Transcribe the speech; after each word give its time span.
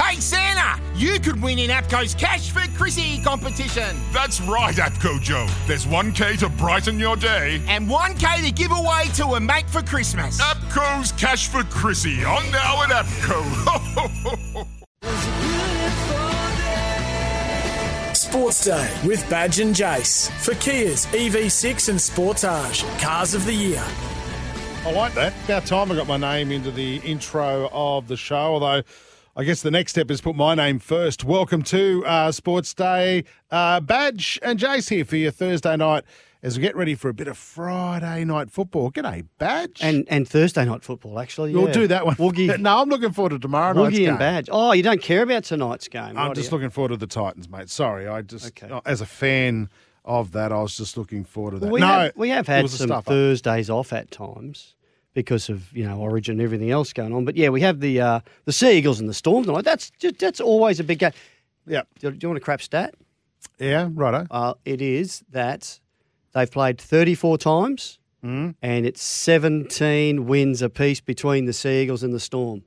Hey 0.00 0.20
Santa, 0.20 0.80
you 0.94 1.18
could 1.18 1.42
win 1.42 1.58
in 1.58 1.70
APCO's 1.70 2.14
Cash 2.14 2.52
for 2.52 2.60
Chrissy 2.78 3.20
competition. 3.20 3.96
That's 4.12 4.40
right, 4.42 4.76
APCO 4.76 5.20
Joe. 5.20 5.48
There's 5.66 5.86
1K 5.86 6.38
to 6.38 6.48
brighten 6.50 7.00
your 7.00 7.16
day. 7.16 7.60
And 7.66 7.88
1K 7.88 8.44
to 8.46 8.52
give 8.52 8.70
away 8.70 9.06
to 9.14 9.24
a 9.34 9.40
mate 9.40 9.68
for 9.68 9.82
Christmas. 9.82 10.40
APCO's 10.40 11.10
Cash 11.12 11.48
for 11.48 11.64
Chrissy 11.64 12.24
on 12.24 12.48
now 12.52 12.84
at 12.84 12.90
APCO. 12.90 14.66
Sports 18.14 18.64
Day 18.66 18.96
with 19.04 19.28
Badge 19.28 19.58
and 19.58 19.74
Jace 19.74 20.30
for 20.30 20.54
Kia's 20.54 21.06
EV6 21.06 21.88
and 21.88 21.98
Sportage 21.98 23.00
Cars 23.00 23.34
of 23.34 23.44
the 23.44 23.52
Year. 23.52 23.84
I 24.84 24.92
like 24.92 25.14
that. 25.14 25.34
About 25.46 25.66
time 25.66 25.90
I 25.90 25.96
got 25.96 26.06
my 26.06 26.16
name 26.16 26.52
into 26.52 26.70
the 26.70 26.98
intro 26.98 27.68
of 27.72 28.06
the 28.06 28.16
show, 28.16 28.36
although 28.36 28.82
I 29.38 29.44
guess 29.44 29.62
the 29.62 29.70
next 29.70 29.92
step 29.92 30.10
is 30.10 30.20
put 30.20 30.34
my 30.34 30.56
name 30.56 30.80
first. 30.80 31.22
Welcome 31.22 31.62
to 31.62 32.04
uh, 32.04 32.32
Sports 32.32 32.74
Day. 32.74 33.22
Uh, 33.52 33.78
Badge 33.78 34.36
and 34.42 34.58
Jace 34.58 34.90
here 34.90 35.04
for 35.04 35.14
your 35.14 35.30
Thursday 35.30 35.76
night 35.76 36.02
as 36.42 36.58
we 36.58 36.62
get 36.62 36.74
ready 36.74 36.96
for 36.96 37.08
a 37.08 37.14
bit 37.14 37.28
of 37.28 37.38
Friday 37.38 38.24
night 38.24 38.50
football. 38.50 38.90
G'day, 38.90 39.26
Badge. 39.38 39.78
And 39.80 40.08
and 40.08 40.28
Thursday 40.28 40.64
night 40.64 40.82
football, 40.82 41.20
actually. 41.20 41.54
we'll 41.54 41.68
yeah. 41.68 41.72
do 41.72 41.86
that 41.86 42.04
one. 42.04 42.16
Woogie, 42.16 42.58
no, 42.58 42.78
I'm 42.78 42.88
looking 42.88 43.12
forward 43.12 43.30
to 43.30 43.38
tomorrow 43.38 43.74
night's 43.74 43.94
Woogie 43.94 43.98
game. 43.98 44.08
and 44.08 44.18
Badge. 44.18 44.48
Oh, 44.50 44.72
you 44.72 44.82
don't 44.82 45.00
care 45.00 45.22
about 45.22 45.44
tonight's 45.44 45.86
game. 45.86 46.18
I'm 46.18 46.34
just 46.34 46.50
looking 46.50 46.70
forward 46.70 46.88
to 46.88 46.96
the 46.96 47.06
Titans, 47.06 47.48
mate. 47.48 47.70
Sorry, 47.70 48.08
I 48.08 48.22
just, 48.22 48.46
Okay. 48.60 48.68
uh, 48.68 48.80
as 48.86 49.00
a 49.00 49.06
fan 49.06 49.68
of 50.04 50.32
that, 50.32 50.50
I 50.50 50.60
was 50.60 50.76
just 50.76 50.96
looking 50.96 51.22
forward 51.22 51.52
to 51.52 51.58
that. 51.60 51.70
We 51.70 51.78
no, 51.78 51.86
have, 51.86 52.12
we 52.16 52.30
have 52.30 52.48
had 52.48 52.68
some. 52.68 52.90
Thursdays 53.02 53.70
off 53.70 53.92
at 53.92 54.10
times 54.10 54.74
because 55.14 55.48
of 55.48 55.72
you 55.76 55.84
know 55.84 55.98
Origin 55.98 56.32
and 56.34 56.42
everything 56.42 56.70
else 56.70 56.92
going 56.92 57.12
on. 57.12 57.24
But 57.24 57.36
yeah, 57.36 57.48
we 57.48 57.60
have 57.62 57.80
the 57.80 58.00
uh, 58.00 58.20
the 58.44 58.52
Sea 58.52 58.72
Eagles 58.78 59.00
and 59.00 59.08
the 59.08 59.14
Storm 59.14 59.44
tonight. 59.44 59.64
That's 59.64 59.90
just, 59.98 60.18
that's 60.18 60.40
always 60.40 60.80
a 60.80 60.84
big 60.84 60.98
game. 61.00 61.12
Yeah, 61.66 61.82
Do, 62.00 62.10
do 62.10 62.18
you 62.22 62.28
want 62.28 62.38
a 62.38 62.40
crap 62.44 62.62
stat? 62.62 62.94
yeah, 63.58 63.88
righto. 63.92 64.26
Uh, 64.30 64.54
it 64.64 64.80
is 64.80 65.22
that 65.30 65.78
they've 66.32 66.50
played 66.50 66.80
34 66.80 67.38
times 67.38 67.98
Mm-hmm. 68.24 68.50
and 68.62 68.84
it's 68.84 69.00
17 69.00 70.26
wins 70.26 70.60
apiece 70.60 71.00
between 71.00 71.44
the 71.44 71.52
Sea 71.52 71.82
Eagles 71.82 72.02
and 72.02 72.12
the 72.12 72.18
Storm. 72.18 72.64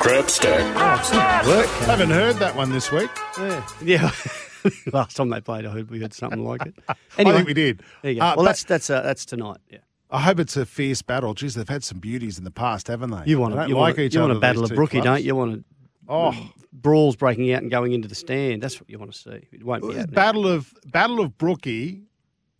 Crap 0.00 0.28
stack. 0.28 1.46
Work. 1.46 1.66
Haven't 1.86 2.10
heard 2.10 2.36
that 2.36 2.54
one 2.56 2.72
this 2.72 2.90
week. 2.92 3.10
Yeah. 3.38 3.64
yeah. 3.82 4.10
Last 4.92 5.16
time 5.16 5.30
they 5.30 5.40
played, 5.40 5.64
I 5.66 5.70
heard 5.70 5.88
we 5.90 6.00
heard 6.00 6.12
something 6.12 6.44
like 6.44 6.66
it. 6.66 6.74
I 6.88 6.94
think 7.24 7.46
we 7.46 7.54
did. 7.54 7.82
there 8.02 8.12
you 8.12 8.20
go. 8.20 8.26
Uh, 8.26 8.28
well, 8.30 8.36
but- 8.38 8.42
that's 8.44 8.64
that's 8.64 8.90
uh, 8.90 9.02
that's 9.02 9.24
tonight. 9.24 9.58
Yeah. 9.70 9.78
I 10.10 10.20
hope 10.20 10.38
it's 10.38 10.56
a 10.56 10.64
fierce 10.66 11.02
battle. 11.02 11.34
Geez, 11.34 11.54
they've 11.54 11.68
had 11.68 11.82
some 11.82 11.98
beauties 11.98 12.38
in 12.38 12.44
the 12.44 12.50
past, 12.50 12.88
haven't 12.88 13.10
they? 13.10 13.22
You 13.26 13.40
want 13.40 13.54
to 13.54 13.66
you 13.68 13.74
like 13.74 13.96
want, 13.96 13.98
each 13.98 14.14
you 14.14 14.20
want 14.20 14.32
a 14.32 14.38
battle 14.38 14.62
of 14.64 14.70
Brookie, 14.70 15.00
clubs. 15.00 15.04
don't 15.04 15.22
you? 15.24 15.34
Want 15.34 15.54
to 15.54 15.64
Oh, 16.06 16.50
brawls 16.70 17.16
breaking 17.16 17.50
out 17.52 17.62
and 17.62 17.70
going 17.70 17.92
into 17.92 18.06
the 18.08 18.14
stand. 18.14 18.62
That's 18.62 18.78
what 18.78 18.90
you 18.90 18.98
want 18.98 19.12
to 19.12 19.18
see. 19.18 19.48
It 19.52 19.64
won't 19.64 19.82
be 19.88 20.04
battle 20.04 20.46
of 20.46 20.74
Battle 20.86 21.18
of 21.20 21.38
Brookie, 21.38 22.02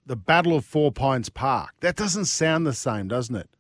the 0.06 0.17
Battle 0.17 0.56
of 0.56 0.65
Four 0.65 0.91
Pines 0.93 1.28
Park. 1.28 1.71
That 1.81 1.94
doesn't 1.97 2.25
sound 2.25 2.66
the 2.66 2.72
same, 2.72 3.06
doesn't 3.09 3.37
it? 3.37 3.50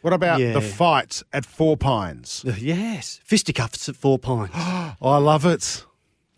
What 0.00 0.14
about 0.14 0.40
Yeah. 0.40 0.54
the 0.54 0.62
fight 0.62 1.22
at 1.34 1.44
Four 1.44 1.76
Pines? 1.76 2.44
Yes, 2.58 3.20
fisticuffs 3.22 3.88
at 3.90 3.96
Four 3.96 4.18
Pines. 4.18 4.50
I 4.54 4.94
love 5.18 5.44
it. 5.44 5.84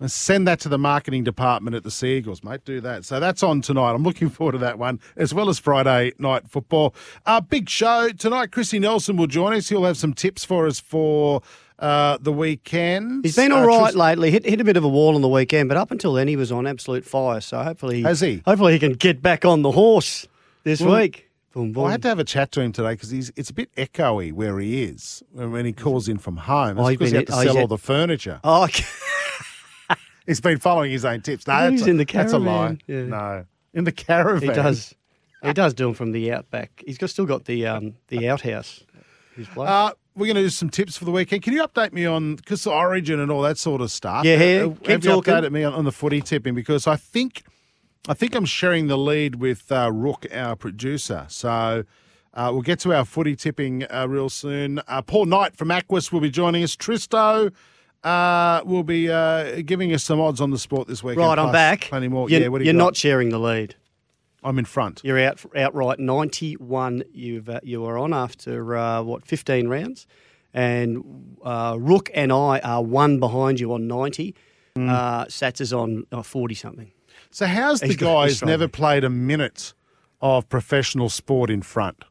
And 0.03 0.11
send 0.11 0.49
that 0.49 0.59
to 0.61 0.69
the 0.69 0.79
marketing 0.79 1.23
department 1.23 1.77
at 1.77 1.85
the 1.85 1.91
Sea 1.93 2.17
Eagles, 2.17 2.43
mate. 2.43 2.65
Do 2.65 2.81
that. 2.81 3.05
So 3.05 3.21
that's 3.21 3.43
on 3.45 3.61
tonight. 3.61 3.93
I'm 3.93 4.03
looking 4.03 4.29
forward 4.31 4.53
to 4.53 4.59
that 4.59 4.77
one, 4.77 4.99
as 5.17 5.33
well 5.33 5.49
as 5.49 5.61
Friday 5.61 6.11
night 6.19 6.49
football. 6.49 6.93
Uh, 7.25 7.41
big 7.41 7.69
show 7.69 8.09
tonight. 8.11 8.51
Chrissy 8.51 8.81
Nelson 8.81 9.17
will 9.17 9.29
join 9.29 9.55
us. 9.55 9.69
He'll 9.69 9.85
have 9.85 9.97
some 9.97 10.13
tips 10.13 10.45
for 10.45 10.67
us 10.67 10.81
for 10.81 11.41
uh, 11.79 12.19
the 12.21 12.33
weekend. 12.33 13.25
He's 13.25 13.37
been 13.37 13.53
Uh, 13.53 13.59
all 13.59 13.67
right 13.69 13.83
Tris- 13.85 13.95
lately. 13.95 14.33
Hit 14.33 14.45
hit 14.45 14.61
a 14.61 14.65
bit 14.65 14.77
of 14.77 14.83
a 14.83 14.89
wall 14.89 15.15
on 15.15 15.21
the 15.23 15.29
weekend, 15.29 15.69
but 15.69 15.79
up 15.79 15.93
until 15.93 16.13
then 16.15 16.27
he 16.27 16.35
was 16.35 16.51
on 16.51 16.67
absolute 16.67 17.05
fire. 17.05 17.41
So 17.41 17.63
hopefully, 17.63 18.03
Has 18.03 18.21
he? 18.21 18.43
Hopefully 18.45 18.73
he 18.73 18.81
can 18.81 18.95
get 18.95 19.23
back 19.23 19.45
on 19.45 19.63
the 19.63 19.71
horse 19.71 20.27
this 20.65 20.81
Well, 20.81 20.99
week. 21.01 21.29
Boom, 21.53 21.71
boom. 21.73 21.83
Well, 21.83 21.87
I 21.89 21.93
had 21.93 22.03
to 22.03 22.09
have 22.09 22.19
a 22.19 22.25
chat 22.25 22.51
to 22.53 22.61
him 22.61 22.73
today 22.73 22.95
because 22.95 23.11
he's 23.11 23.31
it's 23.37 23.51
a 23.51 23.55
bit 23.55 23.73
echoey 23.77 24.33
where 24.33 24.59
he 24.59 24.83
is 24.83 25.23
when 25.33 25.65
he 25.65 25.73
calls 25.73 26.09
in 26.09 26.19
from 26.19 26.39
home. 26.39 26.77
Oh, 26.79 26.89
because 26.89 27.11
he 27.11 27.17
had 27.19 27.27
to 27.29 27.37
oh, 27.37 27.43
sell 27.45 27.59
all 27.59 27.67
the 27.69 27.79
furniture. 27.79 28.41
oh, 28.43 28.65
okay. 28.65 28.85
He's 30.27 30.41
been 30.41 30.59
following 30.59 30.93
his 30.93 31.05
own 31.05 31.21
tips. 31.21 31.47
No, 31.47 31.71
he's 31.71 31.87
a, 31.87 31.91
in 31.91 31.97
the 31.97 32.05
that's 32.05 32.33
a 32.33 32.39
lie. 32.39 32.79
Yeah. 32.87 33.03
No, 33.05 33.45
in 33.75 33.85
the 33.85 33.93
caravan. 33.93 34.49
he 34.49 34.55
does. 34.55 34.95
He 35.43 35.53
does 35.53 35.75
do 35.75 35.87
them 35.87 35.95
from 35.95 36.13
the 36.13 36.33
outback. 36.33 36.85
He's 36.87 36.99
got, 36.99 37.11
still 37.11 37.27
got 37.27 37.47
the 37.47 37.67
um, 37.67 37.95
the 38.09 38.29
outhouse. 38.29 38.85
Uh, 39.57 39.91
we're 40.15 40.27
going 40.27 40.37
to 40.37 40.43
do 40.43 40.51
some 40.51 40.69
tips 40.71 40.97
for 40.97 41.05
the 41.05 41.11
weekend. 41.11 41.43
Can 41.43 41.53
you 41.55 41.67
update 41.67 41.93
me 41.93 42.05
on 42.07 42.37
because 42.37 42.67
Origin 42.67 43.19
and 43.19 43.31
all 43.31 43.43
that 43.43 43.59
sort 43.59 43.81
of 43.81 43.91
stuff? 43.91 44.25
Yeah, 44.25 44.35
Uh, 44.35 44.39
yeah, 44.39 44.65
uh, 44.65 44.69
keep 44.75 44.87
have 44.87 45.05
you 45.05 45.11
talking. 45.11 45.35
updated 45.35 45.51
me 45.53 45.65
on, 45.65 45.73
on 45.73 45.85
the 45.85 45.93
footy 45.93 46.21
tipping 46.21 46.55
because 46.55 46.87
I 46.87 46.97
think 46.97 47.43
I 48.07 48.15
think 48.15 48.35
I'm 48.35 48.45
sharing 48.45 48.87
the 48.89 48.99
lead 48.99 49.37
with 49.37 49.71
uh, 49.73 49.91
Rook, 49.93 50.27
our 50.33 50.57
producer. 50.57 51.27
So. 51.29 51.85
Uh, 52.35 52.49
we'll 52.51 52.63
get 52.63 52.79
to 52.79 52.95
our 52.95 53.05
footy 53.05 53.37
tipping 53.37 53.85
uh, 53.93 54.07
real 54.09 54.31
soon. 54.31 54.81
Uh, 54.89 55.03
Paul 55.03 55.27
Knight 55.27 55.55
from 55.55 55.71
Aquis 55.71 56.11
will 56.11 56.21
be 56.21 56.31
joining 56.31 56.63
us. 56.63 56.75
Tristo 56.75 57.53
uh, 58.05 58.63
will 58.65 58.83
be 58.83 59.11
uh, 59.11 59.63
giving 59.63 59.93
us 59.93 60.03
some 60.03 60.21
odds 60.21 60.41
on 60.41 60.51
the 60.51 60.59
sport 60.59 60.89
this 60.89 61.03
weekend. 61.03 61.27
right, 61.27 61.39
I'm 61.39 61.53
back. 61.53 61.83
Plenty 61.83 62.09
more. 62.09 62.29
You're, 62.29 62.41
yeah, 62.41 62.49
what 62.49 62.59
do 62.59 62.65
you 62.65 62.73
you're 62.73 62.79
got? 62.79 62.85
not 62.85 62.97
sharing 62.97 63.31
the 63.31 63.39
lead. 63.39 63.77
I'm 64.45 64.59
in 64.59 64.65
front. 64.65 65.01
You're 65.05 65.21
out 65.21 65.45
outright 65.57 66.01
91. 66.01 67.05
You've 67.13 67.49
uh, 67.49 67.61
you 67.63 67.85
are 67.85 67.97
on 67.97 68.13
after 68.13 68.77
uh, 68.77 69.03
what 69.03 69.25
15 69.25 69.69
rounds, 69.69 70.07
and 70.53 71.37
uh, 71.45 71.77
Rook 71.79 72.11
and 72.13 72.33
I 72.33 72.59
are 72.61 72.83
one 72.83 73.21
behind 73.21 73.61
you 73.61 73.73
on 73.73 73.87
90. 73.87 74.35
Hmm. 74.75 74.89
Uh, 74.89 75.25
Sats 75.27 75.61
is 75.61 75.73
on 75.73 76.07
40 76.23 76.55
something. 76.55 76.91
So 77.31 77.47
how's 77.47 77.81
the 77.81 77.89
He's 78.27 78.43
never 78.43 78.69
played 78.69 79.05
a 79.05 79.11
minute 79.11 79.75
of 80.21 80.49
professional 80.49 81.09
sport 81.09 81.51
in 81.51 81.63
front? 81.63 82.05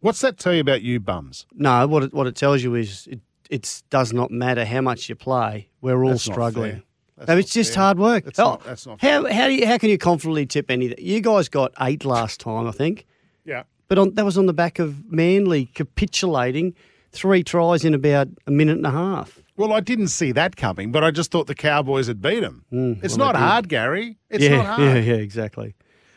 What's 0.00 0.20
that 0.20 0.38
tell 0.38 0.54
you 0.54 0.60
about 0.60 0.82
you 0.82 1.00
bums? 1.00 1.46
No, 1.54 1.86
what 1.86 2.04
it, 2.04 2.14
what 2.14 2.26
it 2.26 2.36
tells 2.36 2.62
you 2.62 2.74
is 2.74 3.06
it 3.10 3.20
it 3.50 3.82
does 3.90 4.12
not 4.12 4.30
matter 4.30 4.64
how 4.64 4.80
much 4.80 5.08
you 5.08 5.14
play. 5.14 5.68
We're 5.80 6.02
all 6.04 6.10
That's 6.10 6.22
struggling. 6.24 6.82
No, 7.26 7.36
it's 7.38 7.52
just 7.52 7.74
fair. 7.74 7.82
hard 7.84 7.98
work. 7.98 8.24
That's 8.24 8.38
Oh, 8.38 8.44
not- 8.50 8.64
that's 8.64 8.86
not 8.86 9.00
how 9.00 9.26
how 9.32 9.46
do 9.48 9.54
you, 9.54 9.66
how 9.66 9.78
can 9.78 9.88
you 9.90 9.96
confidently 9.98 10.44
tip 10.46 10.70
anything? 10.70 10.98
You 10.98 11.20
guys 11.20 11.48
got 11.48 11.72
eight 11.80 12.04
last 12.04 12.40
time, 12.40 12.66
I 12.66 12.72
think. 12.72 13.06
Yeah. 13.44 13.62
But 13.88 13.98
on, 13.98 14.14
that 14.14 14.24
was 14.24 14.36
on 14.36 14.46
the 14.46 14.52
back 14.52 14.78
of 14.78 15.10
Manly 15.10 15.66
capitulating 15.74 16.74
three 17.12 17.42
tries 17.42 17.84
in 17.84 17.94
about 17.94 18.28
a 18.46 18.50
minute 18.50 18.76
and 18.76 18.86
a 18.86 18.90
half. 18.90 19.40
Well, 19.56 19.72
I 19.72 19.80
didn't 19.80 20.08
see 20.08 20.32
that 20.32 20.56
coming, 20.56 20.92
but 20.92 21.02
I 21.02 21.10
just 21.10 21.30
thought 21.30 21.46
the 21.46 21.54
Cowboys 21.54 22.08
had 22.08 22.20
beat 22.20 22.40
them. 22.40 22.64
it's 23.02 23.14
Mm, 23.14 23.18
well, 23.18 23.32
not 23.32 23.36
hard, 23.36 23.68
Gary. 23.70 24.18
It's 24.28 24.44
yeah, 24.44 24.56
not 24.56 24.66
hard. 24.76 24.80
yeah, 24.82 24.94
yeah, 24.96 25.14
exactly. 25.14 25.74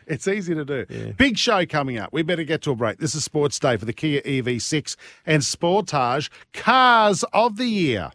It's 0.09 0.27
easy 0.27 0.55
to 0.55 0.65
do. 0.65 1.13
Big 1.17 1.37
show 1.37 1.67
coming 1.67 1.99
up. 1.99 2.11
We 2.11 2.23
better 2.23 2.43
get 2.43 2.63
to 2.63 2.71
a 2.71 2.75
break. 2.75 2.97
This 2.97 3.13
is 3.13 3.23
Sports 3.23 3.59
Day 3.59 3.77
for 3.77 3.85
the 3.85 3.93
Kia 3.93 4.21
EV6 4.21 4.95
and 5.23 5.43
Sportage 5.43 6.31
Cars 6.51 7.23
of 7.31 7.57
the 7.57 7.67
Year. 7.67 8.11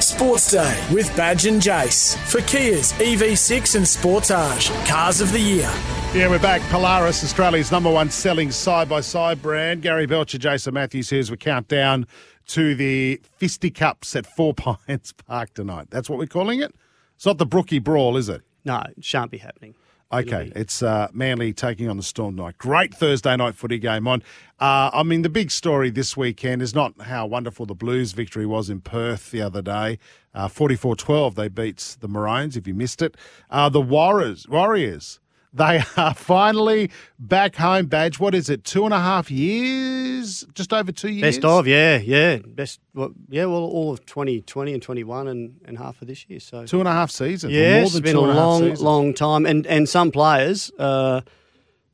Sports 0.00 0.52
Day 0.52 0.86
with 0.92 1.14
Badge 1.16 1.46
and 1.46 1.60
Jace 1.60 2.16
for 2.28 2.40
Kia's 2.42 2.92
EV6 2.94 3.74
and 3.74 3.84
Sportage 3.84 4.70
Cars 4.86 5.20
of 5.20 5.32
the 5.32 5.40
Year. 5.40 5.70
Yeah, 6.14 6.28
we're 6.30 6.38
back. 6.38 6.62
Polaris, 6.70 7.24
Australia's 7.24 7.72
number 7.72 7.90
one 7.90 8.08
selling 8.08 8.52
side 8.52 8.88
by 8.88 9.00
side 9.00 9.42
brand. 9.42 9.82
Gary 9.82 10.06
Belcher, 10.06 10.38
Jason 10.38 10.74
Matthews 10.74 11.10
here 11.10 11.18
as 11.18 11.30
we 11.30 11.36
count 11.36 11.66
down 11.66 12.06
to 12.48 12.76
the 12.76 13.20
Fisticups 13.38 14.14
at 14.14 14.26
Four 14.26 14.54
Pines 14.86 15.12
Park 15.26 15.54
tonight. 15.54 15.88
That's 15.90 16.08
what 16.08 16.18
we're 16.20 16.26
calling 16.26 16.62
it? 16.62 16.72
It's 17.18 17.26
not 17.26 17.38
the 17.38 17.46
Brookie 17.46 17.80
Brawl, 17.80 18.16
is 18.16 18.28
it? 18.28 18.42
No, 18.64 18.80
it 18.96 19.04
shan't 19.04 19.32
be 19.32 19.38
happening. 19.38 19.74
Okay, 20.12 20.52
it's 20.54 20.84
uh, 20.84 21.08
Manly 21.12 21.52
taking 21.52 21.88
on 21.88 21.96
the 21.96 22.02
Storm 22.04 22.36
tonight. 22.36 22.58
Great 22.58 22.94
Thursday 22.94 23.34
night 23.36 23.56
footy 23.56 23.80
game 23.80 24.06
on. 24.06 24.22
Uh, 24.60 24.90
I 24.94 25.02
mean, 25.02 25.22
the 25.22 25.28
big 25.28 25.50
story 25.50 25.90
this 25.90 26.16
weekend 26.16 26.62
is 26.62 26.76
not 26.76 26.94
how 27.02 27.26
wonderful 27.26 27.66
the 27.66 27.74
Blues 27.74 28.12
victory 28.12 28.46
was 28.46 28.70
in 28.70 28.82
Perth 28.82 29.32
the 29.32 29.42
other 29.42 29.62
day. 29.62 29.98
Uh, 30.32 30.46
44-12, 30.46 31.34
they 31.34 31.48
beat 31.48 31.96
the 31.98 32.06
Maroons, 32.06 32.56
if 32.56 32.68
you 32.68 32.74
missed 32.74 33.02
it. 33.02 33.16
Uh, 33.50 33.68
the 33.68 33.80
Warriors, 33.80 34.46
Warriors 34.48 35.18
They 35.52 35.82
are 35.96 36.14
finally 36.14 36.90
back 37.18 37.56
home. 37.56 37.86
Badge. 37.86 38.20
What 38.20 38.34
is 38.34 38.50
it? 38.50 38.64
Two 38.64 38.84
and 38.84 38.92
a 38.92 38.98
half 39.00 39.30
years? 39.30 40.44
Just 40.54 40.72
over 40.72 40.92
two 40.92 41.08
years. 41.10 41.36
Best 41.36 41.44
of, 41.44 41.66
yeah, 41.66 41.96
yeah, 41.98 42.38
best, 42.46 42.80
well, 42.94 43.12
yeah. 43.28 43.46
Well, 43.46 43.62
all 43.64 43.90
of 43.92 44.04
2020 44.06 44.74
and 44.74 44.82
21 44.82 45.28
and, 45.28 45.60
and 45.64 45.78
half 45.78 46.02
of 46.02 46.08
this 46.08 46.26
year. 46.28 46.40
So 46.40 46.66
Two 46.66 46.80
and 46.80 46.88
a 46.88 46.92
half 46.92 47.10
seasons. 47.10 47.52
yeah, 47.52 47.80
it's 47.82 47.98
been 48.00 48.16
a 48.16 48.20
long, 48.20 48.74
long 48.74 49.14
time. 49.14 49.46
And 49.46 49.66
and 49.66 49.88
some 49.88 50.10
players, 50.10 50.70
uh, 50.78 51.22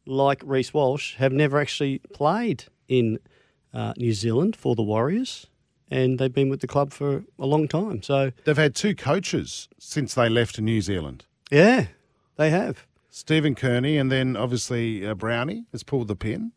like 0.06 0.42
Reece 0.44 0.74
Walsh, 0.74 1.14
have 1.16 1.32
never 1.32 1.60
actually 1.60 1.98
played 2.12 2.64
in 2.88 3.18
uh, 3.72 3.92
New 3.96 4.12
Zealand 4.14 4.56
for 4.56 4.74
the 4.74 4.82
Warriors, 4.82 5.46
and 5.90 6.18
they've 6.18 6.32
been 6.32 6.48
with 6.48 6.60
the 6.60 6.66
club 6.66 6.92
for 6.92 7.24
a 7.38 7.46
long 7.46 7.68
time. 7.68 8.02
So 8.02 8.32
They've 8.44 8.56
had 8.56 8.74
two 8.74 8.94
coaches 8.94 9.68
since 9.78 10.14
they 10.14 10.28
left 10.28 10.60
New 10.60 10.80
Zealand. 10.80 11.24
yeah, 11.50 11.86
they 12.36 12.50
have. 12.50 12.84
Stephen 13.14 13.54
Kearney 13.54 13.96
and 13.96 14.10
then 14.10 14.36
obviously 14.36 15.06
uh, 15.06 15.14
Brownie 15.14 15.66
has 15.70 15.84
pulled 15.84 16.08
the 16.08 16.16
pin. 16.16 16.50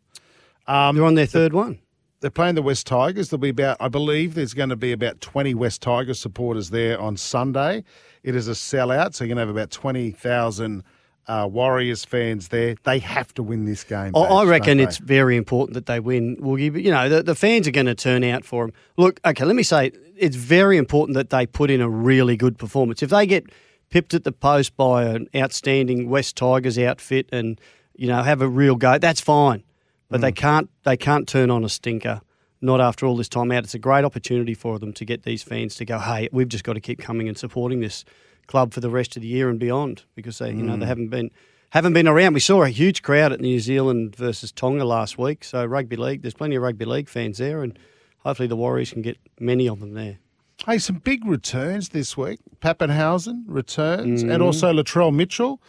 They're 0.65 1.05
on 1.05 1.13
their 1.13 1.27
third 1.27 1.53
one. 1.53 1.77
They're 2.19 2.31
playing 2.31 2.55
the 2.55 2.63
West 2.63 2.87
Tigers. 2.87 3.29
There'll 3.29 3.39
be 3.39 3.49
about, 3.49 3.77
I 3.79 3.89
believe, 3.89 4.33
there's 4.33 4.55
going 4.55 4.69
to 4.69 4.75
be 4.75 4.91
about 4.91 5.21
20 5.21 5.53
West 5.53 5.83
Tigers 5.83 6.19
supporters 6.19 6.71
there 6.71 6.99
on 6.99 7.15
Sunday. 7.15 7.83
It 8.23 8.35
is 8.35 8.47
a 8.47 8.53
sellout, 8.53 9.13
so 9.13 9.23
you're 9.23 9.35
going 9.35 9.35
to 9.35 9.41
have 9.41 9.55
about 9.55 9.69
20,000 9.69 10.83
uh, 11.27 11.47
Warriors 11.49 12.03
fans 12.05 12.47
there. 12.47 12.75
They 12.85 12.97
have 12.99 13.35
to 13.35 13.43
win 13.43 13.65
this 13.65 13.83
game. 13.83 14.15
I, 14.15 14.21
I 14.21 14.45
reckon 14.45 14.79
it's 14.79 14.97
very 14.97 15.37
important 15.37 15.75
that 15.75 15.85
they 15.85 15.99
win, 15.99 16.37
Woogie. 16.37 16.73
But, 16.73 16.81
you 16.81 16.89
know, 16.89 17.07
the, 17.07 17.21
the 17.21 17.35
fans 17.35 17.67
are 17.67 17.71
going 17.71 17.85
to 17.85 17.93
turn 17.93 18.23
out 18.23 18.43
for 18.43 18.65
them. 18.65 18.73
Look, 18.97 19.19
okay, 19.23 19.45
let 19.45 19.55
me 19.55 19.61
say 19.61 19.91
it's 20.17 20.35
very 20.35 20.77
important 20.77 21.13
that 21.17 21.29
they 21.29 21.45
put 21.45 21.69
in 21.69 21.81
a 21.81 21.89
really 21.89 22.35
good 22.35 22.57
performance. 22.57 23.03
If 23.03 23.11
they 23.11 23.27
get 23.27 23.45
pipped 23.89 24.13
at 24.13 24.23
the 24.23 24.31
post 24.31 24.75
by 24.75 25.03
an 25.05 25.27
outstanding 25.35 26.09
West 26.09 26.35
Tigers 26.35 26.77
outfit 26.77 27.27
and, 27.31 27.59
you 27.95 28.07
know, 28.07 28.21
have 28.23 28.41
a 28.41 28.47
real 28.47 28.75
go, 28.75 28.97
that's 28.97 29.21
fine. 29.21 29.63
But 30.09 30.19
Mm. 30.19 30.21
they 30.21 30.31
can't 30.31 30.69
they 30.83 30.97
can't 30.97 31.27
turn 31.27 31.49
on 31.49 31.63
a 31.63 31.69
stinker. 31.69 32.21
Not 32.61 32.81
after 32.81 33.05
all 33.05 33.15
this 33.15 33.29
time 33.29 33.51
out. 33.51 33.63
It's 33.65 33.75
a 33.75 33.79
great 33.79 34.03
opportunity 34.03 34.53
for 34.55 34.79
them 34.79 34.91
to 34.93 35.05
get 35.05 35.23
these 35.23 35.43
fans 35.43 35.75
to 35.75 35.85
go, 35.85 35.99
hey, 35.99 36.27
we've 36.31 36.47
just 36.49 36.63
got 36.63 36.73
to 36.73 36.79
keep 36.81 36.99
coming 36.99 37.27
and 37.27 37.37
supporting 37.37 37.81
this 37.81 38.03
club 38.47 38.73
for 38.73 38.79
the 38.79 38.89
rest 38.89 39.15
of 39.15 39.21
the 39.21 39.27
year 39.27 39.47
and 39.49 39.59
beyond 39.59 40.03
because 40.15 40.39
they, 40.39 40.49
you 40.49 40.63
know, 40.63 40.75
they 40.77 40.85
Mm. 40.85 40.87
haven't 40.87 41.09
been 41.09 41.31
haven't 41.71 41.91
been 41.93 42.07
around. 42.07 42.33
We 42.33 42.39
saw 42.39 42.63
a 42.63 42.69
huge 42.69 43.01
crowd 43.03 43.33
at 43.33 43.41
New 43.41 43.59
Zealand 43.59 44.15
versus 44.15 44.53
Tonga 44.53 44.85
last 44.85 45.17
week. 45.17 45.43
So 45.43 45.65
rugby 45.65 45.97
league, 45.97 46.21
there's 46.21 46.33
plenty 46.33 46.55
of 46.55 46.63
rugby 46.63 46.85
league 46.85 47.09
fans 47.09 47.37
there, 47.39 47.61
and 47.61 47.77
hopefully 48.19 48.47
the 48.47 48.55
Warriors 48.55 48.93
can 48.93 49.01
get 49.01 49.17
many 49.39 49.67
of 49.67 49.81
them 49.81 49.93
there. 49.93 50.17
Hey, 50.65 50.79
some 50.79 50.97
big 50.97 51.25
returns 51.25 51.89
this 51.89 52.17
week. 52.17 52.39
Papenhuyzen 52.61 53.43
returns 53.47 54.23
Mm. 54.23 54.33
and 54.33 54.43
also 54.43 54.73
Latrell 54.73 55.13
Mitchell. 55.13 55.61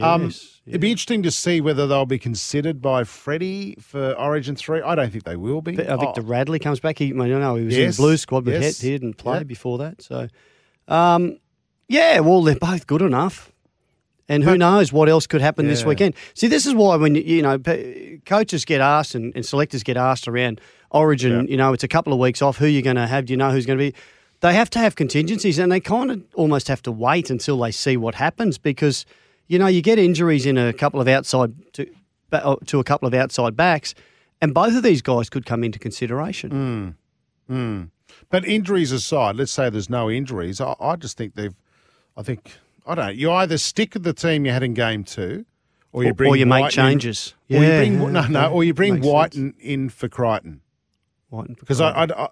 Um, 0.00 0.24
Yes, 0.24 0.60
It'd 0.66 0.80
be 0.80 0.90
interesting 0.92 1.22
to 1.24 1.30
see 1.30 1.60
whether 1.60 1.86
they'll 1.86 2.06
be 2.06 2.18
considered 2.18 2.80
by 2.80 3.04
Freddie 3.04 3.76
for 3.80 4.12
Origin 4.12 4.54
3. 4.56 4.80
I 4.80 4.94
don't 4.94 5.10
think 5.10 5.24
they 5.24 5.36
will 5.36 5.60
be. 5.60 5.72
Uh, 5.76 5.96
Victor 5.96 6.20
Oh, 6.22 6.24
Radley 6.24 6.58
comes 6.58 6.80
back. 6.80 6.98
He, 6.98 7.12
I 7.12 7.16
I 7.16 7.26
know 7.28 7.56
he 7.56 7.64
was 7.66 7.74
in 7.74 7.80
Yes, 7.80 7.96
the 7.96 8.02
blue 8.02 8.16
squad, 8.16 8.44
but 8.44 8.52
yes, 8.60 8.80
he, 8.80 8.90
didn't 8.90 9.14
play 9.14 9.38
yeah. 9.38 9.42
before 9.44 9.78
that. 9.78 10.00
So, 10.02 10.28
um, 10.88 11.38
yeah, 11.88 12.20
well, 12.20 12.42
they're 12.42 12.54
both 12.56 12.86
good 12.86 13.02
enough. 13.02 13.52
And 14.28 14.44
who 14.44 14.50
But- 14.52 14.58
knows 14.60 14.92
what 14.92 15.08
else 15.08 15.26
could 15.26 15.40
happen 15.40 15.66
this 15.66 15.84
weekend? 15.84 16.14
See, 16.34 16.46
this 16.46 16.64
is 16.64 16.74
why 16.74 16.96
when 16.96 17.14
you, 17.16 17.22
you 17.22 17.42
know 17.42 17.58
coaches 18.24 18.64
get 18.64 18.80
asked 18.80 19.14
and, 19.14 19.32
and 19.34 19.44
selectors 19.44 19.82
get 19.82 19.96
asked 19.96 20.26
around 20.28 20.60
Origin, 20.90 21.32
Yeah. 21.46 21.50
you 21.50 21.56
know, 21.56 21.72
it's 21.72 21.84
a 21.84 21.88
couple 21.88 22.12
of 22.12 22.18
weeks 22.20 22.40
off. 22.40 22.56
Who 22.58 22.66
you're 22.66 22.82
going 22.82 22.96
to 22.96 23.06
have? 23.08 23.26
Do 23.26 23.32
you 23.32 23.36
know 23.36 23.50
who's 23.50 23.66
going 23.66 23.78
to 23.78 23.90
be? 23.90 23.94
They 24.42 24.54
have 24.54 24.68
to 24.70 24.78
have 24.80 24.96
contingencies, 24.96 25.58
and 25.58 25.70
they 25.72 25.80
kind 25.80 26.10
of 26.10 26.22
almost 26.34 26.68
have 26.68 26.82
to 26.82 26.92
wait 26.92 27.30
until 27.30 27.58
they 27.58 27.70
see 27.70 27.96
what 27.96 28.16
happens 28.16 28.58
because 28.58 29.06
you 29.46 29.58
know 29.58 29.68
you 29.68 29.80
get 29.82 29.98
injuries 29.98 30.46
in 30.46 30.58
a 30.58 30.72
couple 30.72 31.00
of 31.00 31.08
outside 31.08 31.54
to 31.74 31.86
uh, 32.32 32.56
to 32.66 32.80
a 32.80 32.84
couple 32.84 33.06
of 33.08 33.14
outside 33.14 33.56
backs, 33.56 33.94
and 34.40 34.52
both 34.52 34.76
of 34.76 34.82
these 34.82 35.00
guys 35.00 35.30
could 35.30 35.46
come 35.46 35.62
into 35.64 35.78
consideration. 35.78 36.96
But 38.30 38.44
injuries 38.44 38.92
aside, 38.92 39.36
let's 39.36 39.52
say 39.52 39.70
there's 39.70 39.90
no 39.90 40.10
injuries. 40.10 40.60
I, 40.60 40.74
I 40.80 40.96
just 40.96 41.16
think 41.16 41.34
they've, 41.34 41.54
I 42.16 42.22
think, 42.22 42.52
I 42.86 42.94
don't 42.94 43.06
know, 43.06 43.10
you 43.12 43.30
either 43.30 43.58
stick 43.58 43.94
with 43.94 44.04
the 44.04 44.12
team 44.12 44.44
you 44.46 44.52
had 44.52 44.62
in 44.62 44.74
game 44.74 45.04
two 45.04 45.44
or 45.92 46.04
you 46.04 46.14
bring 46.14 46.30
or 46.32 46.36
you 46.36 46.46
make 46.46 46.62
Wighton 46.62 46.84
in- 46.86 46.90
changes. 46.92 47.34
Or 47.50 47.56
you 47.56 47.62
Yeah, 47.62 47.78
bring, 47.78 47.92
yeah, 48.00 48.08
no, 48.10 48.26
no, 48.28 48.48
or 48.52 48.64
you 48.64 48.74
bring 48.74 48.94
Makes 48.94 49.06
Wighton 49.06 49.54
in 49.60 49.88
for 49.90 50.08
Crichton. 50.08 50.60
Because 51.30 51.80
I, 51.80 51.90
I, 51.90 52.24
I, 52.24 52.28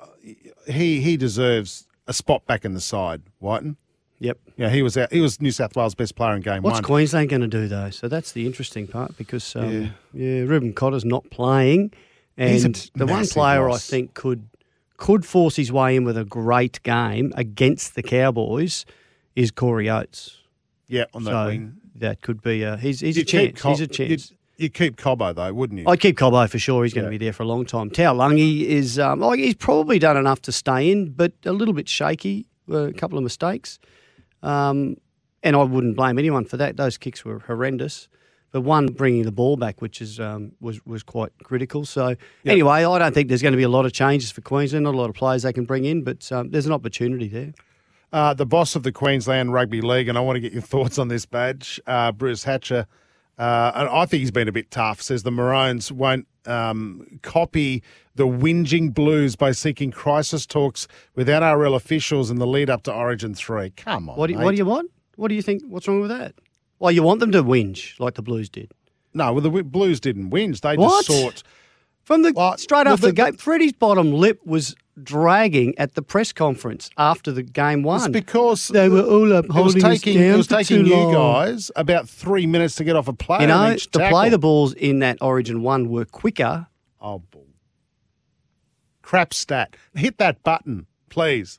he, 0.70 1.00
he 1.00 1.16
deserves 1.16 1.86
a 2.10 2.12
spot 2.12 2.44
back 2.44 2.64
in 2.64 2.74
the 2.74 2.80
side, 2.80 3.22
Wighton. 3.38 3.76
Yep. 4.18 4.38
Yeah, 4.56 4.68
he 4.68 4.82
was 4.82 4.98
out, 4.98 5.12
he 5.12 5.20
was 5.20 5.40
New 5.40 5.52
South 5.52 5.74
Wales 5.76 5.94
best 5.94 6.16
player 6.16 6.34
in 6.34 6.42
game 6.42 6.62
What's 6.62 6.74
one. 6.74 6.82
Queensland 6.82 7.30
going 7.30 7.40
to 7.40 7.48
do 7.48 7.68
though? 7.68 7.88
So 7.88 8.08
that's 8.08 8.32
the 8.32 8.44
interesting 8.44 8.86
part 8.86 9.16
because 9.16 9.56
um, 9.56 9.94
yeah. 10.12 10.40
Reuben 10.40 10.74
Cotter's 10.74 11.04
not 11.06 11.30
playing, 11.30 11.92
and 12.36 12.90
the 12.94 13.06
one 13.06 13.26
player 13.26 13.66
loss. 13.66 13.88
I 13.88 13.90
think 13.90 14.12
could 14.14 14.48
could 14.98 15.24
force 15.24 15.56
his 15.56 15.72
way 15.72 15.96
in 15.96 16.04
with 16.04 16.18
a 16.18 16.24
great 16.24 16.82
game 16.82 17.32
against 17.36 17.94
the 17.94 18.02
Cowboys 18.02 18.84
is 19.34 19.50
Corey 19.50 19.88
Oates. 19.88 20.36
yeah, 20.88 21.04
on 21.14 21.24
that 21.24 21.30
so 21.30 21.46
wing. 21.46 21.76
that 21.94 22.20
could 22.20 22.42
be 22.42 22.62
a 22.64 22.76
he's 22.76 23.00
he's 23.00 23.16
a 23.16 23.24
chance. 23.24 23.62
he's 23.62 23.80
a 23.80 23.86
chance. 23.86 24.32
You'd 24.60 24.74
keep 24.74 24.96
Cobbo 24.96 25.34
though, 25.34 25.52
wouldn't 25.54 25.80
you? 25.80 25.88
I'd 25.88 26.00
keep 26.00 26.18
Cobbo 26.18 26.48
for 26.48 26.58
sure. 26.58 26.84
He's 26.84 26.92
going 26.92 27.04
Yeah. 27.04 27.10
to 27.10 27.18
be 27.18 27.24
there 27.24 27.32
for 27.32 27.44
a 27.44 27.46
long 27.46 27.64
time. 27.64 27.88
Taulagi 27.90 28.62
is, 28.66 28.98
um, 28.98 29.20
like, 29.20 29.38
he's 29.40 29.54
probably 29.54 29.98
done 29.98 30.18
enough 30.18 30.42
to 30.42 30.52
stay 30.52 30.90
in, 30.90 31.10
but 31.10 31.32
a 31.46 31.52
little 31.52 31.72
bit 31.74 31.88
shaky. 31.88 32.46
uh, 32.70 32.88
A 32.88 32.92
couple 32.92 33.16
of 33.18 33.24
mistakes, 33.24 33.78
um, 34.42 34.96
and 35.42 35.56
I 35.56 35.62
wouldn't 35.64 35.96
blame 35.96 36.18
anyone 36.18 36.44
for 36.44 36.56
that. 36.58 36.76
Those 36.76 36.98
kicks 36.98 37.24
were 37.24 37.40
horrendous. 37.40 38.08
But 38.52 38.62
one 38.62 38.86
bringing 38.86 39.22
the 39.22 39.30
ball 39.32 39.56
back, 39.56 39.80
which 39.80 40.02
is 40.02 40.18
um, 40.20 40.52
was 40.60 40.84
was 40.84 41.02
quite 41.04 41.30
critical. 41.44 41.84
So 41.84 42.16
anyway, 42.44 42.84
I 42.84 42.98
don't 42.98 43.14
think 43.14 43.28
there's 43.28 43.42
going 43.42 43.52
to 43.52 43.56
be 43.56 43.62
a 43.62 43.68
lot 43.68 43.86
of 43.86 43.92
changes 43.92 44.30
for 44.32 44.40
Queensland. 44.40 44.84
Not 44.84 44.94
a 44.94 44.98
lot 44.98 45.08
of 45.08 45.14
players 45.14 45.42
they 45.44 45.52
can 45.52 45.64
bring 45.66 45.84
in, 45.84 46.02
but 46.02 46.30
um, 46.32 46.50
there's 46.50 46.66
an 46.66 46.72
opportunity 46.72 47.28
there. 47.28 47.52
Uh, 48.12 48.34
the 48.34 48.44
boss 48.46 48.74
of 48.74 48.82
the 48.82 48.90
Queensland 48.90 49.52
Rugby 49.52 49.80
League, 49.80 50.08
and 50.08 50.18
I 50.18 50.20
want 50.20 50.34
to 50.36 50.40
get 50.40 50.52
your 50.52 50.62
thoughts 50.74 50.98
on 50.98 51.06
this 51.08 51.26
badge, 51.26 51.80
uh, 51.86 52.10
Bruce 52.12 52.42
Hatcher. 52.44 52.86
Uh, 53.40 53.72
and 53.74 53.88
I 53.88 54.04
think 54.04 54.20
he's 54.20 54.30
been 54.30 54.48
a 54.48 54.52
bit 54.52 54.70
tough. 54.70 55.00
Says 55.00 55.22
the 55.22 55.30
Maroons 55.30 55.90
won't 55.90 56.26
um, 56.46 57.06
copy 57.22 57.82
the 58.14 58.26
whinging 58.26 58.92
Blues 58.92 59.34
by 59.34 59.52
seeking 59.52 59.90
crisis 59.90 60.44
talks 60.44 60.86
with 61.14 61.26
NRL 61.26 61.74
officials 61.74 62.30
in 62.30 62.38
the 62.38 62.46
lead 62.46 62.68
up 62.68 62.82
to 62.82 62.92
Origin 62.92 63.34
Three. 63.34 63.70
Come 63.70 64.10
on, 64.10 64.16
What 64.16 64.26
do, 64.26 64.34
you- 64.34 64.40
what 64.40 64.50
do 64.50 64.56
you 64.58 64.66
want? 64.66 64.90
What 65.16 65.28
do 65.28 65.34
you 65.34 65.42
think? 65.42 65.62
What's 65.66 65.88
wrong 65.88 66.00
with 66.00 66.10
that? 66.10 66.34
Well, 66.78 66.90
you 66.92 67.02
want 67.02 67.20
them 67.20 67.32
to 67.32 67.42
whinge 67.42 67.98
like 67.98 68.14
the 68.14 68.22
Blues 68.22 68.48
did. 68.50 68.72
No, 69.14 69.32
well, 69.32 69.42
the 69.42 69.62
Blues 69.64 70.00
didn't 70.00 70.30
whinge. 70.30 70.60
They 70.60 70.76
What? 70.76 71.06
just 71.06 71.20
sought. 71.22 71.42
From 72.04 72.22
the 72.22 72.32
Well, 72.34 72.56
straight 72.58 72.84
well, 72.84 72.94
after 72.94 73.06
the 73.06 73.12
the- 73.12 73.22
game, 73.30 73.36
Freddie's 73.36 73.72
bottom 73.72 74.12
lip 74.12 74.40
was 74.44 74.74
dragging 75.04 75.76
at 75.78 75.94
the 75.94 76.02
press 76.02 76.32
conference 76.32 76.90
after 76.96 77.32
the 77.32 77.42
game 77.42 77.82
one. 77.82 78.00
It's 78.00 78.08
because 78.08 78.68
they 78.68 78.88
were 78.88 79.02
all 79.02 79.32
up 79.32 79.46
it 79.46 79.48
was 79.48 79.56
holding 79.56 79.84
us 79.84 80.00
taking 80.00 80.20
down 80.20 80.34
it 80.34 80.36
was 80.36 80.46
taking 80.46 80.84
too 80.84 80.90
you 80.90 80.96
long. 80.96 81.12
guys 81.14 81.70
about 81.76 82.08
three 82.08 82.46
minutes 82.46 82.74
to 82.76 82.84
get 82.84 82.96
off 82.96 83.08
a 83.08 83.12
play. 83.12 83.40
You 83.42 83.46
know, 83.48 83.66
in 83.66 83.74
each 83.74 83.90
to 83.92 84.08
play 84.08 84.28
the 84.28 84.38
balls 84.38 84.72
in 84.74 85.00
that 85.00 85.18
Origin 85.20 85.62
one 85.62 85.88
were 85.88 86.04
quicker. 86.04 86.66
Oh, 87.00 87.18
bull. 87.18 87.46
crap 89.02 89.32
stat. 89.34 89.74
Hit 89.94 90.18
that 90.18 90.42
button, 90.42 90.86
please. 91.08 91.58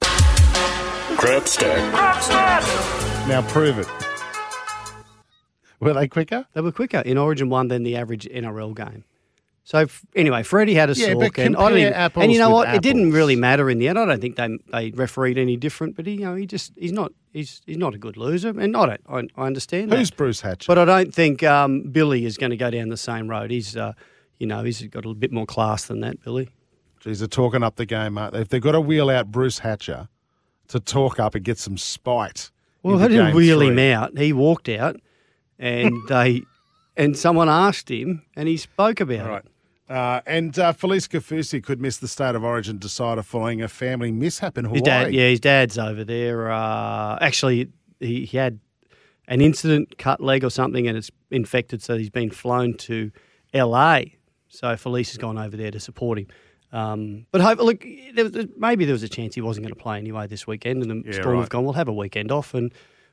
Crap 0.00 1.46
stat. 1.46 1.94
Crap 1.94 2.22
stat. 2.22 3.28
Now 3.28 3.42
prove 3.42 3.78
it. 3.78 3.88
Were 5.80 5.92
they 5.92 6.08
quicker? 6.08 6.46
They 6.54 6.60
were 6.60 6.72
quicker 6.72 6.98
in 6.98 7.18
Origin 7.18 7.50
one 7.50 7.68
than 7.68 7.82
the 7.84 7.96
average 7.96 8.26
NRL 8.28 8.74
game. 8.74 9.04
So 9.68 9.80
f- 9.80 10.02
anyway, 10.16 10.44
Freddie 10.44 10.72
had 10.72 10.88
a 10.88 10.94
Yeah, 10.94 11.08
sock, 11.08 11.18
but 11.18 11.38
and 11.40 11.54
I 11.54 11.68
don't 11.68 11.78
even, 11.78 11.92
apples 11.92 12.22
and 12.24 12.32
you 12.32 12.38
know 12.38 12.48
with 12.48 12.68
what? 12.68 12.74
It 12.74 12.80
didn't 12.80 13.10
really 13.10 13.36
matter 13.36 13.68
in 13.68 13.76
the 13.76 13.88
end. 13.88 13.98
I 13.98 14.06
don't 14.06 14.18
think 14.18 14.36
they 14.36 14.56
they 14.72 14.90
refereed 14.92 15.36
any 15.36 15.58
different, 15.58 15.94
but 15.94 16.06
he, 16.06 16.12
you 16.14 16.20
know, 16.20 16.34
he 16.36 16.46
just 16.46 16.72
he's 16.74 16.90
not 16.90 17.12
he's 17.34 17.60
he's 17.66 17.76
not 17.76 17.94
a 17.94 17.98
good 17.98 18.16
loser, 18.16 18.48
and 18.58 18.74
I 18.74 18.86
don't 18.86 19.00
I, 19.36 19.42
I 19.42 19.46
understand 19.46 19.92
Who's 19.92 20.08
that. 20.08 20.16
Bruce 20.16 20.40
Hatcher? 20.40 20.68
But 20.68 20.78
I 20.78 20.86
don't 20.86 21.12
think 21.14 21.42
um, 21.42 21.82
Billy 21.82 22.24
is 22.24 22.38
going 22.38 22.48
to 22.48 22.56
go 22.56 22.70
down 22.70 22.88
the 22.88 22.96
same 22.96 23.28
road. 23.28 23.50
He's 23.50 23.76
uh, 23.76 23.92
you 24.38 24.46
know 24.46 24.64
he's 24.64 24.80
got 24.86 25.04
a 25.04 25.12
bit 25.12 25.32
more 25.32 25.44
class 25.44 25.84
than 25.84 26.00
that, 26.00 26.24
Billy. 26.24 26.48
Geez, 27.00 27.18
they're 27.18 27.28
talking 27.28 27.62
up 27.62 27.76
the 27.76 27.84
game, 27.84 28.16
aren't 28.16 28.32
they? 28.32 28.40
If 28.40 28.48
they've 28.48 28.62
got 28.62 28.72
to 28.72 28.80
wheel 28.80 29.10
out 29.10 29.30
Bruce 29.30 29.58
Hatcher 29.58 30.08
to 30.68 30.80
talk 30.80 31.20
up 31.20 31.34
and 31.34 31.44
get 31.44 31.58
some 31.58 31.76
spite. 31.76 32.50
Well, 32.82 32.96
they 32.96 33.08
didn't 33.08 33.26
game 33.26 33.36
wheel 33.36 33.60
him 33.60 33.78
out. 33.78 34.16
He 34.16 34.32
walked 34.32 34.70
out, 34.70 34.96
and 35.58 35.92
they 36.08 36.40
and 36.96 37.18
someone 37.18 37.50
asked 37.50 37.90
him, 37.90 38.22
and 38.34 38.48
he 38.48 38.56
spoke 38.56 39.00
about 39.00 39.20
All 39.20 39.28
right. 39.28 39.44
it. 39.44 39.50
Uh, 39.88 40.20
and 40.26 40.58
uh, 40.58 40.72
Felise 40.72 41.08
Kaufusi 41.08 41.62
could 41.62 41.80
miss 41.80 41.96
the 41.96 42.08
State 42.08 42.34
of 42.34 42.44
Origin 42.44 42.78
decider 42.78 43.22
following 43.22 43.62
a 43.62 43.68
family 43.68 44.12
mishap 44.12 44.58
in 44.58 44.66
Hawaii. 44.66 44.80
His 44.80 44.84
dad, 44.84 45.14
yeah, 45.14 45.28
his 45.28 45.40
dad's 45.40 45.78
over 45.78 46.04
there. 46.04 46.52
Uh, 46.52 47.18
actually, 47.20 47.68
he, 47.98 48.26
he 48.26 48.36
had 48.36 48.60
an 49.28 49.40
incident, 49.40 49.96
cut 49.96 50.20
leg 50.20 50.44
or 50.44 50.50
something, 50.50 50.86
and 50.86 50.96
it's 50.96 51.10
infected, 51.30 51.82
so 51.82 51.96
he's 51.96 52.10
been 52.10 52.30
flown 52.30 52.74
to 52.74 53.10
LA. 53.54 54.00
So 54.48 54.68
Felise 54.68 55.08
has 55.08 55.18
gone 55.18 55.38
over 55.38 55.56
there 55.56 55.70
to 55.70 55.80
support 55.80 56.18
him. 56.18 56.26
Um, 56.70 57.26
but 57.30 57.40
hope, 57.40 57.58
look, 57.60 57.84
there 58.14 58.24
was, 58.24 58.46
maybe 58.58 58.84
there 58.84 58.92
was 58.92 59.02
a 59.02 59.08
chance 59.08 59.34
he 59.34 59.40
wasn't 59.40 59.64
going 59.64 59.74
to 59.74 59.80
play 59.80 59.96
anyway 59.96 60.26
this 60.26 60.46
weekend, 60.46 60.82
and 60.82 60.90
the 60.90 61.08
right. 61.08 61.14
Storm 61.14 61.38
have 61.38 61.48
gone, 61.48 61.64
we'll 61.64 61.72
have 61.72 61.88
a 61.88 61.92
weekend 61.92 62.30
off, 62.30 62.52
and 62.52 62.72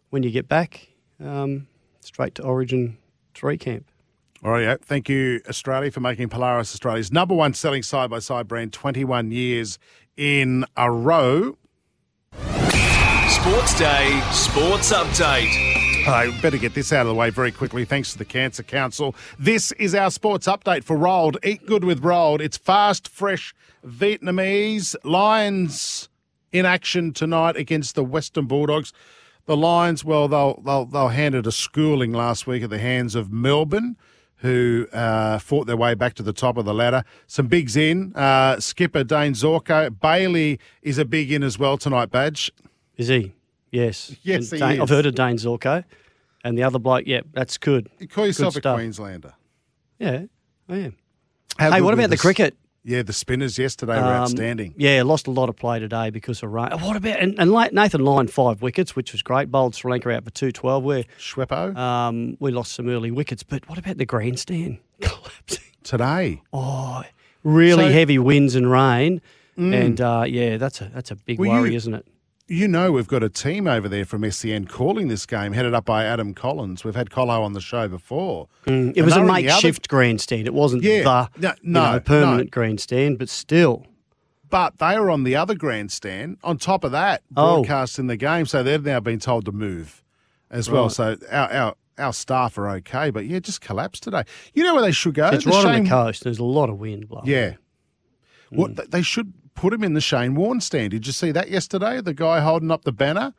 when 0.09 0.23
you 0.23 0.31
get 0.31 0.49
back, 0.49 0.89
um, 1.23 1.67
straight 2.01 2.35
to 2.35 2.43
Origin 2.43 2.97
three 3.33 3.57
camp. 3.57 3.89
All 4.45 4.51
right, 4.51 4.61
yeah. 4.61 4.75
Thank 4.79 5.09
you, 5.09 5.41
Australia, 5.49 5.89
for 5.89 6.01
making 6.01 6.29
Polaris 6.29 6.71
Australia's 6.71 7.11
number 7.11 7.33
one 7.33 7.55
selling 7.55 7.81
side 7.81 8.11
by 8.11 8.19
side 8.19 8.47
brand 8.47 8.73
21 8.73 9.31
years 9.31 9.79
in 10.17 10.65
a 10.77 10.91
row. 10.91 11.57
Sports 13.27 13.75
Day 13.79 14.21
Sports 14.31 14.93
Update. 14.93 15.49
I 16.07 16.29
better 16.43 16.59
get 16.59 16.75
this 16.75 16.93
out 16.93 17.01
of 17.01 17.07
the 17.07 17.15
way 17.15 17.31
very 17.31 17.51
quickly. 17.51 17.85
Thanks 17.85 18.11
to 18.11 18.19
the 18.19 18.25
Cancer 18.25 18.61
Council. 18.61 19.15
This 19.39 19.71
is 19.79 19.95
our 19.95 20.11
sports 20.11 20.45
update 20.45 20.83
for 20.83 20.95
Roll'd. 20.95 21.39
Eat 21.43 21.65
good 21.65 21.83
with 21.83 22.05
Roll'd. 22.05 22.39
It's 22.39 22.55
fast, 22.55 23.07
fresh 23.07 23.55
Vietnamese. 23.83 24.95
Lions 25.03 26.07
in 26.51 26.67
action 26.67 27.13
tonight 27.13 27.55
against 27.55 27.95
the 27.95 28.03
Western 28.03 28.45
Bulldogs. 28.45 28.93
The 29.47 29.57
Lions, 29.57 30.05
well, 30.05 30.27
they'll 30.27 30.61
they'll 30.63 30.85
they'll 30.85 31.07
handed 31.07 31.47
a 31.47 31.51
schooling 31.51 32.11
last 32.13 32.45
week 32.45 32.61
at 32.61 32.69
the 32.69 32.77
hands 32.77 33.15
of 33.15 33.31
Melbourne, 33.31 33.97
who 34.37 34.87
uh, 34.93 35.39
fought 35.39 35.65
their 35.67 35.77
way 35.77 35.93
back 35.95 36.13
to 36.15 36.23
the 36.23 36.33
top 36.33 36.57
of 36.57 36.65
the 36.65 36.73
ladder. 36.73 37.03
Some 37.27 37.47
bigs 37.47 37.75
in. 37.75 38.13
Uh, 38.15 38.59
skipper 38.59 39.03
Dayne 39.03 39.33
Zorko. 39.33 39.89
Bailey 39.99 40.59
is 40.81 40.97
a 40.97 41.05
big 41.05 41.31
in 41.31 41.41
as 41.43 41.57
well 41.57 41.77
tonight. 41.77 42.11
Badge. 42.11 42.51
Is 42.97 43.07
he? 43.07 43.33
Yes. 43.71 44.15
Yes, 44.23 44.51
he 44.51 44.57
Dane- 44.59 44.73
is. 44.73 44.79
I've 44.81 44.89
heard 44.89 45.05
of 45.05 45.15
Dayne 45.15 45.37
Zorko. 45.37 45.83
And 46.43 46.57
the 46.57 46.63
other 46.63 46.77
bloke, 46.77 47.07
yeah, 47.07 47.21
that's 47.33 47.57
good. 47.57 47.89
You 47.99 48.07
call 48.07 48.27
yourself 48.27 48.53
Good 48.53 48.59
a 48.59 48.61
stuff. 48.61 48.75
Queenslander. 48.77 49.33
Yeah, 49.97 50.25
I 50.69 50.75
am. 50.77 50.95
How 51.57 51.71
hey, 51.71 51.81
what 51.81 51.93
about 51.95 52.11
the 52.11 52.17
cricket? 52.17 52.55
Yeah, 52.87 53.01
the 53.01 53.13
spinners 53.13 53.57
yesterday 53.57 53.93
were 53.99 54.05
Um, 54.07 54.21
outstanding. 54.21 54.75
Yeah, 54.77 55.01
lost 55.01 55.25
a 55.25 55.31
lot 55.31 55.49
of 55.49 55.55
play 55.55 55.79
today 55.79 56.11
because 56.11 56.43
of 56.43 56.51
rain. 56.51 56.69
What 56.81 56.95
about 56.95 57.19
and, 57.19 57.33
and 57.39 57.51
Nathan 57.73 58.05
Lyon 58.05 58.27
five 58.27 58.61
wickets, 58.61 58.95
which 58.95 59.11
was 59.11 59.23
great. 59.23 59.49
Bowled 59.49 59.73
Sri 59.73 59.89
Lanka 59.91 60.11
out 60.11 60.23
for 60.23 60.29
two 60.29 60.51
twelve. 60.51 60.83
Where 60.83 61.03
Schweppo 61.19 61.75
um, 61.75 62.37
we 62.39 62.51
lost 62.51 62.73
some 62.73 62.87
early 62.87 63.09
wickets, 63.09 63.41
but 63.41 63.67
what 63.67 63.79
about 63.79 63.97
the 63.97 64.05
grandstand 64.05 64.77
collapsing? 65.01 65.63
today. 65.83 66.41
Oh, 66.53 67.01
really 67.43 67.85
So- 67.87 67.91
heavy 67.91 68.19
winds 68.19 68.53
and 68.55 68.71
rain, 68.71 69.19
and 69.57 69.99
uh, 69.99 70.25
yeah, 70.27 70.57
that's 70.57 70.79
a 70.81 70.91
that's 70.93 71.09
a 71.09 71.15
big 71.15 71.39
worry, 71.39 71.71
you- 71.71 71.77
isn't 71.77 71.93
it? 71.95 72.05
You 72.47 72.67
know, 72.67 72.91
we've 72.91 73.07
got 73.07 73.23
a 73.23 73.29
team 73.29 73.65
over 73.67 73.89
there 73.89 74.05
from 74.05 74.29
SEN 74.29 74.65
calling 74.65 75.07
this 75.07 75.25
game, 75.25 75.53
headed 75.53 75.73
up 75.73 75.85
by 75.85 76.05
Adam 76.05 76.35
Collins. 76.35 76.83
We've 76.83 76.93
had 76.95 77.09
Colo 77.09 77.41
on 77.41 77.53
the 77.53 77.61
show 77.61 77.87
before. 77.87 78.47
Mm, 78.67 78.91
it 78.91 78.97
And 78.97 79.05
was 79.05 79.15
a 79.15 79.19
the 79.19 79.23
other- 79.23 79.31
makeshift 79.33 79.89
grandstand. 79.89 80.45
It 80.45 80.53
wasn't 80.53 80.83
Yeah, 80.83 81.01
the 81.01 81.29
no, 81.39 81.49
you 81.49 81.55
no, 81.63 81.91
know, 81.93 81.99
permanent 81.99 82.51
grandstand, 82.51 83.17
but 83.17 83.29
still. 83.29 83.87
But 84.47 84.77
they 84.77 84.99
were 84.99 85.09
on 85.09 85.23
the 85.23 85.35
other 85.35 85.55
grandstand, 85.55 86.37
on 86.43 86.59
top 86.59 86.83
of 86.83 86.91
that, 86.91 87.23
Oh. 87.35 87.55
broadcasting 87.63 88.05
the 88.07 88.15
game. 88.17 88.45
So 88.45 88.61
they've 88.61 88.83
now 88.85 88.99
been 88.99 89.19
told 89.19 89.45
to 89.45 89.51
move 89.51 90.03
as 90.51 90.69
well. 90.69 90.89
So 90.89 91.17
our, 91.31 91.51
our 91.51 91.75
our 91.97 92.13
staff 92.13 92.57
are 92.59 92.69
okay. 92.69 93.09
But 93.09 93.25
yeah, 93.25 93.39
just 93.39 93.61
collapsed 93.61 94.03
today. 94.03 94.23
You 94.53 94.63
know 94.65 94.73
where 94.75 94.83
they 94.83 94.91
should 94.91 95.15
go? 95.15 95.29
It's 95.29 95.45
The 95.45 95.49
right 95.49 95.65
on 95.77 95.83
the 95.85 95.89
coast. 95.89 96.23
There's 96.25 96.39
a 96.39 96.43
lot 96.43 96.69
of 96.69 96.77
wind 96.77 97.07
blowing. 97.07 97.25
Yeah. 97.25 97.53
What 98.51 98.71
mm. 98.73 98.75
th- 98.77 98.89
they 98.91 99.01
should 99.01 99.33
put 99.55 99.73
him 99.73 99.83
in 99.83 99.93
the 99.93 100.01
Shane 100.01 100.35
Warne 100.35 100.61
stand. 100.61 100.91
Did 100.91 101.07
you 101.07 101.13
see 101.13 101.31
that 101.31 101.49
yesterday? 101.49 102.01
The 102.01 102.13
guy 102.13 102.39
holding 102.41 102.71
up 102.71 102.83
the 102.83 102.91
banner, 102.91 103.33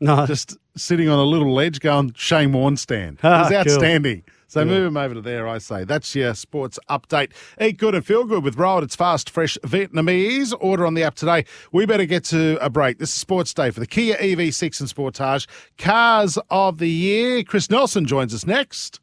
No, 0.00 0.26
just 0.26 0.56
sitting 0.76 1.08
on 1.08 1.18
a 1.18 1.24
little 1.24 1.52
ledge, 1.54 1.80
going 1.80 2.12
Shane 2.16 2.52
Warne 2.52 2.76
stand. 2.76 3.18
It 3.18 3.24
Ah, 3.24 3.40
was 3.42 3.48
cool. 3.48 3.56
outstanding. 3.58 4.22
So 4.48 4.64
move 4.64 4.84
him 4.84 4.96
over 4.96 5.14
to 5.14 5.20
there. 5.20 5.46
I 5.46 5.58
say 5.58 5.84
that's 5.84 6.12
your 6.16 6.34
sports 6.34 6.76
update. 6.90 7.30
Eat 7.60 7.78
good 7.78 7.94
and 7.94 8.04
feel 8.04 8.24
good 8.24 8.42
with 8.42 8.56
Roll'd. 8.56 8.82
It's 8.82 8.96
fast, 8.96 9.30
fresh 9.30 9.56
Vietnamese. 9.62 10.52
Order 10.58 10.86
on 10.86 10.94
the 10.94 11.04
app 11.04 11.14
today. 11.14 11.44
We 11.70 11.86
better 11.86 12.04
get 12.04 12.24
to 12.24 12.58
a 12.60 12.68
break. 12.68 12.98
This 12.98 13.10
is 13.10 13.14
Sports 13.14 13.54
Day 13.54 13.70
for 13.70 13.78
the 13.78 13.86
Kia 13.86 14.16
EV6 14.16 14.80
and 14.80 14.88
Sportage 14.88 15.46
Cars 15.78 16.36
of 16.50 16.78
the 16.78 16.88
Year. 16.90 17.44
Chris 17.44 17.70
Nelson 17.70 18.06
joins 18.06 18.34
us 18.34 18.44
next. 18.44 18.98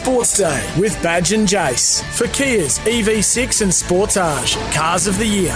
Sports 0.00 0.38
Day 0.38 0.74
with 0.78 1.00
Badge 1.02 1.34
and 1.34 1.46
Jace 1.46 2.02
for 2.14 2.26
Kia's 2.28 2.78
EV6 2.78 3.60
and 3.60 3.70
Sportage 3.70 4.56
Cars 4.74 5.06
of 5.06 5.18
the 5.18 5.26
Year. 5.26 5.54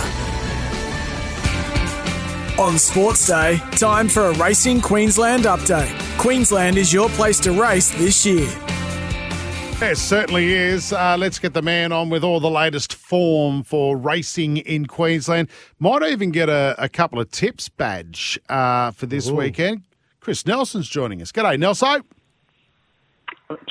On 2.59 2.79
Sports 2.79 3.27
Day, 3.27 3.57
time 3.71 4.07
for 4.07 4.27
a 4.27 4.35
Racing 4.35 4.83
Queensland 4.83 5.45
update. 5.45 5.99
Queensland 6.19 6.77
is 6.77 6.93
your 6.93 7.09
place 7.11 7.41
to 7.41 7.53
race 7.53 7.89
this 7.93 8.27
year. 8.27 8.47
It 9.81 9.97
certainly 9.97 10.53
is. 10.53 10.93
Uh, 10.93 11.17
let's 11.19 11.39
get 11.39 11.55
the 11.55 11.63
man 11.63 11.91
on 11.91 12.11
with 12.11 12.23
all 12.23 12.39
the 12.39 12.51
latest 12.51 12.95
form 12.95 13.63
for 13.63 13.97
racing 13.97 14.59
in 14.59 14.85
Queensland. 14.85 15.49
Might 15.79 16.03
even 16.03 16.33
get 16.33 16.51
a, 16.51 16.75
a 16.77 16.91
couple 16.91 17.19
of 17.19 17.31
tips 17.31 17.71
badge 17.71 18.39
uh, 18.51 18.91
for 18.91 19.07
this 19.07 19.31
weekend. 19.31 19.85
Chris 20.21 20.45
Nelson's 20.45 20.91
joining 20.91 21.23
us. 21.23 21.33
G'day, 21.33 21.59
Nelson. 21.59 22.03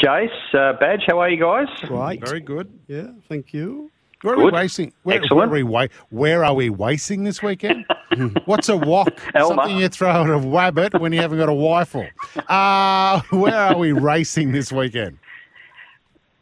Jace, 0.04 0.30
uh, 0.54 0.74
Badge, 0.80 1.04
how 1.08 1.20
are 1.20 1.30
you 1.30 1.42
guys? 1.42 1.68
right. 1.90 2.20
Very 2.26 2.40
good. 2.40 2.72
Yeah, 2.88 3.08
thank 3.28 3.54
you. 3.54 3.92
Where 4.24 4.36
are 4.36 4.46
we 4.46 4.52
racing? 4.52 4.94
Where, 5.04 5.18
Excellent. 5.18 5.52
Where 5.52 5.60
are, 5.60 5.66
we, 5.66 5.90
where 6.10 6.46
are 6.46 6.54
we 6.54 6.70
racing 6.70 7.26
this 7.26 7.44
weekend? 7.44 7.86
What's 8.46 8.70
a 8.70 8.78
wok? 8.78 9.10
Elmer. 9.36 9.56
Something 9.56 9.78
you 9.78 9.90
throw 9.90 10.10
at 10.10 10.30
a 10.30 10.40
wabbit 10.40 11.00
when 11.02 11.12
you 11.12 11.20
haven't 11.20 11.40
got 11.40 11.50
a 11.50 11.54
rifle. 11.54 12.08
Uh, 12.48 13.22
where 13.32 13.56
are 13.56 13.78
we 13.78 13.92
racing 13.92 14.54
this 14.54 14.72
weekend? 14.72 15.20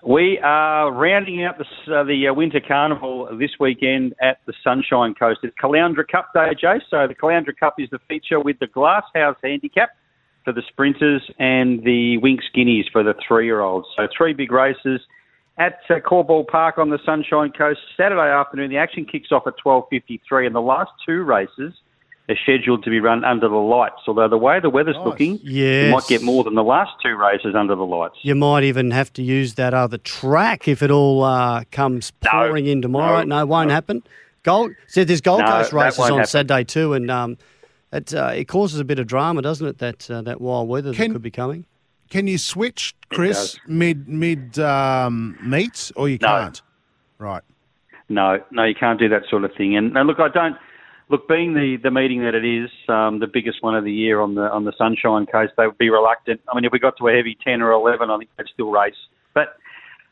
We 0.03 0.39
are 0.43 0.91
rounding 0.91 1.43
out 1.43 1.57
the, 1.57 1.65
uh, 1.95 2.03
the 2.03 2.27
uh, 2.27 2.33
Winter 2.33 2.59
Carnival 2.59 3.35
this 3.37 3.51
weekend 3.59 4.13
at 4.21 4.39
the 4.45 4.53
Sunshine 4.63 5.15
Coast. 5.15 5.39
It's 5.41 5.55
Caloundra 5.61 6.07
Cup 6.07 6.33
Day, 6.33 6.51
Jace. 6.61 6.81
So 6.89 7.07
the 7.07 7.15
Caloundra 7.15 7.55
Cup 7.57 7.75
is 7.79 7.89
the 7.89 7.99
feature 8.07 8.39
with 8.39 8.59
the 8.59 8.67
Glasshouse 8.67 9.37
Handicap 9.43 9.89
for 10.43 10.51
the 10.53 10.61
sprinters 10.67 11.21
and 11.39 11.83
the 11.83 12.17
Winx 12.23 12.39
Guineas 12.53 12.87
for 12.91 13.03
the 13.03 13.13
three-year-olds. 13.27 13.87
So 13.95 14.07
three 14.15 14.33
big 14.33 14.51
races 14.51 15.01
at 15.57 15.79
uh, 15.89 15.95
Corbould 15.99 16.47
Park 16.47 16.77
on 16.77 16.89
the 16.89 16.99
Sunshine 17.05 17.51
Coast 17.51 17.79
Saturday 17.95 18.31
afternoon. 18.31 18.69
The 18.69 18.77
action 18.77 19.05
kicks 19.05 19.31
off 19.31 19.43
at 19.45 19.53
12.53 19.63 20.45
and 20.47 20.55
the 20.55 20.61
last 20.61 20.91
two 21.05 21.23
races 21.23 21.73
are 22.29 22.35
scheduled 22.43 22.83
to 22.83 22.89
be 22.89 22.99
run 22.99 23.23
under 23.25 23.47
the 23.49 23.55
lights. 23.55 23.95
Although 24.07 24.29
the 24.29 24.37
way 24.37 24.59
the 24.59 24.69
weather's 24.69 24.95
Nice. 24.95 25.05
looking, 25.05 25.39
you 25.43 25.63
Yes. 25.63 25.91
might 25.91 26.07
get 26.07 26.23
more 26.23 26.43
than 26.43 26.55
the 26.55 26.63
last 26.63 26.91
two 27.03 27.15
races 27.15 27.53
under 27.55 27.75
the 27.75 27.83
lights. 27.85 28.15
You 28.21 28.35
might 28.35 28.63
even 28.63 28.91
have 28.91 29.11
to 29.13 29.21
use 29.21 29.55
that 29.55 29.73
other 29.73 29.97
track 29.97 30.67
if 30.67 30.81
it 30.81 30.89
all 30.91 31.23
uh, 31.23 31.63
comes 31.71 32.11
No, 32.23 32.29
pouring 32.31 32.65
in 32.67 32.81
tomorrow. 32.81 33.19
no, 33.23 33.35
No, 33.35 33.41
it 33.41 33.47
won't 33.47 33.69
happen. 33.71 34.03
Gold 34.43 34.71
said 34.87 35.07
there's 35.07 35.21
Gold 35.21 35.41
No, 35.41 35.47
Coast 35.47 35.73
races 35.73 35.99
on 35.99 36.11
happen. 36.19 36.25
Saturday 36.25 36.63
too, 36.63 36.93
and 36.93 37.11
um, 37.11 37.37
it 37.91 38.13
uh, 38.13 38.31
it 38.33 38.45
causes 38.45 38.79
a 38.79 38.85
bit 38.85 38.99
of 38.99 39.07
drama, 39.07 39.41
doesn't 39.41 39.65
it? 39.67 39.77
That 39.79 40.09
uh, 40.09 40.21
that 40.23 40.39
wild 40.41 40.67
weather 40.69 40.93
Can- 40.93 41.09
that 41.09 41.15
could 41.15 41.21
be 41.21 41.31
coming. 41.31 41.65
Can 42.09 42.27
you 42.27 42.37
switch, 42.37 42.93
Chris, 43.09 43.57
mid 43.67 44.07
mid 44.09 44.59
um, 44.59 45.37
meet, 45.41 45.91
or 45.95 46.09
you 46.09 46.17
No. 46.21 46.27
can't? 46.27 46.61
Right. 47.19 47.41
No, 48.09 48.43
no, 48.51 48.65
you 48.65 48.75
can't 48.75 48.99
do 48.99 49.07
that 49.09 49.21
sort 49.29 49.45
of 49.45 49.53
thing. 49.55 49.77
And, 49.77 49.95
and 49.97 50.05
look, 50.07 50.19
I 50.19 50.27
don't 50.27 50.57
look 51.07 51.29
being 51.29 51.53
the, 51.53 51.77
the 51.81 51.89
meeting 51.91 52.21
that 52.23 52.35
it 52.35 52.43
is, 52.43 52.69
um, 52.89 53.19
the 53.19 53.27
biggest 53.27 53.63
one 53.63 53.75
of 53.77 53.85
the 53.85 53.93
year 53.93 54.19
on 54.19 54.35
the 54.35 54.51
on 54.51 54.65
the 54.65 54.73
Sunshine 54.77 55.25
Coast. 55.25 55.53
They 55.55 55.65
would 55.67 55.77
be 55.77 55.89
reluctant. 55.89 56.41
I 56.51 56.55
mean, 56.55 56.65
if 56.65 56.73
we 56.73 56.79
got 56.79 56.97
to 56.97 57.07
a 57.07 57.13
heavy 57.15 57.37
ten 57.41 57.61
or 57.61 57.71
eleven, 57.71 58.09
I 58.09 58.17
think 58.17 58.29
they'd 58.37 58.47
still 58.53 58.71
race. 58.71 58.95
But 59.33 59.55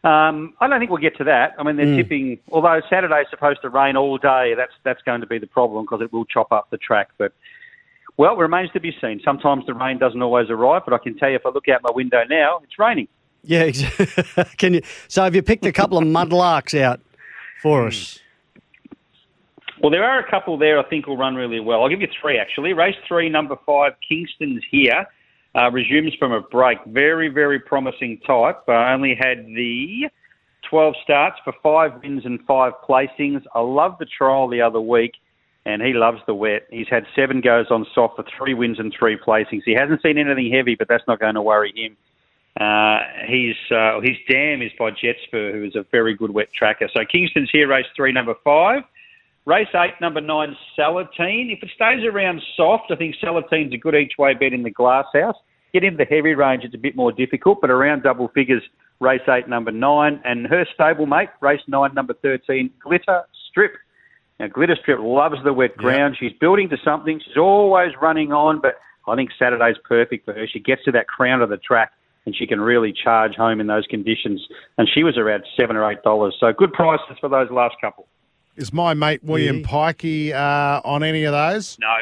um, 0.08 0.54
I 0.62 0.68
don't 0.70 0.80
think 0.80 0.90
we'll 0.92 1.02
get 1.02 1.18
to 1.18 1.26
that. 1.26 1.56
I 1.60 1.64
mean, 1.64 1.76
they're 1.76 1.98
tipping. 1.98 2.40
Although 2.54 2.80
Saturday's 2.90 3.26
supposed 3.30 3.62
to 3.64 3.70
rain 3.70 3.98
all 3.98 4.18
day, 4.18 4.54
that's 4.56 4.72
that's 4.84 5.02
going 5.02 5.20
to 5.20 5.28
be 5.28 5.38
the 5.38 5.48
problem 5.48 5.84
because 5.84 6.00
it 6.02 6.14
will 6.14 6.24
chop 6.24 6.54
up 6.54 6.70
the 6.70 6.78
track. 6.78 7.10
But 7.18 7.34
well, 8.20 8.34
it 8.34 8.38
remains 8.38 8.70
to 8.72 8.82
be 8.82 8.94
seen. 9.00 9.22
Sometimes 9.24 9.66
the 9.66 9.74
rain 9.74 9.98
doesn't 9.98 10.22
always 10.22 10.50
arrive, 10.50 10.82
but 10.84 10.94
I 10.94 10.98
can 10.98 11.18
tell 11.18 11.30
you 11.30 11.38
if 11.38 11.46
I 11.46 11.52
look 11.52 11.70
out 11.70 11.80
my 11.84 11.92
window 11.96 12.22
now, 12.30 12.60
it's 12.62 12.78
raining. 12.78 13.08
Yeah, 13.46 13.72
can 14.58 14.74
you? 14.74 14.82
So 15.08 15.24
have 15.24 15.36
you 15.36 15.42
picked 15.42 15.66
a 15.66 15.72
couple 15.72 15.98
of 15.98 16.04
mudlarks 16.04 16.78
out 16.78 17.00
for 17.62 17.88
us? 17.88 18.20
Well, 19.82 19.90
there 19.90 20.04
are 20.04 20.20
a 20.20 20.30
couple 20.30 20.58
there 20.58 20.78
I 20.78 20.84
think 20.84 21.08
will 21.08 21.16
run 21.16 21.36
really 21.36 21.62
well. 21.62 21.82
I'll 21.82 21.88
give 21.88 22.02
you 22.02 22.10
three 22.22 22.38
actually. 22.38 22.74
Race 22.74 22.98
three, 23.08 23.30
number 23.30 23.56
five, 23.66 23.94
Kingston's 24.06 24.66
here. 24.70 25.08
Uh, 25.56 25.72
resumes 25.72 26.14
from 26.16 26.34
a 26.34 26.42
break. 26.42 26.78
Very, 26.88 27.30
very 27.30 27.58
promising 27.58 28.20
type. 28.28 28.60
Uh, 28.68 28.74
only 28.74 29.16
had 29.18 29.46
the 29.46 30.10
12 30.70 30.94
starts 31.06 31.38
for 31.46 31.54
five 31.64 32.02
wins 32.04 32.26
and 32.26 32.42
five 32.46 32.74
placings. 32.88 33.44
I 33.56 33.62
love 33.62 33.96
the 33.98 34.06
trial 34.06 34.50
the 34.50 34.60
other 34.60 34.82
week, 34.82 35.14
and 35.66 35.82
he 35.82 35.94
loves 35.94 36.20
the 36.26 36.34
wet. 36.34 36.68
He's 36.72 36.88
had 36.90 37.06
seven 37.16 37.42
goes 37.42 37.68
on 37.70 37.86
soft 37.94 38.16
for 38.16 38.26
three 38.38 38.54
wins 38.54 38.80
and 38.80 38.94
three 38.98 39.18
placings. 39.18 39.64
He 39.66 39.74
hasn't 39.74 40.02
seen 40.02 40.18
anything 40.18 40.52
heavy, 40.52 40.76
but 40.76 40.88
that's 40.88 41.04
not 41.08 41.20
going 41.20 41.36
to 41.36 41.42
worry 41.42 41.74
him. 41.76 41.98
Uh, 42.60 43.00
he's, 43.28 43.56
uh, 43.72 44.02
his 44.02 44.18
dam 44.30 44.62
is 44.62 44.72
by 44.78 44.92
Jetspur, 44.92 45.54
who 45.54 45.64
is 45.64 45.76
a 45.76 45.86
very 45.92 46.16
good 46.16 46.32
wet 46.32 46.48
tracker. 46.54 46.90
So 46.94 47.02
Kingston's 47.10 47.50
here, 47.52 47.68
race 47.68 47.86
three, 47.96 48.12
number 48.12 48.36
five. 48.44 48.84
Race 49.46 49.68
eight, 49.76 49.94
number 50.02 50.22
nine, 50.22 50.56
Salatine. 50.78 51.52
If 51.52 51.64
it 51.64 51.70
stays 51.74 52.04
around 52.04 52.42
soft, 52.56 52.92
I 52.92 52.96
think 52.96 53.16
Salatine's 53.24 53.74
a 53.74 53.78
good 53.78 53.96
each 53.96 54.14
way 54.18 54.34
bet 54.34 54.54
in 54.54 54.64
the 54.64 54.70
glass 54.70 55.06
house. 55.14 55.38
Get 55.74 55.84
into 55.84 55.98
the 55.98 56.06
heavy 56.06 56.34
range, 56.34 56.64
it's 56.64 56.76
a 56.76 56.80
bit 56.80 56.96
more 56.96 57.12
difficult, 57.12 57.62
but 57.62 57.70
around 57.70 58.04
double 58.04 58.28
figures, 58.30 58.64
race 59.00 59.22
eight, 59.30 59.48
number 59.48 59.72
nine. 59.72 60.20
And 60.26 60.48
her 60.48 60.66
stablemate, 60.78 61.30
race 61.42 61.62
nine, 61.68 61.94
number 61.94 62.14
13, 62.22 62.70
Glitter 62.84 63.24
Strip. 63.50 63.74
Now, 64.40 64.48
Glitter 64.48 64.78
Strip 64.82 65.00
loves 65.02 65.36
the 65.44 65.54
wet 65.54 65.76
ground. 65.76 66.18
She's 66.20 66.32
building 66.40 66.70
to 66.70 66.78
something. 66.84 67.20
She's 67.26 67.38
always 67.38 67.92
running 68.02 68.32
on, 68.32 68.62
but 68.62 68.80
I 69.08 69.16
think 69.16 69.32
Saturday's 69.38 69.76
perfect 69.84 70.26
for 70.26 70.34
her. 70.34 70.48
She 70.48 70.60
gets 70.60 70.84
to 70.86 70.92
that 70.94 71.08
crown 71.08 71.42
of 71.42 71.50
the 71.50 71.58
track 71.58 71.92
and 72.26 72.36
she 72.36 72.46
can 72.48 72.62
really 72.62 72.94
charge 72.94 73.36
home 73.36 73.60
in 73.60 73.68
those 73.68 73.86
conditions. 73.88 74.46
And 74.78 74.88
she 74.94 75.04
was 75.04 75.18
around 75.18 75.44
seven 75.58 75.76
or 75.76 75.90
eight 75.92 76.04
dollars. 76.04 76.36
So 76.40 76.54
good 76.54 76.72
prices 76.74 77.18
for 77.20 77.28
those 77.30 77.50
last 77.50 77.76
couple. 77.82 78.08
Is 78.56 78.72
my 78.74 78.94
mate 78.94 79.24
William 79.24 79.64
Pikey 79.64 80.34
uh, 80.34 80.82
on 80.86 81.02
any 81.04 81.24
of 81.24 81.32
those? 81.32 81.78
No. 81.80 81.96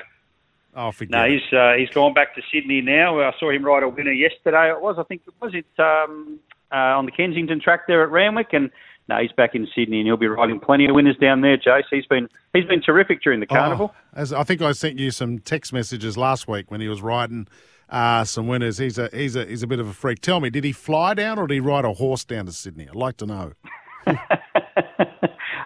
Oh, 0.75 0.91
forget 0.91 1.12
No, 1.12 1.24
it. 1.24 1.32
he's 1.32 1.53
uh, 1.58 1.74
he's 1.77 1.89
gone 1.89 2.13
back 2.13 2.36
to 2.36 2.41
Sydney 2.51 2.82
now. 2.82 3.20
I 3.20 3.32
saw 3.39 3.50
him 3.51 3.63
ride 3.63 3.84
a 3.84 3.89
winner 3.89 4.12
yesterday. 4.12 4.70
It 4.70 4.82
was, 4.82 4.96
I 5.00 5.03
think, 5.03 5.22
it 5.27 5.34
was 5.41 5.53
it 5.56 5.65
um, 5.79 6.39
uh, 6.72 6.75
on 6.98 7.06
the 7.06 7.12
Kensington 7.12 7.60
track 7.60 7.88
there 7.88 8.03
at 8.03 8.12
Randwick, 8.12 8.53
and 8.53 8.70
no, 9.10 9.18
he's 9.22 9.32
back 9.32 9.56
in 9.56 9.68
Sydney, 9.74 10.00
and 10.00 10.08
he'll 10.08 10.18
be 10.18 10.28
riding 10.28 10.60
plenty 10.60 10.86
of 10.88 10.96
winners 10.96 11.16
down 11.18 11.42
there. 11.42 11.58
Jace, 11.58 11.84
he's 11.90 12.06
been 12.06 12.28
he's 12.54 12.66
been 12.66 12.82
terrific 12.82 13.22
during 13.22 13.40
the 13.40 13.46
carnival. 13.46 13.94
Oh, 13.94 14.00
as 14.14 14.34
I 14.34 14.44
think 14.44 14.62
I 14.62 14.74
sent 14.74 15.00
you 15.00 15.12
some 15.12 15.40
text 15.40 15.72
messages 15.72 16.18
last 16.18 16.48
week 16.48 16.70
when 16.70 16.82
he 16.82 16.88
was 16.88 17.02
riding 17.02 17.48
uh, 17.90 18.24
some 18.26 18.48
winners. 18.48 18.78
He's 18.78 18.98
a 18.98 19.10
he's 19.14 19.36
a 19.36 19.46
he's 19.46 19.64
a 19.64 19.68
bit 19.68 19.80
of 19.80 19.88
a 19.88 19.94
freak. 19.94 20.20
Tell 20.20 20.40
me, 20.40 20.50
did 20.50 20.64
he 20.64 20.72
fly 20.72 21.14
down 21.14 21.40
or 21.40 21.48
did 21.48 21.56
he 21.56 21.60
ride 21.60 21.86
a 21.86 21.94
horse 21.94 22.26
down 22.26 22.46
to 22.48 22.52
Sydney? 22.52 22.88
I'd 22.88 22.96
like 22.96 23.18
to 23.18 23.26
know. 23.26 23.54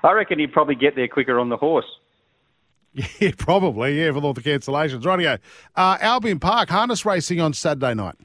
I 0.04 0.12
reckon 0.14 0.40
he'd 0.40 0.52
probably 0.52 0.76
get 0.76 0.96
there 0.96 1.08
quicker 1.08 1.40
on 1.40 1.50
the 1.50 1.58
horse. 1.58 1.86
Yeah, 2.94 3.32
probably. 3.38 4.00
Yeah, 4.02 4.10
with 4.12 4.24
all 4.24 4.34
the 4.34 4.42
cancellations. 4.42 5.04
Rightio. 5.04 5.40
Uh, 5.76 5.98
Albion 6.02 6.40
Park 6.40 6.70
harness 6.70 7.06
racing 7.06 7.40
on 7.40 7.54
Saturday 7.54 7.94
night. 7.94 8.16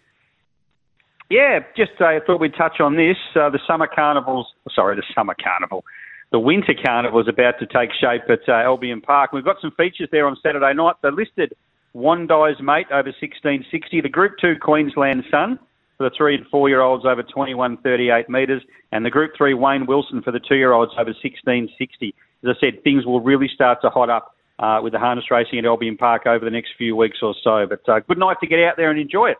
Yeah, 1.28 1.60
just 1.76 1.92
uh, 2.00 2.06
I 2.06 2.20
thought 2.24 2.40
we'd 2.40 2.54
touch 2.54 2.80
on 2.80 2.96
this. 2.96 3.16
Uh, 3.34 3.50
the 3.50 3.58
summer 3.66 3.88
carnivals, 3.92 4.46
sorry, 4.72 4.96
the 4.96 5.02
summer 5.14 5.34
carnival. 5.42 5.84
The 6.30 6.38
winter 6.38 6.74
carnival 6.74 7.20
is 7.20 7.28
about 7.28 7.58
to 7.58 7.66
take 7.66 7.90
shape 7.92 8.22
at 8.28 8.48
uh, 8.48 8.52
Albion 8.52 9.00
Park. 9.00 9.32
We've 9.32 9.44
got 9.44 9.56
some 9.60 9.72
features 9.72 10.08
there 10.12 10.26
on 10.26 10.36
Saturday 10.42 10.72
night. 10.74 10.94
They 11.02 11.10
listed 11.10 11.54
Wandai's 11.94 12.60
Mate 12.60 12.86
over 12.90 13.10
1660, 13.10 14.00
the 14.00 14.08
Group 14.08 14.34
2 14.40 14.54
Queensland 14.60 15.24
Sun 15.30 15.58
for 15.96 16.08
the 16.08 16.14
three 16.16 16.34
and 16.34 16.46
four 16.48 16.68
year 16.68 16.80
olds 16.80 17.04
over 17.04 17.22
2138 17.22 18.28
metres, 18.28 18.62
and 18.92 19.04
the 19.04 19.10
Group 19.10 19.32
3 19.36 19.54
Wayne 19.54 19.86
Wilson 19.86 20.22
for 20.22 20.30
the 20.30 20.40
two 20.40 20.56
year 20.56 20.72
olds 20.72 20.92
over 20.92 21.10
1660. 21.10 22.14
As 22.44 22.56
I 22.56 22.60
said, 22.60 22.84
things 22.84 23.06
will 23.06 23.20
really 23.20 23.48
start 23.52 23.80
to 23.82 23.90
hot 23.90 24.10
up 24.10 24.34
uh, 24.58 24.80
with 24.82 24.92
the 24.92 24.98
harness 24.98 25.30
racing 25.30 25.58
at 25.58 25.64
Albion 25.64 25.96
Park 25.96 26.26
over 26.26 26.44
the 26.44 26.50
next 26.50 26.72
few 26.76 26.94
weeks 26.94 27.18
or 27.22 27.34
so. 27.42 27.66
But 27.66 27.88
uh, 27.88 28.00
good 28.00 28.18
night 28.18 28.36
to 28.40 28.46
get 28.46 28.60
out 28.60 28.76
there 28.76 28.90
and 28.90 29.00
enjoy 29.00 29.30
it. 29.30 29.38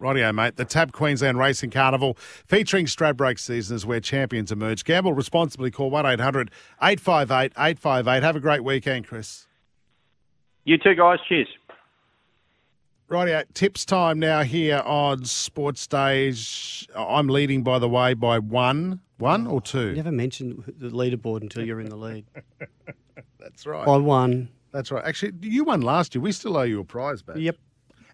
Rightio, 0.00 0.34
mate. 0.34 0.56
The 0.56 0.64
TAB 0.64 0.92
Queensland 0.92 1.38
Racing 1.38 1.70
Carnival 1.70 2.14
featuring 2.18 2.86
Stradbroke 2.86 3.38
seasons 3.38 3.86
where 3.86 4.00
champions 4.00 4.50
emerge. 4.50 4.84
Gamble 4.84 5.12
responsibly. 5.12 5.70
Call 5.70 5.90
1 5.90 6.04
800 6.04 6.50
858 6.82 7.52
858. 7.56 8.22
Have 8.22 8.36
a 8.36 8.40
great 8.40 8.64
weekend, 8.64 9.06
Chris. 9.06 9.46
You 10.64 10.78
too, 10.78 10.94
guys. 10.94 11.18
Cheers. 11.28 11.48
Rightio, 13.10 13.44
tips 13.52 13.84
time 13.84 14.18
now 14.18 14.42
here 14.42 14.82
on 14.84 15.24
Sports 15.24 15.82
Stage. 15.82 16.88
I'm 16.96 17.28
leading, 17.28 17.62
by 17.62 17.78
the 17.78 17.88
way, 17.88 18.14
by 18.14 18.38
one. 18.38 19.00
One 19.18 19.46
or 19.46 19.52
oh, 19.52 19.54
You 19.56 19.60
two? 19.60 19.92
never 19.94 20.10
mention 20.10 20.64
the 20.76 20.88
leaderboard 20.88 21.42
until 21.42 21.64
you're 21.64 21.80
in 21.80 21.88
the 21.88 21.96
lead. 21.96 22.24
That's 23.38 23.64
right. 23.66 23.86
By 23.86 23.98
one. 23.98 24.48
That's 24.72 24.90
right. 24.90 25.04
Actually, 25.04 25.34
you 25.42 25.64
won 25.64 25.82
last 25.82 26.14
year. 26.14 26.22
We 26.22 26.32
still 26.32 26.56
owe 26.56 26.62
you 26.62 26.80
a 26.80 26.84
prize 26.84 27.22
back. 27.22 27.36
Yep. 27.36 27.56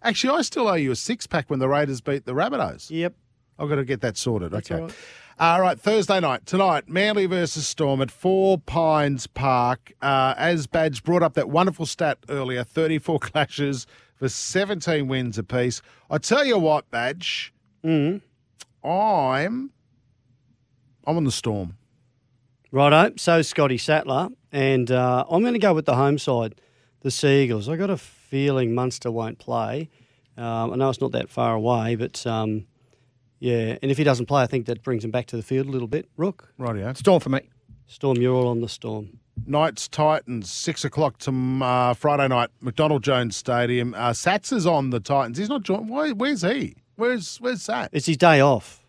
Actually, 0.02 0.38
I 0.38 0.42
still 0.42 0.68
owe 0.68 0.74
you 0.74 0.90
a 0.92 0.96
six 0.96 1.26
pack 1.26 1.50
when 1.50 1.58
the 1.58 1.68
Raiders 1.68 2.00
beat 2.00 2.24
the 2.24 2.32
Rabbitohs. 2.32 2.90
Yep. 2.90 3.14
I've 3.58 3.68
got 3.68 3.74
to 3.76 3.84
get 3.84 4.00
that 4.00 4.16
sorted. 4.16 4.50
That's 4.52 4.70
okay. 4.70 4.80
all 4.80 4.86
right. 4.86 4.96
All 5.38 5.60
right, 5.62 5.80
Thursday 5.80 6.20
night 6.20 6.44
tonight, 6.44 6.86
Manly 6.88 7.24
versus 7.24 7.66
Storm 7.66 8.02
at 8.02 8.10
Four 8.10 8.58
Pines 8.58 9.26
Park. 9.26 9.90
Uh, 10.02 10.34
as 10.36 10.66
Badge 10.66 11.02
brought 11.02 11.22
up 11.22 11.32
that 11.34 11.48
wonderful 11.48 11.86
stat 11.86 12.18
earlier, 12.28 12.62
34 12.62 13.18
clashes 13.20 13.86
for 14.16 14.28
17 14.28 15.08
wins 15.08 15.38
apiece. 15.38 15.80
I 16.10 16.18
tell 16.18 16.44
you 16.44 16.58
what, 16.58 16.90
Badge, 16.90 17.54
Mm. 17.82 18.20
I'm 18.84 19.70
I'm 21.06 21.16
on 21.16 21.24
the 21.24 21.32
Storm. 21.32 21.76
Righto. 22.72 23.14
So 23.16 23.40
Scotty 23.42 23.78
Sattler, 23.78 24.28
and 24.52 24.90
uh, 24.90 25.24
I'm 25.30 25.40
going 25.40 25.54
to 25.54 25.58
go 25.58 25.72
with 25.74 25.86
the 25.86 25.96
home 25.96 26.18
side, 26.18 26.60
the 27.00 27.10
Seagulls. 27.10 27.68
I 27.68 27.76
got 27.76 27.88
a 27.90 27.96
feeling 27.96 28.74
Munster 28.74 29.10
won't 29.10 29.38
play. 29.38 29.88
Um, 30.40 30.72
I 30.72 30.76
know 30.76 30.88
it's 30.88 31.00
not 31.00 31.12
that 31.12 31.28
far 31.28 31.54
away, 31.54 31.96
but 31.96 32.26
um, 32.26 32.66
yeah. 33.38 33.76
And 33.82 33.90
if 33.90 33.98
he 33.98 34.04
doesn't 34.04 34.26
play, 34.26 34.42
I 34.42 34.46
think 34.46 34.66
that 34.66 34.82
brings 34.82 35.04
him 35.04 35.10
back 35.10 35.26
to 35.26 35.36
the 35.36 35.42
field 35.42 35.66
a 35.66 35.70
little 35.70 35.88
bit. 35.88 36.08
Rook, 36.16 36.52
Rightio. 36.58 36.96
Storm 36.96 37.20
for 37.20 37.28
me. 37.28 37.40
Storm, 37.86 38.16
you're 38.18 38.34
all 38.34 38.48
on 38.48 38.60
the 38.60 38.68
Storm. 38.68 39.18
Knights 39.46 39.88
Titans, 39.88 40.50
six 40.50 40.84
o'clock 40.84 41.18
to 41.18 41.30
uh, 41.64 41.94
Friday 41.94 42.28
night, 42.28 42.50
McDonald 42.60 43.02
Jones 43.02 43.36
Stadium. 43.36 43.94
Uh, 43.94 44.10
Sats 44.10 44.52
is 44.52 44.66
on 44.66 44.90
the 44.90 45.00
Titans. 45.00 45.38
He's 45.38 45.48
not 45.48 45.62
joined. 45.62 45.88
Why, 45.88 46.10
where's 46.12 46.42
he? 46.42 46.76
Where's 46.96 47.38
Where's 47.38 47.66
Sats? 47.66 47.88
It's 47.92 48.06
his 48.06 48.16
day 48.16 48.40
off. 48.40 48.82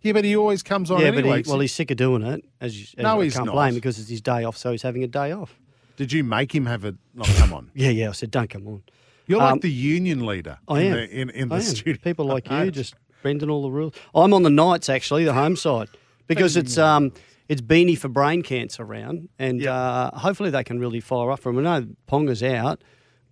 Yeah, 0.00 0.12
but 0.12 0.24
he 0.24 0.36
always 0.36 0.62
comes 0.62 0.90
on 0.90 1.00
yeah, 1.00 1.08
anyway. 1.08 1.22
but 1.42 1.46
he, 1.46 1.50
well, 1.50 1.60
he's 1.60 1.74
sick 1.74 1.90
of 1.90 1.96
doing 1.96 2.22
it. 2.22 2.44
As 2.60 2.78
you, 2.78 2.86
as 2.96 3.02
No, 3.02 3.20
I 3.20 3.24
he's 3.24 3.34
can't 3.34 3.46
not. 3.46 3.52
blame 3.52 3.68
him 3.70 3.74
because 3.74 3.98
it's 3.98 4.08
his 4.08 4.20
day 4.20 4.44
off, 4.44 4.56
so 4.56 4.70
he's 4.72 4.82
having 4.82 5.02
a 5.04 5.08
day 5.08 5.32
off. 5.32 5.58
Did 5.96 6.12
you 6.12 6.22
make 6.24 6.54
him 6.54 6.66
have 6.66 6.84
a? 6.84 6.94
No, 7.14 7.24
come 7.36 7.52
on. 7.52 7.70
Yeah, 7.74 7.90
yeah. 7.90 8.08
I 8.08 8.12
said, 8.12 8.30
don't 8.30 8.48
come 8.48 8.66
on. 8.68 8.82
You're 9.28 9.40
Um, 9.40 9.52
like 9.52 9.60
the 9.60 9.70
union 9.70 10.26
leader. 10.26 10.58
I 10.66 10.80
in 10.80 10.86
am. 10.86 10.92
The, 10.94 11.10
in 11.20 11.30
in 11.30 11.48
the 11.48 11.54
I 11.54 11.58
am. 11.58 11.64
studio. 11.64 11.96
People 12.02 12.24
like 12.26 12.50
you 12.50 12.70
just 12.72 12.94
bending 13.22 13.48
all 13.50 13.62
the 13.62 13.70
rules. 13.70 13.94
I'm 14.14 14.32
on 14.34 14.42
the 14.42 14.50
Knights 14.50 14.88
actually, 14.88 15.24
the 15.24 15.34
home 15.34 15.54
side, 15.54 15.88
because 16.26 16.56
it's 16.56 16.76
um 16.78 17.12
it's 17.48 17.60
Beanie 17.62 17.96
for 17.96 18.08
brain 18.08 18.42
cancer 18.42 18.84
round, 18.84 19.28
and 19.38 19.64
uh, 19.66 20.10
hopefully 20.14 20.50
they 20.50 20.64
can 20.64 20.78
really 20.80 21.00
fire 21.00 21.30
up 21.30 21.40
for 21.40 21.50
him. 21.50 21.58
I 21.60 21.62
know 21.80 21.86
Ponga's 22.10 22.42
out, 22.42 22.82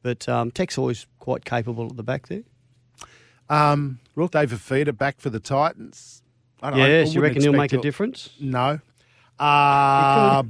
but 0.03 0.27
um, 0.29 0.51
Tech's 0.51 0.79
always 0.79 1.07
quite 1.19 1.45
capable 1.45 1.87
at 1.87 1.97
the 1.97 2.03
back 2.03 2.29
there. 2.29 2.43
Um, 3.51 3.99
David 4.17 4.59
Fifita 4.59 4.97
back 4.97 5.21
for 5.21 5.29
the 5.31 5.39
Titans. 5.41 6.23
I 6.63 6.71
don't- 6.71 6.81
I 6.81 6.89
Yes, 6.89 7.15
you 7.15 7.21
wouldn't 7.21 7.37
reckon 7.37 7.43
he'll 7.43 7.53
expect 7.55 7.73
make 7.75 7.79
a 7.79 7.83
difference? 7.83 8.31
No. 8.41 8.81
Uh, 9.39 10.43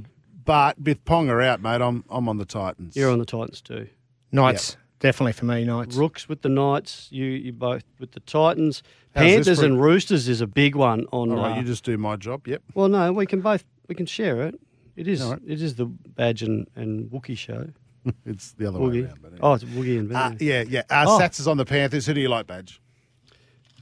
but 0.45 0.79
with 0.79 1.03
Ponga 1.03 1.45
out, 1.45 1.61
mate, 1.61 1.81
I'm 1.81 2.03
I'm 2.09 2.29
on 2.29 2.37
the 2.37 2.45
Titans. 2.45 2.95
You're 2.95 3.11
on 3.11 3.19
the 3.19 3.25
Titans 3.25 3.61
too. 3.61 3.87
Knights. 4.31 4.77
Definitely 4.99 5.33
for 5.33 5.45
me, 5.45 5.63
Knights. 5.63 5.95
Rooks 5.95 6.27
with 6.27 6.41
the 6.41 6.49
Knights, 6.49 7.07
you 7.11 7.25
you 7.25 7.53
both 7.53 7.83
with 7.99 8.11
the 8.13 8.19
Titans. 8.21 8.81
How's 9.13 9.23
Panthers 9.23 9.59
and 9.59 9.79
Roosters 9.81 10.27
is 10.27 10.41
a 10.41 10.47
big 10.47 10.75
one 10.75 11.05
on. 11.11 11.31
All 11.31 11.37
right, 11.37 11.57
uh, 11.57 11.59
you 11.59 11.63
just 11.67 11.83
do 11.83 11.97
my 11.97 12.15
job. 12.15 12.47
Yep. 12.47 12.63
Well, 12.73 12.87
no, 12.89 13.11
we 13.13 13.25
can 13.27 13.41
both 13.41 13.63
we 13.87 13.93
can 13.95 14.05
share 14.07 14.41
it. 14.41 14.59
It 14.95 15.07
is 15.07 15.21
All 15.21 15.33
right. 15.33 15.41
it 15.45 15.61
is 15.61 15.75
the 15.75 15.85
Badge 15.85 16.41
and, 16.41 16.67
and 16.75 17.11
Wookie 17.11 17.37
show. 17.37 17.69
it's 18.25 18.53
the 18.53 18.65
other 18.67 18.79
way 18.79 18.87
Woogie. 18.87 19.05
around. 19.05 19.19
But 19.21 19.27
anyway. 19.33 19.39
Oh, 19.43 19.53
it's 19.53 19.63
Woogie 19.65 19.99
and 19.99 20.09
Uh, 20.11 20.29
Badge. 20.29 20.41
yeah, 20.41 20.63
yeah. 20.67 20.81
Uh, 20.89 21.05
Oh. 21.07 21.19
Sats 21.19 21.39
is 21.39 21.47
on 21.47 21.57
the 21.57 21.65
Panthers. 21.65 22.07
Who 22.07 22.13
do 22.15 22.21
you 22.21 22.29
like, 22.29 22.47
Badge? 22.47 22.81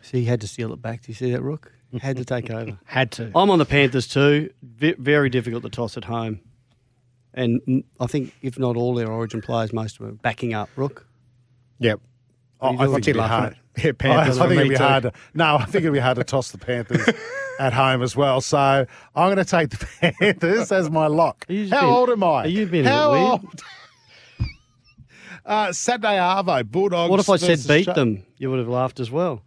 See, 0.02 0.20
he 0.20 0.26
had 0.26 0.42
to 0.42 0.48
steal 0.48 0.74
it 0.74 0.82
back. 0.82 1.02
Do 1.04 1.12
you 1.12 1.14
see 1.16 1.32
that, 1.32 1.42
Rook? 1.42 1.72
Had 2.02 2.18
to 2.18 2.26
take 2.26 2.50
over. 2.52 2.78
Had 2.86 3.12
to. 3.14 3.32
I'm 3.34 3.50
on 3.50 3.58
the 3.60 3.66
Panthers 3.66 4.08
too. 4.08 4.50
V- 4.62 4.96
very 5.00 5.30
difficult 5.30 5.64
to 5.64 5.70
toss 5.70 5.96
at 5.96 6.04
home. 6.04 6.42
And 7.38 7.84
I 8.00 8.08
think, 8.08 8.34
if 8.42 8.58
not 8.58 8.78
all 8.78 8.96
their 8.96 9.12
origin 9.12 9.42
players, 9.42 9.74
most 9.74 10.00
of 10.00 10.06
them 10.06 10.16
are 10.16 10.20
backing 10.20 10.54
up. 10.54 10.70
Rook? 10.76 11.06
Yep. 11.80 12.00
You 12.64 12.70
I 12.70 12.86
think 12.88 12.98
it'd 13.00 13.14
be 13.16 13.20
hard. 13.20 13.58
Yeah, 13.78 13.92
Panthers 13.92 14.38
I, 14.38 14.46
I 14.46 14.48
think 14.48 14.60
it'd 14.62 14.70
be 14.72 14.78
too. 14.78 14.84
hard. 14.84 15.04
To, 15.04 15.12
no, 15.34 15.58
I 15.58 15.66
think 15.66 15.84
it'd 15.84 15.92
be 15.92 16.00
hard 16.00 16.16
to 16.16 16.24
toss 16.24 16.52
the 16.52 16.58
Panthers 16.58 17.08
at 17.60 17.74
home 17.74 18.02
as 18.02 18.16
well. 18.16 18.40
So 18.40 18.58
I'm 18.58 18.88
going 19.34 19.36
to 19.36 19.44
take 19.44 19.70
the 19.72 19.86
Panthers 20.22 20.72
as 20.72 20.90
my 20.90 21.08
lock. 21.08 21.46
Are 21.50 21.54
you 21.54 21.64
just 21.66 21.74
How 21.74 21.82
being- 21.82 21.94
old 21.94 22.10
am 22.10 22.24
I? 22.24 22.28
are 22.28 22.48
you 22.48 22.66
being 22.68 22.86
a 22.86 22.88
bit 22.88 22.94
How 22.94 23.12
weird? 23.12 23.24
old? 23.32 23.62
Uh, 25.46 25.72
Saturday 25.74 26.18
Arvo 26.18 26.66
Bulldogs. 26.72 27.12
What 27.12 27.20
if 27.20 27.30
I 27.30 27.36
said 27.36 27.60
beat 27.68 27.84
Sha- 27.86 27.94
them? 27.94 28.24
You 28.38 28.50
would 28.50 28.60
have 28.60 28.68
laughed 28.70 29.00
as 29.02 29.12
well. 29.12 29.44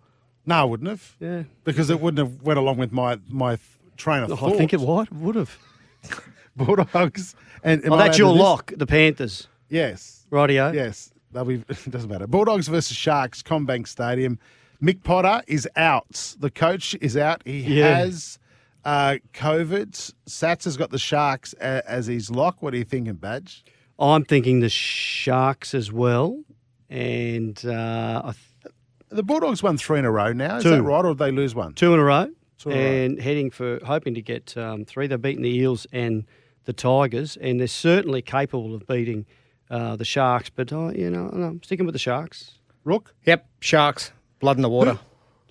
No, 0.46 0.56
I 0.56 0.64
wouldn't 0.64 0.88
have. 0.90 1.16
Yeah. 1.18 1.42
because 1.64 1.90
it 1.90 2.00
wouldn't 2.00 2.18
have 2.18 2.42
went 2.42 2.58
along 2.58 2.76
with 2.76 2.92
my 2.92 3.18
my 3.28 3.58
train 3.96 4.22
of 4.22 4.30
Oh, 4.30 4.36
thought. 4.36 4.52
I 4.54 4.58
think 4.58 4.72
it 4.74 4.80
would. 4.80 5.10
Would 5.20 5.34
have. 5.34 5.58
Bulldogs. 6.58 7.34
And 7.62 7.82
Oh, 7.88 7.96
that's 7.96 8.18
your 8.18 8.34
lock, 8.34 8.72
the 8.76 8.86
Panthers. 8.86 9.48
Yes. 9.68 10.26
Rightio. 10.30 10.72
Yes. 10.74 11.10
They'll 11.32 11.44
be. 11.44 11.54
It 11.68 11.90
doesn't 11.90 12.10
matter. 12.10 12.26
Bulldogs 12.26 12.68
versus 12.68 12.96
Sharks. 12.96 13.42
CommBank 13.42 13.86
Stadium. 13.88 14.38
Mick 14.82 15.02
Potter 15.02 15.42
is 15.48 15.68
out. 15.76 16.34
The 16.38 16.50
coach 16.50 16.94
is 17.00 17.16
out. 17.16 17.42
He 17.44 17.60
Yeah. 17.78 17.98
has 17.98 18.38
uh, 18.84 19.16
COVID. 19.34 20.12
Sats 20.28 20.64
has 20.64 20.76
got 20.76 20.90
the 20.90 20.98
Sharks 20.98 21.54
a, 21.60 21.82
as 21.90 22.06
his 22.06 22.30
lock. 22.30 22.62
What 22.62 22.74
are 22.74 22.76
you 22.76 22.84
thinking, 22.84 23.14
Badge? 23.14 23.64
I'm 23.98 24.24
thinking 24.24 24.60
the 24.60 24.68
Sharks 24.68 25.74
as 25.74 25.90
well. 25.92 26.40
And 26.88 27.60
uh, 27.66 28.22
I 28.26 28.32
th- 28.62 28.74
The 29.10 29.22
Bulldogs 29.22 29.62
won 29.62 29.76
three 29.76 29.98
in 29.98 30.04
a 30.04 30.10
row 30.10 30.32
now. 30.32 30.56
Is 30.58 30.62
Two. 30.62 30.70
that 30.70 30.82
right, 30.82 31.04
or 31.04 31.08
did 31.14 31.18
they 31.18 31.30
lose 31.32 31.54
one? 31.54 31.74
two 31.74 31.92
in 31.92 32.00
a 32.00 32.04
row. 32.04 32.30
Two 32.58 32.70
in 32.70 32.76
a 32.76 32.80
row. 32.80 32.86
and 32.86 33.20
heading 33.20 33.50
for 33.50 33.80
hoping 33.84 34.14
to 34.14 34.22
get 34.22 34.56
um, 34.56 34.84
three. 34.84 35.06
They've 35.06 35.20
beaten 35.20 35.42
the 35.42 35.54
Eels 35.54 35.86
and 35.92 36.24
the 36.68 36.74
Tigers, 36.74 37.38
and 37.40 37.58
they're 37.58 37.66
certainly 37.66 38.20
capable 38.20 38.74
of 38.74 38.86
beating 38.86 39.24
uh, 39.70 39.96
the 39.96 40.04
Sharks. 40.04 40.50
But 40.50 40.70
uh, 40.70 40.90
you 40.90 41.08
know, 41.08 41.30
I'm 41.32 41.62
sticking 41.62 41.86
with 41.86 41.94
the 41.94 41.98
Sharks. 41.98 42.58
Rook. 42.84 43.14
Yep. 43.24 43.48
Sharks. 43.60 44.12
Blood 44.38 44.56
in 44.58 44.62
the 44.62 44.68
water. 44.68 44.98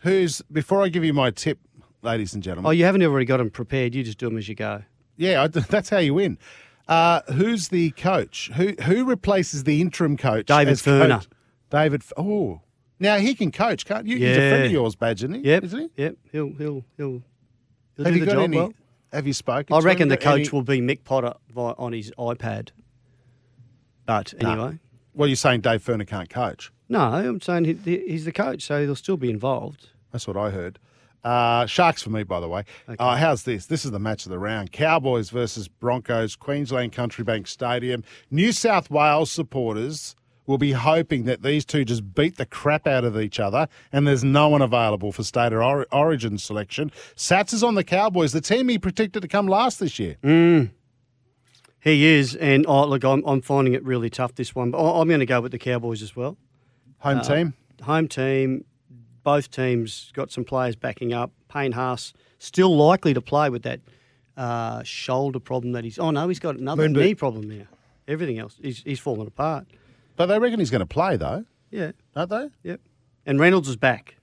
Who's 0.03 0.43
before 0.51 0.83
I 0.83 0.89
give 0.89 1.03
you 1.03 1.13
my 1.13 1.31
tip, 1.31 1.57
ladies 2.03 2.35
and 2.35 2.43
gentlemen? 2.43 2.67
Oh, 2.69 2.71
you 2.71 2.85
haven't 2.85 3.01
already 3.01 3.25
got 3.25 3.37
them 3.37 3.49
prepared. 3.49 3.95
You 3.95 4.03
just 4.03 4.19
do 4.19 4.29
them 4.29 4.37
as 4.37 4.47
you 4.47 4.53
go. 4.53 4.83
Yeah, 5.17 5.41
I, 5.43 5.47
that's 5.47 5.89
how 5.89 5.97
you 5.97 6.13
win. 6.13 6.37
Uh, 6.87 7.21
who's 7.33 7.69
the 7.69 7.89
coach? 7.91 8.51
Who 8.55 8.73
who 8.83 9.03
replaces 9.05 9.63
the 9.63 9.81
interim 9.81 10.17
coach? 10.17 10.45
David 10.45 10.73
as 10.73 10.81
Furner. 10.83 11.19
coach? 11.19 11.27
David. 11.71 12.03
Oh, 12.15 12.61
Now 12.99 13.17
he 13.17 13.33
can 13.33 13.51
coach, 13.51 13.85
can't 13.85 14.05
you? 14.05 14.17
He's 14.17 14.37
a 14.37 14.49
friend 14.49 14.65
of 14.65 14.71
yours, 14.71 14.95
Badge, 14.95 15.21
isn't 15.23 15.33
he? 15.33 15.41
Yep. 15.49 15.63
Isn't 15.63 15.79
he? 15.95 16.03
Yep. 16.03 16.15
He'll 16.31 16.53
he'll 16.53 16.85
he'll, 16.95 17.23
he'll 17.97 18.05
Have 18.05 18.13
do 18.13 18.13
you 18.13 18.19
the 18.21 18.25
got 18.27 18.31
job 18.33 18.43
any? 18.43 18.57
well. 18.57 18.73
Have 19.13 19.25
you 19.27 19.33
spoken? 19.33 19.75
I 19.75 19.79
reckon 19.79 20.09
the 20.09 20.17
Got 20.17 20.33
any- 20.35 20.43
coach 20.43 20.53
will 20.53 20.63
be 20.63 20.81
Mick 20.81 21.03
Potter 21.03 21.33
on 21.55 21.93
his 21.93 22.11
iPad. 22.17 22.69
But 24.05 24.33
anyway, 24.39 24.79
Well, 25.13 25.27
you're 25.27 25.35
saying 25.35 25.61
Dave 25.61 25.83
Furner 25.83 26.07
can't 26.07 26.29
coach? 26.29 26.71
no, 26.89 26.99
I'm 27.01 27.41
saying 27.41 27.65
he, 27.65 27.73
he- 27.73 28.07
he's 28.11 28.25
the 28.25 28.31
coach, 28.31 28.63
so 28.63 28.81
he'll 28.83 28.95
still 28.95 29.17
be 29.17 29.29
involved. 29.29 29.89
That's 30.11 30.27
what 30.27 30.37
I 30.37 30.49
heard. 30.51 30.79
Uh, 31.23 31.65
Sharks 31.65 32.01
for 32.03 32.09
me, 32.09 32.23
by 32.23 32.39
the 32.39 32.47
way. 32.47 32.63
Uh, 32.99 33.17
how's 33.17 33.43
this? 33.43 33.65
This 33.65 33.83
is 33.83 33.91
the 33.91 33.99
match 33.99 34.25
of 34.25 34.29
the 34.29 34.39
round. 34.39 34.71
Cowboys 34.71 35.29
versus 35.29 35.67
Broncos, 35.67 36.35
Queensland 36.37 36.93
Country 36.93 37.23
Bank 37.25 37.47
Stadium. 37.47 38.03
New 38.31 38.53
South 38.53 38.89
Wales 38.89 39.29
supporters 39.29 40.15
will 40.47 40.57
be 40.57 40.71
hoping 40.71 41.25
that 41.25 41.43
these 41.43 41.63
two 41.65 41.85
just 41.85 42.15
beat 42.15 42.37
the 42.37 42.45
crap 42.45 42.87
out 42.87 43.03
of 43.03 43.19
each 43.19 43.39
other, 43.39 43.67
and 43.91 44.07
there's 44.07 44.23
no 44.23 44.47
one 44.49 44.61
available 44.63 45.11
for 45.11 45.23
state 45.23 45.53
or 45.53 45.61
or- 45.61 45.85
origin 45.91 46.37
selection. 46.39 46.91
Sats 47.15 47.53
is 47.53 47.63
on 47.63 47.75
the 47.75 47.83
Cowboys, 47.83 48.31
the 48.31 48.41
team 48.41 48.69
he 48.69 48.79
predicted 48.79 49.21
to 49.21 49.27
come 49.27 49.47
last 49.47 49.79
this 49.79 49.99
year. 49.99 50.15
Mm. 50.23 50.71
He 51.79 52.05
is, 52.05 52.35
and 52.35 52.65
oh, 52.67 52.85
look, 52.87 53.03
I'm, 53.03 53.23
I'm 53.25 53.41
finding 53.41 53.73
it 53.73 53.83
really 53.83 54.09
tough 54.09 54.33
this 54.35 54.55
one, 54.55 54.71
but 54.71 54.79
I'm 54.79 55.07
going 55.07 55.19
to 55.19 55.25
go 55.25 55.39
with 55.41 55.51
the 55.51 55.59
Cowboys 55.59 56.01
as 56.01 56.15
well. 56.15 56.37
Home 56.99 57.19
Uh, 57.19 57.23
team? 57.23 57.53
Home 57.83 58.07
team. 58.07 58.65
Both 59.23 59.51
teams 59.51 60.11
got 60.13 60.31
some 60.31 60.43
players 60.45 60.75
backing 60.75 61.13
up. 61.13 61.31
Payne 61.49 61.73
Haas 61.73 62.13
still 62.39 62.75
likely 62.75 63.13
to 63.13 63.21
play 63.21 63.49
with 63.49 63.63
that 63.63 63.81
uh, 64.37 64.81
shoulder 64.83 65.39
problem 65.39 65.73
that 65.73 65.83
he's. 65.83 65.99
Oh 65.99 66.11
no, 66.11 66.27
he's 66.29 66.39
got 66.39 66.55
another 66.55 66.87
knee 66.87 67.13
problem 67.13 67.49
now. 67.49 67.65
Everything 68.07 68.39
else, 68.39 68.55
he's 68.61 68.83
he's 68.83 68.99
fallen 69.01 69.27
apart. 69.27 69.67
But 70.17 70.25
they 70.25 70.37
reckon 70.39 70.59
he's 70.59 70.69
going 70.71 70.79
to 70.79 70.85
play, 70.85 71.15
though, 71.15 71.45
Yeah, 71.71 71.91
Aren't 72.15 72.29
they? 72.31 72.49
yep. 72.63 72.81
And 73.25 73.39
Reynolds 73.39 73.69
is 73.69 73.75
back. 73.77 74.17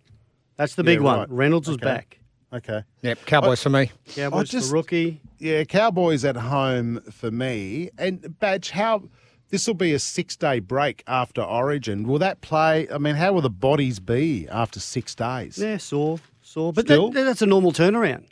That's 0.56 0.74
the 0.74 0.84
big 0.84 0.98
Yeah, 0.98 1.04
one. 1.04 1.18
right. 1.20 1.30
Reynolds 1.30 1.68
is 1.68 1.76
back. 1.78 2.18
Okay. 2.52 2.82
Yep, 3.02 3.18
Cowboys 3.26 3.62
for 3.62 3.70
me. 3.70 3.90
Cowboys 4.14 4.48
just- 4.50 4.68
the 4.68 4.74
rookie. 4.74 5.20
Yeah, 5.38 5.64
Cowboys 5.64 6.24
at 6.24 6.36
home 6.36 7.00
for 7.10 7.30
me. 7.30 7.90
And 7.98 8.38
Badge, 8.38 8.70
how 8.70 9.08
this 9.50 9.66
will 9.66 9.74
be 9.74 9.92
a 9.92 9.98
six 9.98 10.36
day 10.36 10.60
break 10.60 11.02
after 11.06 11.42
Origin. 11.42 12.06
Will 12.06 12.18
that 12.20 12.40
play? 12.40 12.88
I 12.90 12.98
mean, 12.98 13.16
how 13.16 13.32
will 13.32 13.40
the 13.42 13.50
bodies 13.50 13.98
be 13.98 14.48
after 14.48 14.78
six 14.80 15.14
days? 15.14 15.58
Yeah, 15.58 15.78
sore, 15.78 16.18
sore. 16.42 16.72
But 16.72 16.86
that, 16.86 17.10
that's 17.12 17.42
a 17.42 17.46
normal 17.46 17.72
turnaround. 17.72 18.26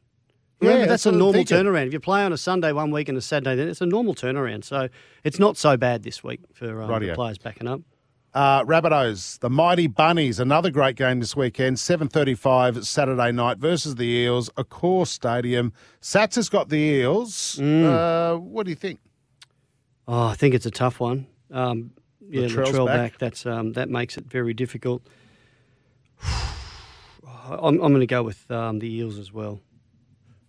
Yeah, 0.63 0.79
that's 0.79 0.89
that's, 0.89 1.07
a 1.07 1.13
normal 1.13 1.45
turnaround. 1.45 1.87
If 1.87 1.93
you 1.93 2.01
play 2.01 2.23
on 2.23 2.33
a 2.33 2.37
Sunday 2.37 2.73
one 2.73 2.91
week 2.91 3.09
and 3.09 3.19
a 3.19 3.21
Saturday, 3.21 3.57
then 3.57 3.69
it's 3.69 3.81
a 3.81 3.87
normal 3.87 4.15
turnaround. 4.15 4.65
So 4.65 4.89
it's 5.25 5.39
not 5.39 5.57
so 5.57 5.77
bad 5.77 6.03
this 6.03 6.23
week 6.23 6.41
for 6.53 6.83
um, 6.83 7.05
the 7.05 7.15
players 7.15 7.39
backing 7.39 7.69
up. 7.69 7.81
Uh, 8.35 8.65
Rabbitohs, 8.65 9.41
the 9.41 9.51
mighty 9.51 9.87
Bunnies, 9.87 10.41
another 10.41 10.71
great 10.71 10.97
game 10.97 11.21
this 11.21 11.37
weekend. 11.37 11.79
Seven 11.79 12.09
thirty-five 12.09 12.87
Saturday 12.87 13.31
night 13.31 13.59
versus 13.59 13.97
the 13.97 14.07
Eels, 14.07 14.49
Accor 14.57 15.07
Stadium. 15.07 15.73
Sats 16.01 16.37
has 16.37 16.49
got 16.49 16.71
the 16.71 16.79
Eels. 16.79 17.57
Mm. 17.61 17.85
Uh, 17.85 18.39
what 18.39 18.65
do 18.65 18.71
you 18.71 18.77
think? 18.77 19.01
Oh, 20.09 20.29
I 20.29 20.35
think 20.35 20.55
it's 20.55 20.65
a 20.65 20.71
tough 20.71 20.99
one. 20.99 21.27
Um, 21.51 21.91
yeah, 22.27 22.47
Latrell 22.47 22.87
back. 22.87 23.13
back. 23.13 23.19
That's 23.19 23.45
um, 23.45 23.73
that 23.73 23.91
makes 23.91 24.17
it 24.17 24.25
very 24.25 24.55
difficult. 24.55 25.03
I'm, 26.25 27.81
I'm 27.81 27.93
going 27.93 28.01
to 28.01 28.07
go 28.07 28.23
with 28.23 28.51
um, 28.51 28.79
the 28.79 28.91
Eels 28.91 29.19
as 29.19 29.31
well. 29.31 29.61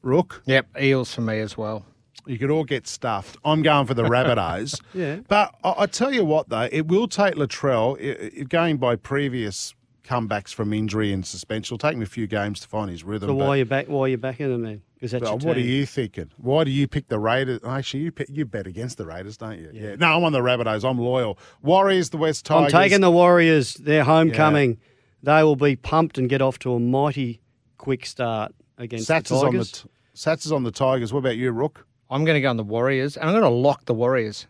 Rook. 0.03 0.43
Yep, 0.45 0.67
Eels 0.79 1.13
for 1.13 1.21
me 1.21 1.39
as 1.39 1.57
well. 1.57 1.85
You 2.25 2.37
could 2.37 2.51
all 2.51 2.63
get 2.63 2.87
stuffed. 2.87 3.37
I'm 3.43 3.63
going 3.63 3.85
for 3.87 3.93
the 3.93 4.03
Rabbitohs. 4.03 4.79
Yeah. 4.93 5.17
But 5.27 5.55
I, 5.63 5.73
I 5.79 5.85
tell 5.87 6.13
you 6.13 6.23
what, 6.23 6.49
though, 6.49 6.69
it 6.71 6.87
will 6.87 7.07
take 7.07 7.33
Latrell, 7.35 8.47
going 8.49 8.77
by 8.77 8.95
previous 8.95 9.73
comebacks 10.03 10.53
from 10.53 10.73
injury 10.73 11.11
and 11.11 11.25
suspension, 11.25 11.75
it'll 11.75 11.77
take 11.89 11.95
him 11.95 12.01
a 12.01 12.05
few 12.05 12.27
games 12.27 12.59
to 12.59 12.67
find 12.67 12.89
his 12.91 13.03
rhythm. 13.03 13.29
So 13.29 13.35
but- 13.35 13.45
why 13.45 13.47
are 13.55 13.57
you 13.57 13.65
back? 13.65 13.87
Why 13.87 14.01
are 14.01 14.07
you 14.09 14.17
backing 14.17 14.49
them 14.49 14.61
then? 14.63 14.81
Because 14.95 15.11
that's 15.11 15.23
Well, 15.23 15.37
what 15.39 15.57
are 15.57 15.61
you 15.61 15.85
thinking? 15.85 16.29
Why 16.37 16.63
do 16.63 16.71
you 16.71 16.87
pick 16.87 17.09
the 17.09 17.19
Raiders? 17.19 17.59
Actually, 17.67 18.03
you 18.03 18.11
pick, 18.13 18.29
you 18.29 18.45
bet 18.45 18.67
against 18.67 18.97
the 18.97 19.05
Raiders, 19.05 19.35
don't 19.35 19.59
you? 19.59 19.69
Yeah. 19.73 19.95
No, 19.95 20.15
I'm 20.15 20.23
on 20.23 20.31
the 20.31 20.39
Rabbitohs. 20.39 20.89
I'm 20.89 20.97
loyal. 20.97 21.37
Warriors, 21.61 22.09
the 22.11 22.17
West 22.17 22.45
Tigers. 22.45 22.73
I'm 22.73 22.81
taking 22.81 23.01
the 23.01 23.11
Warriors. 23.11 23.73
They're 23.73 24.05
homecoming. 24.05 24.77
They 25.21 25.43
will 25.43 25.57
be 25.57 25.75
pumped 25.75 26.17
and 26.17 26.29
get 26.29 26.41
off 26.41 26.57
to 26.59 26.73
a 26.73 26.79
mighty 26.79 27.41
quick 27.77 28.05
start 28.05 28.53
against 28.77 29.09
Sats 29.09 29.27
the 29.29 29.35
is 29.35 29.43
on 29.43 29.51
the 29.53 29.59
Tigers. 29.59 29.71
t- 29.71 29.89
Sats 30.15 30.45
is 30.45 30.51
on 30.51 30.63
the 30.63 30.71
Tigers. 30.71 31.11
What 31.13 31.19
about 31.19 31.37
you, 31.37 31.51
Rook? 31.51 31.85
I'm 32.09 32.25
going 32.25 32.35
to 32.35 32.41
go 32.41 32.49
on 32.49 32.57
the 32.57 32.63
Warriors, 32.63 33.17
and 33.17 33.27
I'm 33.29 33.33
going 33.33 33.43
to 33.43 33.49
lock 33.57 33.85
the 33.85 33.93
Warriors. 33.93 34.45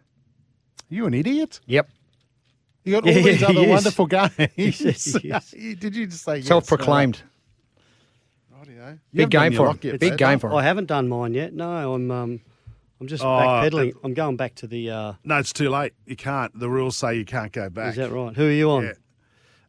You 0.90 1.06
an 1.06 1.14
idiot? 1.14 1.60
Yep. 1.68 1.90
You 2.84 2.92
got 2.94 3.04
all 3.04 3.10
Yeah, 3.12 3.22
these 3.24 3.40
he 3.40 3.46
other 3.46 3.62
is. 3.62 3.68
wonderful 3.70 4.06
games. 4.08 4.32
Yes. 5.24 5.52
Did 5.52 5.96
you 5.96 6.08
just 6.08 6.24
say 6.24 6.38
yes? 6.38 6.48
Self-proclaimed. 6.48 7.22
Rightio. 8.54 9.00
Big 9.14 9.30
game 9.30 9.54
for 9.54 9.68
lock 9.68 9.84
him. 9.84 9.98
Big 9.98 10.18
game 10.18 10.40
for 10.40 10.48
him. 10.50 10.56
I 10.58 10.64
haven't 10.64 10.86
done 10.88 11.08
mine 11.08 11.34
yet. 11.34 11.54
No, 11.54 11.94
I'm 11.94 12.12
um, 12.12 12.42
I'm 13.00 13.08
just 13.08 13.24
Oh, 13.24 13.28
backpedaling. 13.28 13.96
uh, 13.96 14.00
I'm 14.04 14.14
going 14.14 14.36
back 14.38 14.56
to 14.56 14.68
the. 14.68 14.90
Uh, 14.90 15.14
No, 15.24 15.38
it's 15.38 15.54
too 15.54 15.70
late. 15.70 15.94
You 16.06 16.16
can't. 16.16 16.58
The 16.58 16.70
rules 16.70 16.98
say 16.98 17.16
you 17.16 17.26
can't 17.26 17.52
go 17.52 17.70
back. 17.70 17.92
is 17.92 17.96
that 17.98 18.12
right? 18.12 18.36
Who 18.36 18.48
are 18.48 18.52
you 18.52 18.70
on? 18.72 18.84
Yeah. 18.84 18.92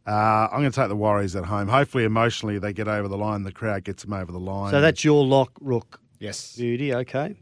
Uh, 0.06 0.48
I'm 0.52 0.60
going 0.60 0.70
to 0.70 0.76
take 0.80 0.88
the 0.88 0.96
Warriors 0.96 1.34
at 1.34 1.44
home. 1.46 1.68
Hopefully, 1.68 2.04
emotionally, 2.04 2.58
they 2.58 2.72
get 2.72 2.88
over 2.88 3.08
the 3.08 3.16
line. 3.16 3.42
The 3.42 3.52
crowd 3.52 3.84
gets 3.84 4.02
them 4.02 4.12
over 4.12 4.30
the 4.30 4.38
line. 4.38 4.70
So 4.70 4.80
that's 4.80 5.02
your 5.02 5.24
lock, 5.24 5.52
Rook. 5.60 6.00
Yes. 6.18 6.56
Beauty, 6.56 6.94
okay. 6.94 7.36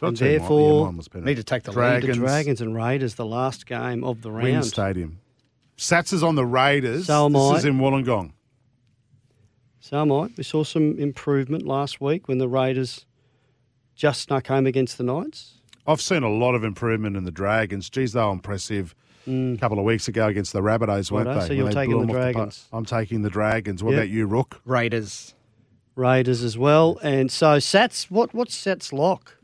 Got 0.00 0.08
and 0.08 0.16
two 0.16 0.24
more. 0.24 0.32
Yeah, 0.32 0.38
therefore- 0.38 0.86
mine 0.86 0.96
was. 0.96 1.08
Need 1.14 1.34
to 1.36 1.44
take 1.44 1.62
the 1.62 1.70
lead. 1.70 1.74
Dragons, 1.76 2.16
The 2.18 2.24
Dragons 2.24 2.60
and 2.60 2.74
Raiders, 2.74 3.14
the 3.14 3.26
last 3.26 3.66
game 3.66 4.02
of 4.02 4.22
the 4.22 4.30
Win 4.30 4.54
round. 4.54 4.64
Stadium. 4.66 5.20
Sats 5.76 6.12
is 6.12 6.22
on 6.22 6.34
the 6.34 6.44
Raiders. 6.44 7.06
So 7.06 7.26
am 7.26 7.32
this 7.34 7.42
I. 7.42 7.56
is 7.56 7.64
in 7.64 7.78
Wollongong. 7.78 8.32
So 9.78 10.00
am 10.00 10.12
I. 10.12 10.28
We 10.36 10.42
saw 10.42 10.64
some 10.64 10.98
improvement 10.98 11.66
last 11.66 12.00
week 12.00 12.28
when 12.28 12.38
the 12.38 12.48
Raiders 12.48 13.06
just 13.94 14.22
snuck 14.22 14.48
home 14.48 14.66
against 14.66 14.98
the 14.98 15.04
Knights. 15.04 15.54
I've 15.86 16.00
seen 16.00 16.22
a 16.22 16.28
lot 16.30 16.54
of 16.54 16.64
improvement 16.64 17.16
in 17.16 17.24
the 17.24 17.30
Dragons. 17.30 17.88
Geez, 17.88 18.12
they 18.12 18.20
were 18.20 18.38
impressive 19.30 19.56
a 19.56 19.60
couple 19.60 19.78
of 19.78 19.84
weeks 19.84 20.08
ago 20.08 20.26
against 20.28 20.52
the 20.52 20.60
Rabbitohs, 20.60 21.10
weren't 21.10 21.28
Mm. 21.28 21.34
Righto, 21.34 21.40
they? 21.40 21.46
so 21.48 21.52
you're 21.54 21.68
they 21.68 21.74
taking 21.74 22.06
the 22.06 22.12
Dragons. 22.12 22.66
park. 22.70 22.78
I'm 22.78 22.84
taking 22.84 23.22
the 23.22 23.30
Dragons. 23.30 23.82
What 23.82 23.92
Yep. 23.92 23.98
about 23.98 24.08
you, 24.10 24.26
Rook? 24.26 24.60
Raiders. 24.64 25.34
Raiders 25.96 26.42
as 26.42 26.56
well. 26.56 26.98
And 27.02 27.30
so 27.30 27.58
Sats, 27.58 28.10
what 28.10 28.32
what's 28.34 28.56
Sats 28.56 28.92
lock? 28.92 29.36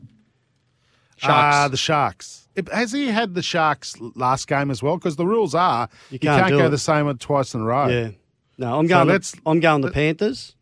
Sharks. 1.17 1.55
Ah, 1.55 1.67
the 1.67 1.77
Sharks. 1.77 2.47
It- 2.55 2.71
Has 2.71 2.91
he 2.91 3.07
had 3.07 3.33
the 3.35 3.41
Sharks 3.41 3.95
last 4.15 4.47
game 4.47 4.69
as 4.71 4.81
well? 4.83 4.97
Because 4.97 5.15
the 5.15 5.25
rules 5.25 5.53
are 5.55 5.89
you 6.09 6.19
can't 6.19 6.43
can't, 6.47 6.51
go 6.57 6.65
it. 6.65 6.69
the 6.69 6.77
same 6.77 7.05
one 7.07 7.17
twice 7.17 7.53
in 7.53 7.61
a 7.61 7.63
row. 7.63 7.87
Yeah. 7.87 8.09
No, 8.57 8.79
I'm 8.79 8.87
going. 8.87 9.07
let's- 9.07 9.31
the, 9.31 9.41
I'm 9.45 9.59
going 9.59 9.81
the 9.81 9.91
Panthers, 9.91 10.55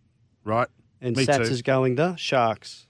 Right. 0.43 0.67
and 1.01 1.15
Me 1.15 1.25
Sats 1.25 1.37
too. 1.37 1.41
is 1.53 1.61
going 1.61 1.95
the 1.95 2.15
Sharks. 2.17 2.84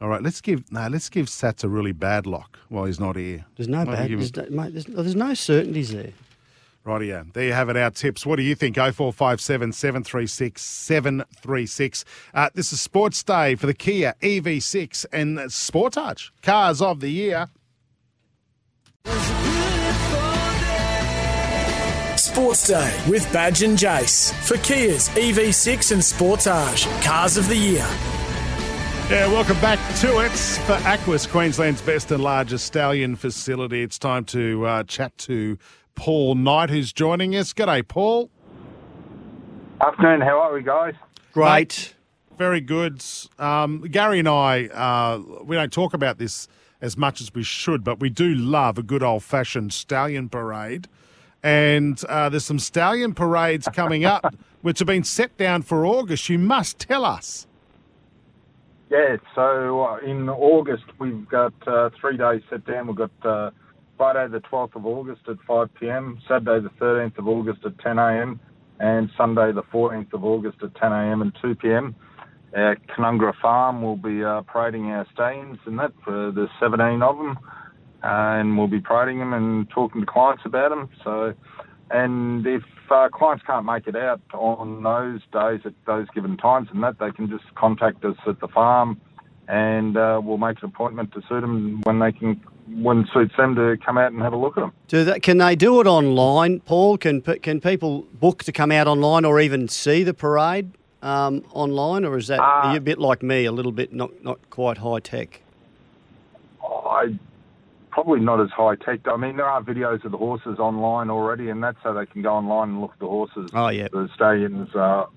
All 0.00 0.08
right. 0.08 0.22
Let's 0.22 0.40
give 0.40 0.70
no. 0.72 0.88
Let's 0.88 1.08
give 1.08 1.26
Sats 1.26 1.62
a 1.64 1.68
really 1.68 1.92
bad 1.92 2.26
lock 2.26 2.58
while 2.68 2.84
he's 2.86 2.98
not 3.00 3.16
here. 3.16 3.44
There's 3.56 3.68
no 3.68 3.84
Maybe 3.84 3.90
bad. 3.96 4.08
give 4.08 4.20
him- 4.20 4.54
no, 4.54 4.62
mate, 4.64 4.72
there's, 4.72 4.86
there's 4.86 5.14
no 5.16 5.34
certainties 5.34 5.92
there. 5.92 6.12
Rightio. 6.86 7.30
There 7.34 7.44
you 7.44 7.52
have 7.52 7.68
it, 7.68 7.76
our 7.76 7.90
tips. 7.90 8.24
What 8.24 8.36
do 8.36 8.42
you 8.42 8.54
think? 8.54 8.76
0457 8.76 9.72
736 9.72 10.62
736. 10.62 12.04
Uh, 12.32 12.48
this 12.54 12.72
is 12.72 12.80
Sports 12.80 13.22
Day 13.22 13.54
for 13.54 13.66
the 13.66 13.74
Kia 13.74 14.14
EV6 14.22 15.04
and 15.12 15.36
Sportage. 15.38 16.30
Cars 16.42 16.80
of 16.80 17.00
the 17.00 17.10
year. 17.10 17.48
Sports 22.16 22.68
Day 22.68 22.98
with 23.08 23.30
Badge 23.32 23.62
and 23.62 23.76
Jace 23.76 24.32
for 24.46 24.56
Kia's 24.58 25.08
EV6 25.10 25.92
and 25.92 26.00
Sportage 26.00 26.86
Cars 27.04 27.36
of 27.36 27.48
the 27.48 27.56
Year. 27.56 27.86
Yeah, 29.10 29.26
welcome 29.26 29.60
back 29.60 29.80
to 29.96 30.20
it 30.20 30.30
for 30.30 30.74
Aquis, 30.86 31.26
Queensland's 31.26 31.82
best 31.82 32.12
and 32.12 32.22
largest 32.22 32.64
stallion 32.64 33.16
facility. 33.16 33.82
It's 33.82 33.98
time 33.98 34.24
to 34.26 34.64
uh, 34.64 34.84
chat 34.84 35.18
to 35.18 35.58
Paul 35.96 36.36
Knight, 36.36 36.70
who's 36.70 36.92
joining 36.92 37.34
us. 37.34 37.52
G'day, 37.52 37.88
Paul. 37.88 38.30
Afternoon, 39.84 40.20
how 40.20 40.38
are 40.38 40.54
we, 40.54 40.62
guys? 40.62 40.94
Great. 41.32 41.96
Very 42.38 42.60
good. 42.60 43.02
Um, 43.36 43.80
Gary 43.80 44.20
and 44.20 44.28
I, 44.28 44.66
uh, 44.66 45.20
we 45.42 45.56
don't 45.56 45.72
talk 45.72 45.92
about 45.92 46.18
this 46.18 46.46
as 46.80 46.96
much 46.96 47.20
as 47.20 47.34
we 47.34 47.42
should, 47.42 47.82
but 47.82 47.98
we 47.98 48.10
do 48.10 48.32
love 48.32 48.78
a 48.78 48.82
good 48.84 49.02
old 49.02 49.24
fashioned 49.24 49.72
stallion 49.72 50.28
parade. 50.28 50.86
And 51.42 52.00
uh, 52.04 52.28
there's 52.28 52.44
some 52.44 52.60
stallion 52.60 53.14
parades 53.14 53.66
coming 53.72 54.04
up, 54.04 54.36
which 54.62 54.78
have 54.78 54.86
been 54.86 55.02
set 55.02 55.36
down 55.36 55.62
for 55.62 55.84
August. 55.84 56.28
You 56.28 56.38
must 56.38 56.78
tell 56.78 57.04
us. 57.04 57.48
Yeah, 58.90 59.16
so 59.36 59.82
uh, 59.84 59.98
in 59.98 60.28
August 60.28 60.82
we've 60.98 61.28
got 61.28 61.54
uh, 61.68 61.90
three 62.00 62.16
days 62.16 62.42
set 62.50 62.66
down. 62.66 62.88
We've 62.88 62.96
got 62.96 63.12
uh, 63.24 63.50
Friday 63.96 64.32
the 64.32 64.40
12th 64.40 64.74
of 64.74 64.84
August 64.84 65.20
at 65.28 65.36
5 65.46 65.68
p.m., 65.78 66.18
Saturday 66.26 66.60
the 66.66 66.84
13th 66.84 67.16
of 67.18 67.28
August 67.28 67.60
at 67.64 67.78
10 67.78 67.98
a.m., 68.00 68.40
and 68.80 69.08
Sunday 69.16 69.52
the 69.52 69.62
14th 69.72 70.12
of 70.12 70.24
August 70.24 70.58
at 70.64 70.74
10 70.74 70.90
a.m. 70.92 71.22
and 71.22 71.32
2 71.40 71.54
p.m. 71.54 71.94
At 72.52 72.78
Canungra 72.88 73.32
Farm, 73.40 73.80
we'll 73.80 73.94
be 73.96 74.24
uh, 74.24 74.42
parading 74.42 74.86
our 74.86 75.06
stallions 75.14 75.58
and 75.66 75.78
that 75.78 75.92
for 76.04 76.32
the 76.32 76.48
17 76.58 77.00
of 77.00 77.16
them, 77.16 77.38
uh, 78.02 78.40
and 78.40 78.58
we'll 78.58 78.66
be 78.66 78.80
parading 78.80 79.20
them 79.20 79.34
and 79.34 79.70
talking 79.70 80.00
to 80.00 80.06
clients 80.06 80.42
about 80.44 80.70
them. 80.70 80.88
So 81.04 81.32
And 81.90 82.46
if 82.46 82.62
uh, 82.90 83.08
clients 83.12 83.44
can't 83.44 83.66
make 83.66 83.86
it 83.86 83.96
out 83.96 84.20
on 84.32 84.82
those 84.82 85.20
days 85.32 85.60
at 85.64 85.74
those 85.86 86.06
given 86.14 86.36
times 86.36 86.68
and 86.72 86.82
that, 86.82 86.98
they 86.98 87.10
can 87.10 87.28
just 87.28 87.52
contact 87.54 88.04
us 88.04 88.16
at 88.26 88.40
the 88.40 88.48
farm 88.48 89.00
and 89.50 89.96
uh, 89.96 90.20
we'll 90.22 90.38
make 90.38 90.62
an 90.62 90.68
appointment 90.68 91.12
to 91.12 91.20
suit 91.28 91.40
them 91.40 91.80
when 91.82 91.98
they 91.98 92.12
can, 92.12 92.40
when 92.68 93.06
suits 93.12 93.34
them 93.36 93.56
to 93.56 93.76
come 93.84 93.98
out 93.98 94.12
and 94.12 94.22
have 94.22 94.32
a 94.32 94.36
look 94.36 94.56
at 94.56 94.60
them. 94.60 94.72
Do 94.86 95.04
that? 95.04 95.22
Can 95.22 95.38
they 95.38 95.56
do 95.56 95.80
it 95.80 95.88
online, 95.88 96.60
Paul? 96.60 96.96
Can 96.96 97.20
can 97.20 97.60
people 97.60 98.02
book 98.12 98.44
to 98.44 98.52
come 98.52 98.70
out 98.70 98.86
online 98.86 99.24
or 99.24 99.40
even 99.40 99.66
see 99.66 100.04
the 100.04 100.14
parade 100.14 100.70
um, 101.02 101.44
online, 101.52 102.04
or 102.04 102.16
is 102.16 102.28
that 102.28 102.38
are 102.38 102.70
you 102.72 102.78
a 102.78 102.80
bit 102.80 102.98
like 102.98 103.24
me, 103.24 103.44
a 103.44 103.52
little 103.52 103.72
bit 103.72 103.92
not 103.92 104.22
not 104.22 104.38
quite 104.50 104.78
high 104.78 105.00
tech? 105.00 105.42
I 106.64 107.18
probably 108.02 108.24
not 108.24 108.40
as 108.40 108.48
high 108.50 108.76
tech. 108.76 109.00
I 109.06 109.16
mean, 109.16 109.36
there 109.36 109.46
are 109.46 109.62
videos 109.62 110.04
of 110.06 110.12
the 110.12 110.16
horses 110.16 110.58
online 110.58 111.10
already, 111.10 111.50
and 111.50 111.62
that 111.62 111.76
so 111.82 111.92
they 111.92 112.06
can 112.06 112.22
go 112.22 112.32
online 112.32 112.70
and 112.70 112.80
look 112.80 112.92
at 112.94 112.98
the 112.98 113.06
horses. 113.06 113.50
Oh 113.52 113.68
yeah, 113.68 113.88
the 113.92 114.08
stallions 114.14 114.70
are 114.74 115.08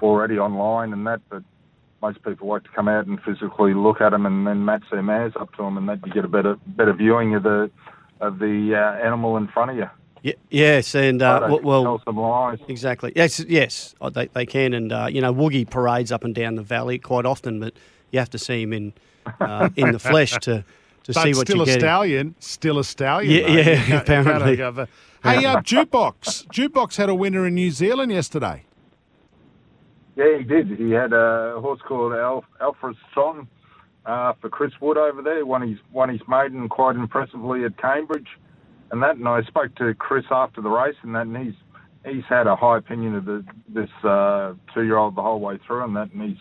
already 0.00 0.38
online 0.38 0.92
and 0.92 1.06
that, 1.06 1.20
but 1.30 1.44
most 2.00 2.20
people 2.24 2.48
like 2.48 2.64
to 2.64 2.68
come 2.70 2.88
out 2.88 3.06
and 3.06 3.20
physically 3.22 3.74
look 3.74 4.00
at 4.00 4.10
them 4.10 4.26
and 4.26 4.44
then 4.44 4.64
match 4.64 4.82
their 4.90 5.02
mares 5.02 5.34
up 5.38 5.52
to 5.52 5.62
them, 5.62 5.78
and 5.78 5.88
that 5.88 6.04
you 6.04 6.12
get 6.12 6.24
a 6.24 6.28
better 6.28 6.56
better 6.66 6.92
viewing 6.92 7.36
of 7.36 7.44
the 7.44 7.70
of 8.20 8.40
the 8.40 8.74
uh, 8.74 9.04
animal 9.06 9.36
in 9.36 9.46
front 9.46 9.70
of 9.70 9.76
you. 9.76 9.88
Y- 10.24 10.34
yes, 10.50 10.96
and 10.96 11.22
uh, 11.22 11.46
well, 11.48 11.84
well 11.84 12.02
some 12.04 12.16
lies. 12.16 12.58
exactly. 12.66 13.12
Yes, 13.14 13.38
yes, 13.38 13.94
oh, 14.00 14.10
they 14.10 14.26
they 14.26 14.46
can, 14.46 14.74
and 14.74 14.92
uh, 14.92 15.06
you 15.08 15.20
know, 15.20 15.32
Woogie 15.32 15.68
parades 15.68 16.10
up 16.10 16.24
and 16.24 16.34
down 16.34 16.56
the 16.56 16.62
valley 16.62 16.98
quite 16.98 17.24
often, 17.24 17.60
but 17.60 17.74
you 18.10 18.18
have 18.18 18.30
to 18.30 18.38
see 18.38 18.62
him 18.62 18.72
in 18.72 18.92
uh, 19.40 19.68
in 19.76 19.92
the 19.92 20.00
flesh 20.00 20.32
to 20.40 20.64
to 21.04 21.12
but 21.12 21.22
see 21.22 21.28
what 21.34 21.46
still 21.48 21.66
you're 21.66 21.76
a 21.76 21.80
stallion, 21.80 22.34
still 22.38 22.78
a 22.78 22.84
stallion. 22.84 23.32
Yeah, 23.32 23.54
mate. 23.54 23.66
yeah, 23.66 23.70
You 23.72 23.76
can't- 23.76 23.88
you 23.88 23.96
apparently. 23.96 24.60
a- 24.60 24.88
Hey, 25.22 25.44
uh, 25.44 25.60
Jukebox. 25.60 26.46
Jukebox 26.48 26.96
had 26.96 27.08
a 27.08 27.14
winner 27.14 27.46
in 27.46 27.54
New 27.54 27.70
Zealand 27.70 28.10
yesterday. 28.10 28.64
Yeah, 30.16 30.38
he 30.38 30.44
did. 30.44 30.68
He 30.78 30.90
had 30.90 31.12
a 31.12 31.58
horse 31.60 31.80
called 31.86 32.12
Alf, 32.12 32.44
Alfred 32.60 32.96
Son 33.14 33.46
uh, 34.04 34.32
for 34.40 34.48
Chris 34.50 34.72
Wood 34.80 34.98
over 34.98 35.22
there. 35.22 35.46
Won 35.46 35.62
his 35.66 35.78
won 35.92 36.08
his 36.08 36.20
maiden 36.28 36.68
quite 36.68 36.96
impressively 36.96 37.64
at 37.64 37.78
Cambridge, 37.78 38.28
and 38.90 39.02
that. 39.02 39.16
And 39.16 39.26
I 39.28 39.42
spoke 39.42 39.74
to 39.76 39.94
Chris 39.94 40.24
after 40.30 40.60
the 40.60 40.68
race, 40.68 40.96
and 41.02 41.14
that. 41.14 41.26
And 41.26 41.36
he's 41.36 41.54
he's 42.04 42.24
had 42.28 42.46
a 42.46 42.56
high 42.56 42.76
opinion 42.78 43.14
of 43.14 43.24
the, 43.24 43.44
this 43.68 43.88
uh, 44.04 44.52
two 44.74 44.82
year 44.82 44.98
old 44.98 45.14
the 45.14 45.22
whole 45.22 45.40
way 45.40 45.58
through, 45.66 45.84
and 45.84 45.96
that. 45.96 46.10
And 46.12 46.22
he's 46.30 46.38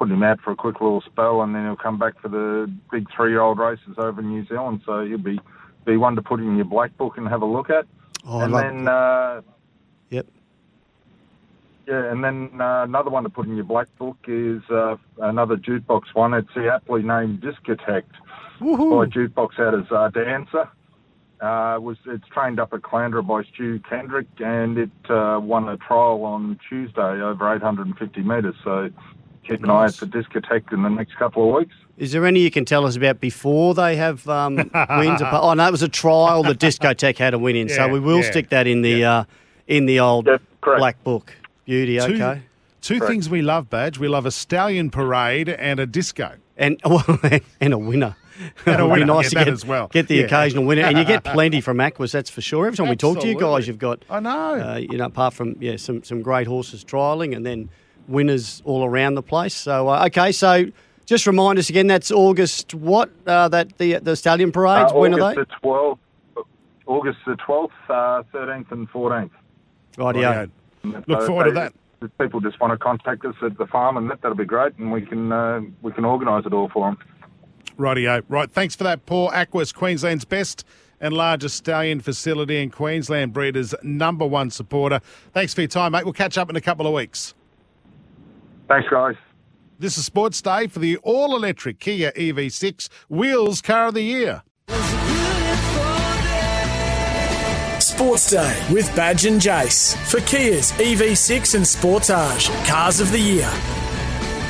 putting 0.00 0.14
him 0.14 0.22
out 0.22 0.40
for 0.40 0.50
a 0.50 0.56
quick 0.56 0.80
little 0.80 1.02
spell, 1.02 1.42
and 1.42 1.54
then 1.54 1.66
he'll 1.66 1.76
come 1.76 1.98
back 1.98 2.18
for 2.22 2.28
the 2.28 2.72
big 2.90 3.06
three 3.14 3.30
year 3.30 3.42
old 3.42 3.58
races 3.58 3.96
over 3.98 4.22
in 4.22 4.30
New 4.30 4.46
Zealand. 4.46 4.80
So 4.86 5.04
he'll 5.04 5.18
be 5.18 5.38
be 5.84 5.98
one 5.98 6.16
to 6.16 6.22
put 6.22 6.40
in 6.40 6.56
your 6.56 6.64
black 6.64 6.96
book 6.96 7.18
and 7.18 7.28
have 7.28 7.42
a 7.42 7.46
look 7.46 7.68
at. 7.68 7.84
Oh, 8.26 8.40
and 8.40 8.54
then. 8.54 8.88
Uh, 8.88 9.42
Yep. 10.10 10.26
yeah, 11.86 12.10
and 12.10 12.24
then 12.24 12.50
uh, 12.60 12.82
another 12.82 13.10
one 13.10 13.22
to 13.22 13.28
put 13.28 13.46
in 13.46 13.54
your 13.54 13.64
black 13.64 13.86
book 13.96 14.16
is 14.26 14.60
uh, 14.70 14.96
another 15.18 15.56
jukebox 15.56 16.02
one. 16.14 16.34
It's 16.34 16.52
the 16.54 16.68
aptly 16.72 17.02
named 17.02 17.40
Discotect 17.42 18.10
by 18.58 19.06
jukebox 19.06 19.58
out 19.60 19.74
as 19.78 19.86
uh, 19.92 20.08
dancer. 20.08 20.68
Uh, 21.40 21.78
was 21.80 21.96
it's 22.06 22.26
trained 22.28 22.58
up 22.58 22.72
at 22.74 22.80
Caloundra 22.80 23.24
by 23.26 23.42
Stu 23.54 23.78
Kendrick, 23.88 24.26
and 24.40 24.76
it 24.78 24.90
uh, 25.08 25.38
won 25.40 25.68
a 25.68 25.76
trial 25.76 26.24
on 26.24 26.58
Tuesday 26.68 27.00
over 27.22 27.54
850 27.54 28.20
metres. 28.22 28.56
So 28.64 28.90
keep 29.50 29.64
an 29.64 29.70
eye 29.70 29.84
out 29.84 29.94
for 29.94 30.06
Discotect 30.06 30.72
in 30.72 30.82
the 30.82 30.88
next 30.88 31.16
couple 31.16 31.48
of 31.48 31.54
weeks. 31.54 31.74
Is 31.98 32.12
there 32.12 32.24
any 32.24 32.40
you 32.40 32.50
can 32.50 32.64
tell 32.64 32.86
us 32.86 32.96
about 32.96 33.20
before 33.20 33.74
they 33.74 33.96
have 33.96 34.26
um, 34.28 34.56
wins? 34.56 35.20
apart- 35.20 35.42
Oh 35.44 35.54
no, 35.54 35.66
it 35.68 35.70
was 35.72 35.82
a 35.82 35.88
trial. 35.88 36.42
The 36.42 36.54
discotheque 36.54 37.18
had 37.18 37.34
a 37.34 37.38
win 37.38 37.56
in, 37.56 37.68
so 37.68 37.88
we 37.88 38.00
will 38.00 38.20
yeah, 38.22 38.30
stick 38.30 38.48
that 38.50 38.66
in 38.66 38.82
the 38.82 39.04
uh, 39.04 39.24
in 39.66 39.86
the 39.86 40.00
old 40.00 40.28
black 40.62 41.02
book. 41.04 41.34
Beauty, 41.64 41.98
Two- 41.98 42.14
okay. 42.14 42.42
Two 42.80 42.98
things 43.00 43.28
we 43.28 43.42
love, 43.42 43.68
Badge. 43.68 43.98
We 43.98 44.08
love 44.08 44.24
a 44.24 44.30
stallion 44.30 44.88
parade 44.88 45.50
and 45.50 45.78
a 45.78 45.84
disco. 45.86 46.32
And 46.56 46.80
well, 46.84 47.04
and 47.60 47.74
a 47.74 47.78
winner. 47.78 48.16
And 48.64 48.80
a 48.80 48.86
would 48.86 48.94
be 48.94 49.00
winner, 49.02 49.14
nice 49.14 49.24
yeah, 49.24 49.28
to 49.28 49.34
that 49.34 49.44
get, 49.44 49.52
as 49.52 49.66
well. 49.66 49.88
get 49.88 50.08
the 50.08 50.14
Yeah. 50.16 50.24
occasional 50.24 50.64
winner, 50.64 50.82
and 50.84 50.96
you 50.96 51.04
get 51.04 51.22
plenty 51.24 51.60
from 51.60 51.76
Aquis, 51.78 52.12
that's 52.12 52.30
for 52.30 52.40
sure. 52.40 52.66
Every 52.66 52.78
time 52.78 52.88
we 52.88 52.96
talk 52.96 53.20
to 53.20 53.28
you 53.28 53.38
guys, 53.38 53.68
you've 53.68 53.78
got 53.78 54.02
I 54.08 54.20
know. 54.20 54.30
uh, 54.54 54.76
you 54.76 54.96
know 54.96 55.04
apart 55.04 55.34
from 55.34 55.56
yeah 55.60 55.76
some 55.76 56.02
some 56.02 56.22
great 56.22 56.46
horses 56.46 56.82
trialing, 56.82 57.36
and 57.36 57.44
then 57.44 57.68
winners 58.10 58.60
all 58.64 58.84
around 58.84 59.14
the 59.14 59.22
place. 59.22 59.54
So 59.54 59.88
uh, 59.88 60.06
okay, 60.06 60.32
so 60.32 60.66
just 61.06 61.26
remind 61.26 61.58
us 61.58 61.70
again. 61.70 61.86
That's 61.86 62.10
August 62.10 62.74
what 62.74 63.10
uh, 63.26 63.48
that 63.48 63.78
the 63.78 63.98
the 63.98 64.16
stallion 64.16 64.52
parades. 64.52 64.92
Uh, 64.92 64.96
when 64.96 65.14
August 65.14 65.38
are 65.38 65.44
they? 65.44 65.50
the 65.62 65.68
12th, 65.68 65.98
August 66.86 67.18
the 67.26 67.36
12th, 67.36 67.70
uh, 67.88 68.22
13th, 68.34 68.72
and 68.72 68.90
14th. 68.90 69.30
Rightio. 69.96 70.50
Look 70.82 71.20
So 71.20 71.26
forward 71.26 71.44
to 71.44 71.50
that. 71.52 71.72
If 72.02 72.10
people 72.18 72.40
just 72.40 72.58
want 72.60 72.72
to 72.72 72.78
contact 72.78 73.24
us 73.26 73.34
at 73.42 73.58
the 73.58 73.66
farm, 73.66 73.96
and 73.96 74.10
that 74.10 74.22
that'll 74.22 74.36
be 74.36 74.44
great, 74.44 74.76
and 74.78 74.90
we 74.90 75.02
can 75.02 75.32
uh, 75.32 75.60
we 75.82 75.92
can 75.92 76.04
organise 76.04 76.46
it 76.46 76.52
all 76.52 76.68
for 76.68 76.88
them. 76.88 76.98
Rightio. 77.78 78.22
Right. 78.28 78.50
Thanks 78.50 78.74
for 78.74 78.84
that, 78.84 79.06
Paul. 79.06 79.30
Aquis, 79.30 79.72
Queensland's 79.72 80.24
best 80.24 80.64
and 81.00 81.14
largest 81.14 81.56
stallion 81.56 82.00
facility 82.00 82.62
and 82.62 82.72
Queensland 82.72 83.32
Breeders' 83.32 83.74
number 83.82 84.26
one 84.26 84.50
supporter. 84.50 85.00
Thanks 85.32 85.54
for 85.54 85.62
your 85.62 85.68
time, 85.68 85.92
mate. 85.92 86.04
We'll 86.04 86.12
catch 86.12 86.36
up 86.36 86.50
in 86.50 86.56
a 86.56 86.60
couple 86.60 86.86
of 86.86 86.92
weeks. 86.92 87.34
Thanks, 88.70 88.88
guys. 88.88 89.16
This 89.80 89.98
is 89.98 90.04
Sports 90.04 90.40
Day 90.40 90.68
for 90.68 90.78
the 90.78 90.96
all 90.98 91.34
electric 91.34 91.80
Kia 91.80 92.12
EV6 92.12 92.88
Wheels 93.08 93.60
Car 93.60 93.88
of 93.88 93.94
the 93.94 94.02
Year. 94.02 94.42
Sports 97.80 98.30
Day 98.30 98.66
with 98.72 98.94
Badge 98.94 99.26
and 99.26 99.40
Jace 99.40 99.96
for 100.08 100.20
Kia's 100.20 100.70
EV6 100.72 101.56
and 101.56 101.64
Sportage 101.64 102.48
Cars 102.68 103.00
of 103.00 103.10
the 103.10 103.18
Year. 103.18 103.50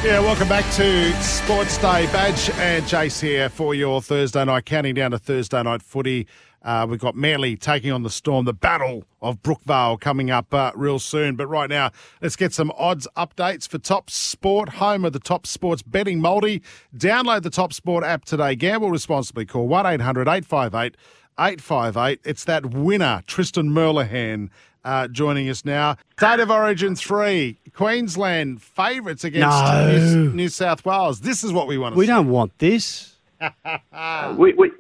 Yeah, 0.05 0.21
welcome 0.21 0.49
back 0.49 0.71
to 0.75 1.13
Sports 1.23 1.79
Day. 1.79 2.05
Badge 2.13 2.51
and 2.51 2.85
Jace 2.85 3.23
here 3.23 3.49
for 3.49 3.75
your 3.75 4.03
Thursday 4.03 4.45
night, 4.45 4.67
counting 4.67 4.95
down 4.97 5.13
to 5.13 5.19
Thursday 5.19 5.63
night 5.63 5.81
footy. 5.81 6.27
Uh, 6.63 6.87
we've 6.89 7.01
got 7.01 7.17
Manly 7.17 7.57
taking 7.57 7.91
on 7.91 8.03
the 8.03 8.11
Storm, 8.11 8.45
the 8.45 8.53
Battle 8.53 9.05
of 9.23 9.43
Brookvale 9.43 9.99
coming 9.99 10.31
up 10.31 10.53
uh, 10.53 10.73
real 10.75 10.99
soon. 10.99 11.35
But 11.37 11.47
right 11.47 11.71
now, 11.71 11.91
let's 12.21 12.37
get 12.37 12.53
some 12.53 12.71
odds 12.77 13.09
updates 13.17 13.67
for 13.67 13.79
Top 13.79 14.11
Sport, 14.11 14.69
home 14.69 15.05
of 15.07 15.13
the 15.15 15.19
Top 15.21 15.47
Sports 15.47 15.81
betting 15.83 16.21
multi. 16.21 16.61
Download 16.95 17.43
the 17.43 17.51
Top 17.51 17.73
Sport 17.73 18.05
app 18.05 18.25
today. 18.27 18.55
Gamble 18.57 18.91
responsibly. 18.91 19.47
Call 19.47 19.69
1 19.69 19.87
800 19.87 20.29
858 20.29 20.97
858. 21.39 22.21
It's 22.25 22.45
that 22.45 22.67
winner, 22.67 23.23
Tristan 23.27 23.71
Merlehan. 23.71 24.51
Uh, 24.83 25.09
joining 25.09 25.49
us 25.51 25.63
now. 25.65 25.95
State 26.19 26.41
of 26.41 26.51
Origin 26.51 26.97
3, 26.97 27.59
Queensland 27.75 28.63
favourites 28.63 29.25
against 29.25 29.47
No. 29.47 29.99
New, 30.25 30.33
New 30.33 30.49
South 30.49 30.87
Wales. 30.87 31.21
This 31.21 31.45
is 31.45 31.53
what 31.53 31.67
we 31.67 31.77
want 31.77 31.95
to 31.95 31.99
We 31.99 32.07
see. 32.07 32.13
don't 32.13 32.31
want 32.31 32.59
this. 32.59 33.17
we, 34.39 34.55
we 34.55 34.71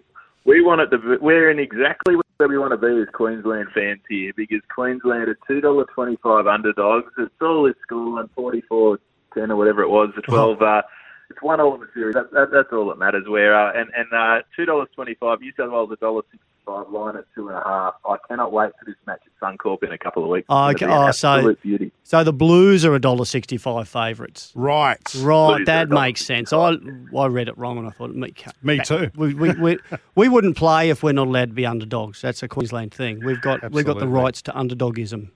we 0.50 0.60
want 0.60 0.80
it 0.80 0.88
to. 0.90 0.98
Be, 0.98 1.16
we're 1.20 1.48
in 1.48 1.60
exactly 1.60 2.16
where 2.16 2.48
we 2.48 2.58
want 2.58 2.72
to 2.72 2.76
be 2.76 3.00
as 3.00 3.08
Queensland 3.14 3.68
fans 3.72 4.00
here 4.08 4.32
because 4.36 4.60
Queensland 4.74 5.28
are 5.28 5.38
two 5.46 5.60
dollar 5.60 5.86
twenty 5.94 6.16
five 6.16 6.48
underdogs. 6.48 7.12
It's 7.18 7.30
all 7.40 7.62
this 7.64 7.76
school 7.82 8.18
and 8.18 8.28
forty 8.32 8.60
four 8.62 8.98
ten 9.32 9.52
or 9.52 9.56
whatever 9.56 9.82
it 9.82 9.88
was. 9.88 10.10
The 10.16 10.22
twelve. 10.22 10.60
Uh, 10.60 10.82
it's 11.30 11.40
one 11.40 11.60
all 11.60 11.74
in 11.74 11.80
the 11.80 11.86
series. 11.94 12.14
That, 12.14 12.32
that, 12.32 12.48
that's 12.52 12.72
all 12.72 12.88
that 12.88 12.98
matters. 12.98 13.28
Where 13.28 13.54
uh, 13.54 13.78
and 13.78 13.90
and 13.96 14.12
uh, 14.12 14.42
two 14.56 14.64
dollars 14.64 14.88
twenty 14.92 15.14
five. 15.14 15.40
New 15.40 15.52
South 15.56 15.70
Wales 15.70 15.90
a 15.92 15.96
dollar 15.96 16.22
sixty 16.32 16.49
five. 16.64 16.88
Line 16.90 17.16
at 17.16 17.24
two 17.34 17.48
and 17.48 17.56
a 17.56 17.62
half. 17.64 17.94
I 18.04 18.16
cannot 18.28 18.52
wait 18.52 18.72
for 18.78 18.84
this 18.86 18.96
match 19.06 19.20
at 19.26 19.32
Suncorp 19.58 19.82
in 19.82 19.92
a 19.92 19.98
couple 19.98 20.22
of 20.22 20.28
weeks. 20.28 20.46
Oh, 20.48 20.68
okay. 20.70 20.86
be 20.86 20.92
an 20.92 20.98
Oh, 20.98 21.10
so 21.10 21.28
absolute 21.34 21.62
beauty. 21.62 21.92
so 22.02 22.24
the 22.24 22.32
Blues 22.32 22.84
are 22.84 22.94
a 22.94 23.00
dollar 23.00 23.24
sixty 23.24 23.56
five 23.56 23.88
favourites. 23.88 24.52
Right, 24.54 24.98
right. 25.18 25.56
Blues 25.56 25.66
That 25.66 25.88
makes 25.90 26.24
sense. 26.24 26.52
I 26.52 26.76
I 27.16 27.26
read 27.26 27.48
it 27.48 27.56
wrong 27.58 27.78
and 27.78 27.86
I 27.86 27.90
thought 27.90 28.14
me 28.14 28.32
Me 28.62 28.78
too. 28.80 29.10
We, 29.16 29.34
we, 29.34 29.52
we, 29.52 29.78
we 30.14 30.28
wouldn't 30.28 30.56
play 30.56 30.90
if 30.90 31.02
we're 31.02 31.12
not 31.12 31.26
allowed 31.28 31.48
to 31.50 31.54
be 31.54 31.66
underdogs. 31.66 32.20
That's 32.22 32.42
a 32.42 32.48
Queensland 32.48 32.92
thing. 32.94 33.24
We've 33.24 33.40
got 33.40 33.70
we've 33.72 33.84
got 33.86 33.98
the 33.98 34.08
rights 34.08 34.42
to 34.42 34.52
underdogism. 34.52 35.30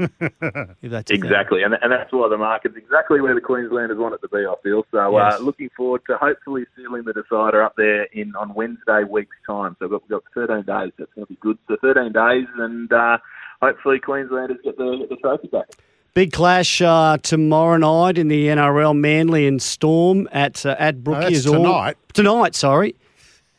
if 0.82 0.90
that's. 0.90 1.10
Exactly, 1.10 1.62
and, 1.62 1.74
and 1.82 1.92
that's 1.92 2.12
why 2.12 2.28
the 2.28 2.38
market's 2.38 2.76
exactly 2.76 3.20
where 3.20 3.34
the 3.34 3.40
Queenslanders 3.40 3.98
want 3.98 4.14
it 4.14 4.20
to 4.22 4.28
be. 4.28 4.38
I 4.46 4.54
feel 4.62 4.84
so. 4.90 5.16
Yes. 5.18 5.34
Uh, 5.34 5.38
looking 5.42 5.70
forward 5.76 6.02
to 6.08 6.16
hopefully 6.16 6.64
sealing 6.76 7.04
the 7.04 7.12
decider 7.12 7.62
up 7.62 7.74
there 7.76 8.04
in 8.12 8.34
on 8.36 8.54
Wednesday 8.54 9.04
week's 9.08 9.36
time. 9.46 9.76
So 9.78 9.86
we've 9.86 9.92
got, 9.92 10.02
we've 10.02 10.46
got 10.48 10.48
13 10.48 10.56
days. 10.64 10.92
That's 10.98 11.12
going 11.14 11.26
to 11.26 11.32
be 11.32 11.38
good. 11.40 11.58
So 11.68 11.76
13 11.80 12.12
days, 12.12 12.46
and 12.58 12.92
uh, 12.92 13.18
hopefully 13.62 13.98
Queenslanders 14.00 14.58
get 14.64 14.76
the, 14.78 14.96
get 14.98 15.08
the 15.08 15.16
trophy 15.16 15.48
back. 15.48 15.66
Big 16.14 16.32
clash 16.32 16.82
uh, 16.82 17.18
tomorrow 17.22 17.76
night 17.76 18.18
in 18.18 18.26
the 18.28 18.46
NRL. 18.48 18.98
Manly 18.98 19.46
and 19.46 19.62
Storm 19.62 20.28
at 20.32 20.66
uh, 20.66 20.74
at 20.78 21.04
Brookie 21.04 21.20
that's 21.26 21.36
is 21.36 21.46
all 21.46 21.54
tonight. 21.62 21.96
tonight. 22.12 22.54
Sorry, 22.56 22.96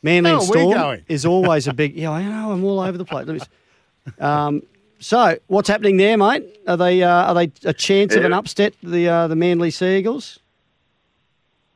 Manly 0.04 0.30
No, 0.32 0.38
and 0.40 0.46
Storm 0.46 0.74
going. 0.74 1.06
is 1.08 1.26
always 1.26 1.68
a 1.68 1.74
big. 1.74 1.96
Yeah, 1.96 2.12
I 2.12 2.24
know. 2.24 2.52
I'm 2.52 2.64
all 2.66 2.82
over 2.82 2.98
the 2.98 3.06
place. 3.06 3.26
Let 3.26 3.36
me 3.38 4.14
Um, 4.20 4.64
so 5.02 5.38
what's 5.48 5.68
happening 5.68 5.98
there, 5.98 6.18
mate? 6.18 6.60
Are 6.68 6.78
they 6.78 7.04
uh, 7.04 7.10
are 7.10 7.34
they 7.36 7.52
a 7.66 7.74
chance 7.74 8.16
of 8.16 8.24
an 8.24 8.32
Yeah. 8.32 8.38
upset? 8.38 8.74
The 8.82 9.10
uh, 9.10 9.28
the 9.28 9.36
Manly 9.36 9.72
Seagulls. 9.72 10.40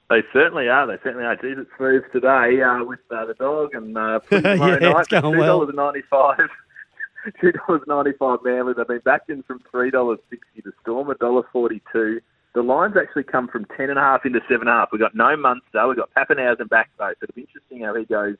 They 0.09 0.21
certainly 0.31 0.69
are. 0.69 0.85
They 0.85 0.97
certainly 1.03 1.25
are. 1.25 1.35
Jeez, 1.35 1.59
it's 1.59 1.69
smooth 1.77 2.03
today 2.13 2.61
uh, 2.61 2.83
with 2.83 2.99
uh, 3.09 3.25
the 3.25 3.33
dog 3.33 3.73
and 3.73 3.97
uh, 3.97 4.19
Yeah, 4.31 4.55
night. 4.91 5.07
going 5.09 5.37
well. 5.37 5.65
$2.95. 5.65 6.47
two 7.41 7.51
dollars 7.53 7.81
ninety 7.87 8.11
five 8.19 8.37
Manly. 8.45 8.73
They've 8.77 8.87
been 8.87 8.99
backed 9.03 9.31
in 9.31 9.41
from 9.43 9.59
three 9.71 9.89
dollars 9.89 10.19
sixty. 10.29 10.61
to 10.61 10.71
Storm 10.83 11.09
a 11.09 11.15
dollar 11.15 11.41
forty 11.51 11.81
two. 11.91 12.21
The 12.53 12.61
lines 12.61 12.95
actually 12.95 13.23
come 13.23 13.47
from 13.47 13.65
ten 13.75 13.89
and 13.89 13.97
a 13.97 14.01
half 14.01 14.25
into 14.27 14.39
seven 14.47 14.67
and 14.67 14.69
a 14.69 14.73
half. 14.73 14.89
We've 14.91 15.01
got 15.01 15.15
no 15.15 15.35
Munster. 15.35 15.87
We've 15.87 15.97
got 15.97 16.11
Papenhuyzen 16.13 16.69
back 16.69 16.91
though, 16.99 17.09
so 17.19 17.23
it'll 17.23 17.33
be 17.35 17.41
interesting 17.41 17.81
how 17.81 17.95
he 17.95 18.05
goes 18.05 18.35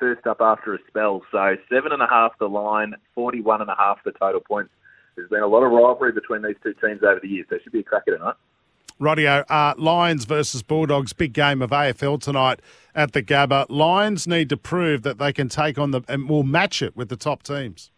first 0.00 0.26
up 0.26 0.40
after 0.40 0.74
a 0.74 0.78
spell. 0.88 1.22
So 1.30 1.56
seven 1.72 1.92
and 1.92 2.02
a 2.02 2.08
half 2.08 2.32
the 2.40 2.48
line, 2.48 2.94
forty 3.14 3.40
one 3.40 3.60
and 3.60 3.70
a 3.70 3.76
half 3.76 4.02
the 4.04 4.12
total 4.12 4.40
points. 4.40 4.70
There's 5.14 5.28
been 5.28 5.42
a 5.42 5.46
lot 5.46 5.62
of 5.62 5.70
rivalry 5.70 6.12
between 6.12 6.42
these 6.42 6.56
two 6.62 6.74
teams 6.74 7.02
over 7.02 7.20
the 7.20 7.28
years, 7.28 7.46
so 7.48 7.56
it 7.56 7.62
should 7.62 7.72
be 7.72 7.80
a 7.80 7.84
cracker 7.84 8.16
tonight. 8.16 8.36
Radio, 8.98 9.44
uh, 9.48 9.74
Lions 9.78 10.24
versus 10.26 10.62
Bulldogs, 10.62 11.12
big 11.12 11.32
game 11.32 11.62
of 11.62 11.70
AFL 11.70 12.20
tonight 12.20 12.60
at 12.94 13.12
the 13.12 13.22
Gabba. 13.22 13.66
Lions 13.68 14.26
need 14.26 14.48
to 14.50 14.56
prove 14.56 15.02
that 15.02 15.18
they 15.18 15.32
can 15.32 15.48
take 15.48 15.78
on 15.78 15.90
the 15.90 16.02
and 16.08 16.28
will 16.28 16.42
match 16.42 16.82
it 16.82 16.96
with 16.96 17.08
the 17.08 17.16
top 17.16 17.42
teams. 17.42 17.90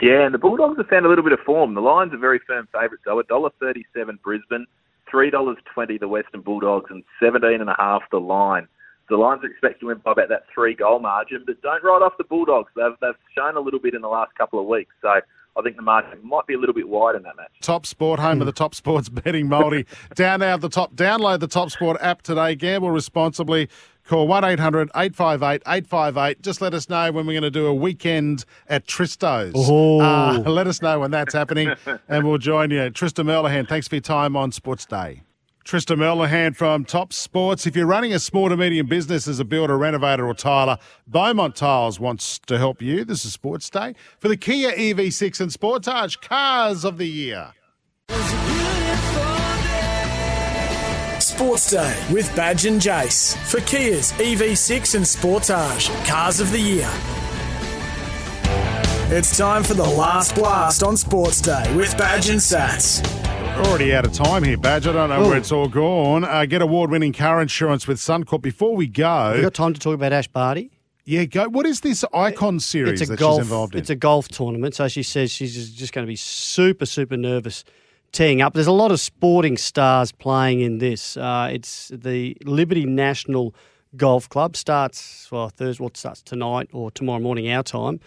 Yeah, 0.00 0.24
and 0.24 0.32
the 0.32 0.38
Bulldogs 0.38 0.78
have 0.78 0.86
found 0.86 1.04
a 1.04 1.08
little 1.10 1.24
bit 1.24 1.34
of 1.34 1.40
form. 1.40 1.74
The 1.74 1.82
Lions 1.82 2.14
are 2.14 2.18
very 2.18 2.40
firm 2.46 2.66
favourites, 2.72 3.02
though. 3.04 3.22
$1.37 3.22 4.22
Brisbane, 4.22 4.66
$3.20 5.12 6.00
the 6.00 6.08
Western 6.08 6.40
Bulldogs, 6.40 6.90
and 6.90 7.04
seventeen 7.22 7.60
and 7.60 7.68
a 7.68 7.76
half 7.78 8.02
the 8.10 8.20
line. 8.20 8.66
The 9.10 9.16
Lions 9.16 9.42
are 9.42 9.48
expected 9.48 9.80
to 9.80 9.86
win 9.86 9.98
by 10.04 10.12
about 10.12 10.28
that 10.28 10.44
three 10.54 10.72
goal 10.72 11.00
margin, 11.00 11.42
but 11.44 11.60
don't 11.62 11.82
write 11.82 12.00
off 12.00 12.12
the 12.16 12.24
Bulldogs. 12.24 12.70
They've, 12.76 12.94
they've 13.00 13.14
shown 13.36 13.56
a 13.56 13.60
little 13.60 13.80
bit 13.80 13.92
in 13.92 14.02
the 14.02 14.08
last 14.08 14.32
couple 14.36 14.60
of 14.60 14.66
weeks. 14.66 14.94
So 15.02 15.08
I 15.08 15.62
think 15.62 15.74
the 15.74 15.82
margin 15.82 16.20
might 16.22 16.46
be 16.46 16.54
a 16.54 16.58
little 16.58 16.74
bit 16.74 16.88
wide 16.88 17.16
in 17.16 17.24
that 17.24 17.36
match. 17.36 17.50
Top 17.60 17.86
Sport, 17.86 18.20
home 18.20 18.40
of 18.40 18.46
the 18.46 18.52
Top 18.52 18.72
Sports 18.72 19.08
betting 19.08 19.48
multi. 19.48 19.84
Down 20.14 20.40
now 20.40 20.56
the 20.56 20.68
top. 20.68 20.94
Download 20.94 21.40
the 21.40 21.48
Top 21.48 21.70
Sport 21.70 21.96
app 22.00 22.22
today. 22.22 22.54
Gamble 22.54 22.92
responsibly. 22.92 23.68
Call 24.04 24.28
1 24.28 24.44
800 24.44 24.90
858 24.94 25.62
858. 25.66 26.42
Just 26.42 26.60
let 26.60 26.72
us 26.72 26.88
know 26.88 27.10
when 27.10 27.26
we're 27.26 27.32
going 27.32 27.42
to 27.42 27.50
do 27.50 27.66
a 27.66 27.74
weekend 27.74 28.44
at 28.68 28.86
Tristo's. 28.86 29.52
Oh. 29.56 30.00
Uh, 30.00 30.38
let 30.46 30.68
us 30.68 30.80
know 30.80 31.00
when 31.00 31.10
that's 31.10 31.34
happening 31.34 31.74
and 32.08 32.24
we'll 32.24 32.38
join 32.38 32.70
you. 32.70 32.78
Trista 32.90 33.24
Merlihan, 33.24 33.68
thanks 33.68 33.88
for 33.88 33.96
your 33.96 34.02
time 34.02 34.36
on 34.36 34.52
Sports 34.52 34.86
Day. 34.86 35.22
Trista 35.64 35.96
Merlihan 35.96 36.56
from 36.56 36.84
Top 36.84 37.12
Sports. 37.12 37.66
If 37.66 37.76
you're 37.76 37.86
running 37.86 38.12
a 38.12 38.18
small 38.18 38.48
to 38.48 38.56
medium 38.56 38.86
business 38.86 39.28
as 39.28 39.40
a 39.40 39.44
builder, 39.44 39.76
renovator, 39.76 40.26
or 40.26 40.34
tiler, 40.34 40.78
Beaumont 41.06 41.54
Tiles 41.54 42.00
wants 42.00 42.38
to 42.40 42.58
help 42.58 42.80
you. 42.82 43.04
This 43.04 43.24
is 43.24 43.32
Sports 43.32 43.68
Day 43.70 43.94
for 44.18 44.28
the 44.28 44.36
Kia 44.36 44.72
EV6 44.72 45.40
and 45.40 45.50
Sportage 45.50 46.20
Cars 46.20 46.84
of 46.84 46.98
the 46.98 47.06
Year. 47.06 47.52
Sports 51.20 51.70
Day 51.70 52.06
with 52.10 52.34
Badge 52.34 52.66
and 52.66 52.80
Jace 52.80 53.36
for 53.46 53.60
Kia's 53.60 54.12
EV6 54.12 54.94
and 54.94 55.04
Sportage 55.04 55.88
Cars 56.06 56.40
of 56.40 56.50
the 56.50 56.58
Year. 56.60 56.90
It's 59.12 59.36
time 59.36 59.62
for 59.62 59.74
the 59.74 59.82
last 59.82 60.34
blast 60.34 60.82
on 60.82 60.96
Sports 60.96 61.40
Day 61.40 61.74
with 61.76 61.96
Badge 61.98 62.28
and 62.30 62.38
Sats. 62.38 63.19
We're 63.60 63.66
already 63.66 63.94
out 63.94 64.06
of 64.06 64.14
time 64.14 64.42
here, 64.42 64.56
Badge. 64.56 64.86
I 64.86 64.92
don't 64.92 65.10
know 65.10 65.16
Oh. 65.16 65.28
where 65.28 65.36
it's 65.36 65.52
all 65.52 65.68
gone. 65.68 66.24
Uh, 66.24 66.46
get 66.46 66.62
award-winning 66.62 67.12
car 67.12 67.42
insurance 67.42 67.86
with 67.86 67.98
Suncorp. 67.98 68.40
Before 68.40 68.74
we 68.74 68.86
go, 68.86 69.34
you 69.36 69.42
got 69.42 69.52
time 69.52 69.74
to 69.74 69.78
talk 69.80 69.92
about 69.94 70.14
Ash 70.14 70.26
Barty? 70.28 70.70
yeah, 71.04 71.24
go. 71.26 71.46
What 71.46 71.66
is 71.66 71.80
this 71.80 72.02
Icon 72.14 72.58
series 72.60 73.02
it's 73.02 73.10
a 73.10 73.12
that 73.12 73.18
golf. 73.18 73.34
she's 73.40 73.46
involved 73.50 73.74
in? 73.74 73.80
It's 73.80 73.90
a 73.90 73.94
golf 73.96 74.28
tournament. 74.28 74.74
So 74.74 74.88
she 74.88 75.02
says 75.02 75.30
she's 75.30 75.54
just, 75.54 75.76
just 75.76 75.92
going 75.92 76.06
to 76.06 76.08
be 76.08 76.16
super, 76.16 76.86
super 76.86 77.18
nervous 77.18 77.64
teeing 78.12 78.40
up. 78.40 78.54
There's 78.54 78.66
a 78.66 78.72
lot 78.72 78.92
of 78.92 79.00
sporting 79.00 79.58
stars 79.58 80.10
playing 80.10 80.60
in 80.60 80.78
this. 80.78 81.18
Uh, 81.18 81.50
it's 81.52 81.88
the 81.94 82.38
Liberty 82.44 82.86
National 82.86 83.54
Golf 83.94 84.26
Club 84.30 84.56
starts 84.56 85.28
well 85.30 85.50
Thursday. 85.50 85.82
Well, 85.84 85.90
starts 85.92 86.22
tonight 86.22 86.70
or 86.72 86.90
tomorrow 86.90 87.20
morning 87.20 87.50
our 87.52 87.62
time. 87.62 88.00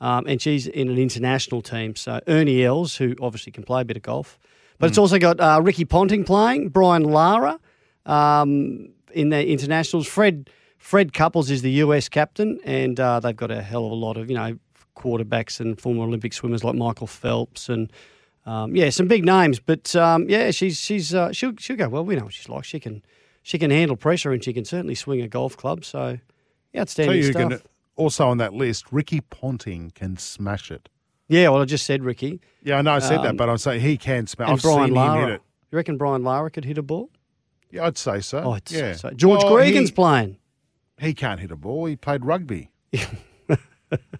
Um, 0.00 0.24
and 0.28 0.40
she's 0.40 0.68
in 0.68 0.88
an 0.88 0.98
international 0.98 1.62
team. 1.62 1.96
So 1.96 2.20
Ernie 2.28 2.62
Els, 2.64 2.96
who 2.96 3.16
obviously 3.20 3.50
can 3.50 3.64
play 3.64 3.80
a 3.82 3.84
bit 3.84 3.96
of 3.96 4.02
golf, 4.04 4.38
but 4.80 4.88
it's 4.88 4.98
also 4.98 5.18
got 5.18 5.38
uh, 5.38 5.60
Ricky 5.62 5.84
Ponting 5.84 6.24
playing, 6.24 6.70
Brian 6.70 7.04
Lara 7.04 7.60
um, 8.06 8.88
in 9.12 9.28
the 9.28 9.46
internationals. 9.46 10.08
Fred 10.08 10.50
Fred 10.78 11.12
Couples 11.12 11.50
is 11.50 11.62
the 11.62 11.70
US 11.72 12.08
captain, 12.08 12.58
and 12.64 12.98
uh, 12.98 13.20
they've 13.20 13.36
got 13.36 13.50
a 13.50 13.62
hell 13.62 13.86
of 13.86 13.92
a 13.92 13.94
lot 13.94 14.16
of 14.16 14.28
you 14.28 14.36
know 14.36 14.58
quarterbacks 14.96 15.60
and 15.60 15.80
former 15.80 16.02
Olympic 16.02 16.32
swimmers 16.32 16.64
like 16.64 16.74
Michael 16.74 17.06
Phelps 17.06 17.68
and 17.68 17.92
um, 18.46 18.74
yeah, 18.74 18.90
some 18.90 19.06
big 19.06 19.24
names. 19.24 19.60
But 19.60 19.94
um, 19.94 20.28
yeah, 20.28 20.50
she's 20.50 20.78
she's 20.80 21.14
uh, 21.14 21.32
she'll 21.32 21.52
she'll 21.58 21.76
go 21.76 21.88
well. 21.88 22.04
We 22.04 22.16
know 22.16 22.24
what 22.24 22.32
she's 22.32 22.48
like. 22.48 22.64
She 22.64 22.80
can 22.80 23.02
she 23.42 23.58
can 23.58 23.70
handle 23.70 23.96
pressure 23.96 24.32
and 24.32 24.42
she 24.42 24.52
can 24.52 24.64
certainly 24.64 24.94
swing 24.94 25.20
a 25.20 25.28
golf 25.28 25.56
club. 25.56 25.84
So 25.84 26.18
outstanding 26.76 27.18
you 27.18 27.32
stuff. 27.32 27.50
can 27.50 27.60
also 27.96 28.28
on 28.28 28.38
that 28.38 28.54
list, 28.54 28.90
Ricky 28.90 29.20
Ponting 29.20 29.92
can 29.94 30.16
smash 30.16 30.70
it. 30.70 30.88
Yeah, 31.30 31.48
well, 31.48 31.62
I 31.62 31.64
just 31.64 31.86
said 31.86 32.04
Ricky. 32.04 32.40
Yeah, 32.62 32.76
I 32.78 32.82
know 32.82 32.92
I 32.92 32.98
said 32.98 33.18
that, 33.22 33.28
Um, 33.30 33.36
but 33.36 33.48
I'm 33.48 33.56
saying 33.58 33.80
he 33.80 33.96
can. 33.96 34.26
And 34.38 34.50
I've 34.50 34.60
Brian 34.62 34.88
seen 34.88 34.94
Lara. 34.94 35.14
him 35.22 35.28
hit 35.28 35.34
it. 35.36 35.42
You 35.72 35.76
reckon 35.76 35.96
Brian 35.96 36.24
Lara 36.24 36.50
could 36.50 36.64
hit 36.64 36.76
a 36.76 36.82
ball? 36.82 37.08
Yeah, 37.70 37.86
I'd 37.86 37.96
say 37.96 38.20
so. 38.20 38.42
Oh, 38.44 38.50
I'd 38.52 38.68
say 38.68 38.78
yeah. 38.78 38.92
so. 38.96 39.10
George 39.12 39.42
Well, 39.44 39.54
Gregan's 39.54 39.90
he- 39.90 39.94
playing. 39.94 40.36
He 40.98 41.14
can't 41.14 41.40
hit 41.40 41.50
a 41.50 41.56
ball. 41.56 41.86
He 41.86 41.96
played 41.96 42.24
rugby. 42.26 42.70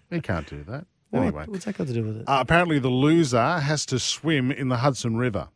he 0.09 0.21
can't 0.21 0.47
do 0.49 0.63
that. 0.63 0.85
What- 1.09 1.21
Anyway, 1.23 1.43
what's 1.47 1.65
that 1.65 1.77
got 1.77 1.87
to 1.87 1.93
do 1.93 2.03
with 2.03 2.17
it? 2.21 2.23
uh, 2.29 2.37
apparently 2.39 2.79
the 2.79 2.87
loser 2.89 3.59
has 3.59 3.85
to 3.87 3.99
swim 3.99 4.49
in 4.51 4.69
the 4.69 4.77
Hudson 4.77 5.17
River. 5.17 5.49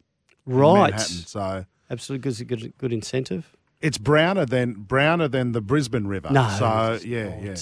Right. 0.45 0.99
So 0.99 1.65
Absolutely 1.89 2.29
good, 2.31 2.47
good, 2.47 2.77
good 2.77 2.91
incentive. 2.93 3.55
it's 3.81 3.97
browner 3.97 4.45
than 4.45 4.73
browner 4.73 5.27
than 5.29 5.53
the 5.53 5.61
Brisbane 5.61 6.07
River. 6.07 6.29
No, 6.31 6.49
So 6.59 6.99
yeah, 7.07 7.39
yeah. 7.41 7.55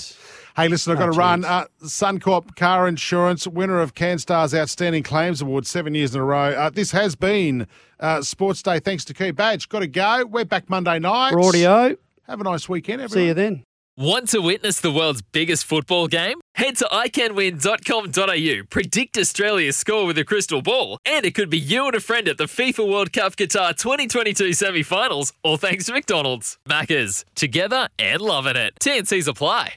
Hey, 0.55 0.67
listen, 0.67 0.91
I've 0.91 0.99
got 0.99 1.05
to 1.07 1.11
run. 1.17 1.41
chance. 1.41 1.69
Uh, 1.81 1.85
Suncorp 1.85 2.55
Car 2.55 2.87
Insurance, 2.87 3.47
winner 3.47 3.79
of 3.81 3.95
CanStar's 3.95 4.53
Outstanding 4.53 5.01
Claims 5.01 5.41
Award 5.41 5.65
seven 5.65 5.95
years 5.95 6.13
in 6.13 6.21
a 6.21 6.23
row. 6.23 6.51
Uh, 6.51 6.69
this 6.69 6.91
has 6.91 7.15
been 7.15 7.65
uh, 7.99 8.21
Sports 8.21 8.61
Day. 8.61 8.79
Thanks 8.79 9.03
to 9.05 9.15
Key 9.15 9.31
Badge. 9.31 9.67
Got 9.67 9.79
to 9.79 9.87
go. 9.87 10.25
We're 10.25 10.45
back 10.45 10.69
Monday 10.69 10.99
night. 10.99 11.33
Audio. 11.33 11.97
Have 12.27 12.39
a 12.39 12.43
nice 12.43 12.69
weekend, 12.69 13.01
everyone. 13.01 13.23
See 13.23 13.27
you 13.27 13.33
then. 13.33 13.63
Want 13.97 14.29
to 14.29 14.41
witness 14.41 14.79
the 14.79 14.91
world's 14.91 15.21
biggest 15.21 15.65
football 15.65 16.07
game? 16.07 16.39
Head 16.55 16.77
to 16.77 16.85
iCanWin.com.au, 16.85 18.63
predict 18.69 19.17
Australia's 19.17 19.77
score 19.77 20.05
with 20.07 20.17
a 20.17 20.23
crystal 20.23 20.63
ball, 20.63 20.97
and 21.05 21.25
it 21.25 21.35
could 21.35 21.49
be 21.49 21.59
you 21.59 21.85
and 21.85 21.95
a 21.95 21.99
friend 21.99 22.27
at 22.27 22.39
the 22.39 22.45
FIFA 22.45 22.91
World 22.91 23.13
Cup 23.13 23.35
Qatar 23.35 23.75
2022 23.77 24.53
semi 24.53 24.81
finals, 24.81 25.33
all 25.43 25.57
thanks 25.57 25.85
to 25.85 25.93
McDonald's. 25.93 26.57
Maccas, 26.67 27.23
together 27.35 27.87
and 27.99 28.21
loving 28.21 28.55
it. 28.55 28.73
TNC's 28.81 29.27
apply. 29.27 29.75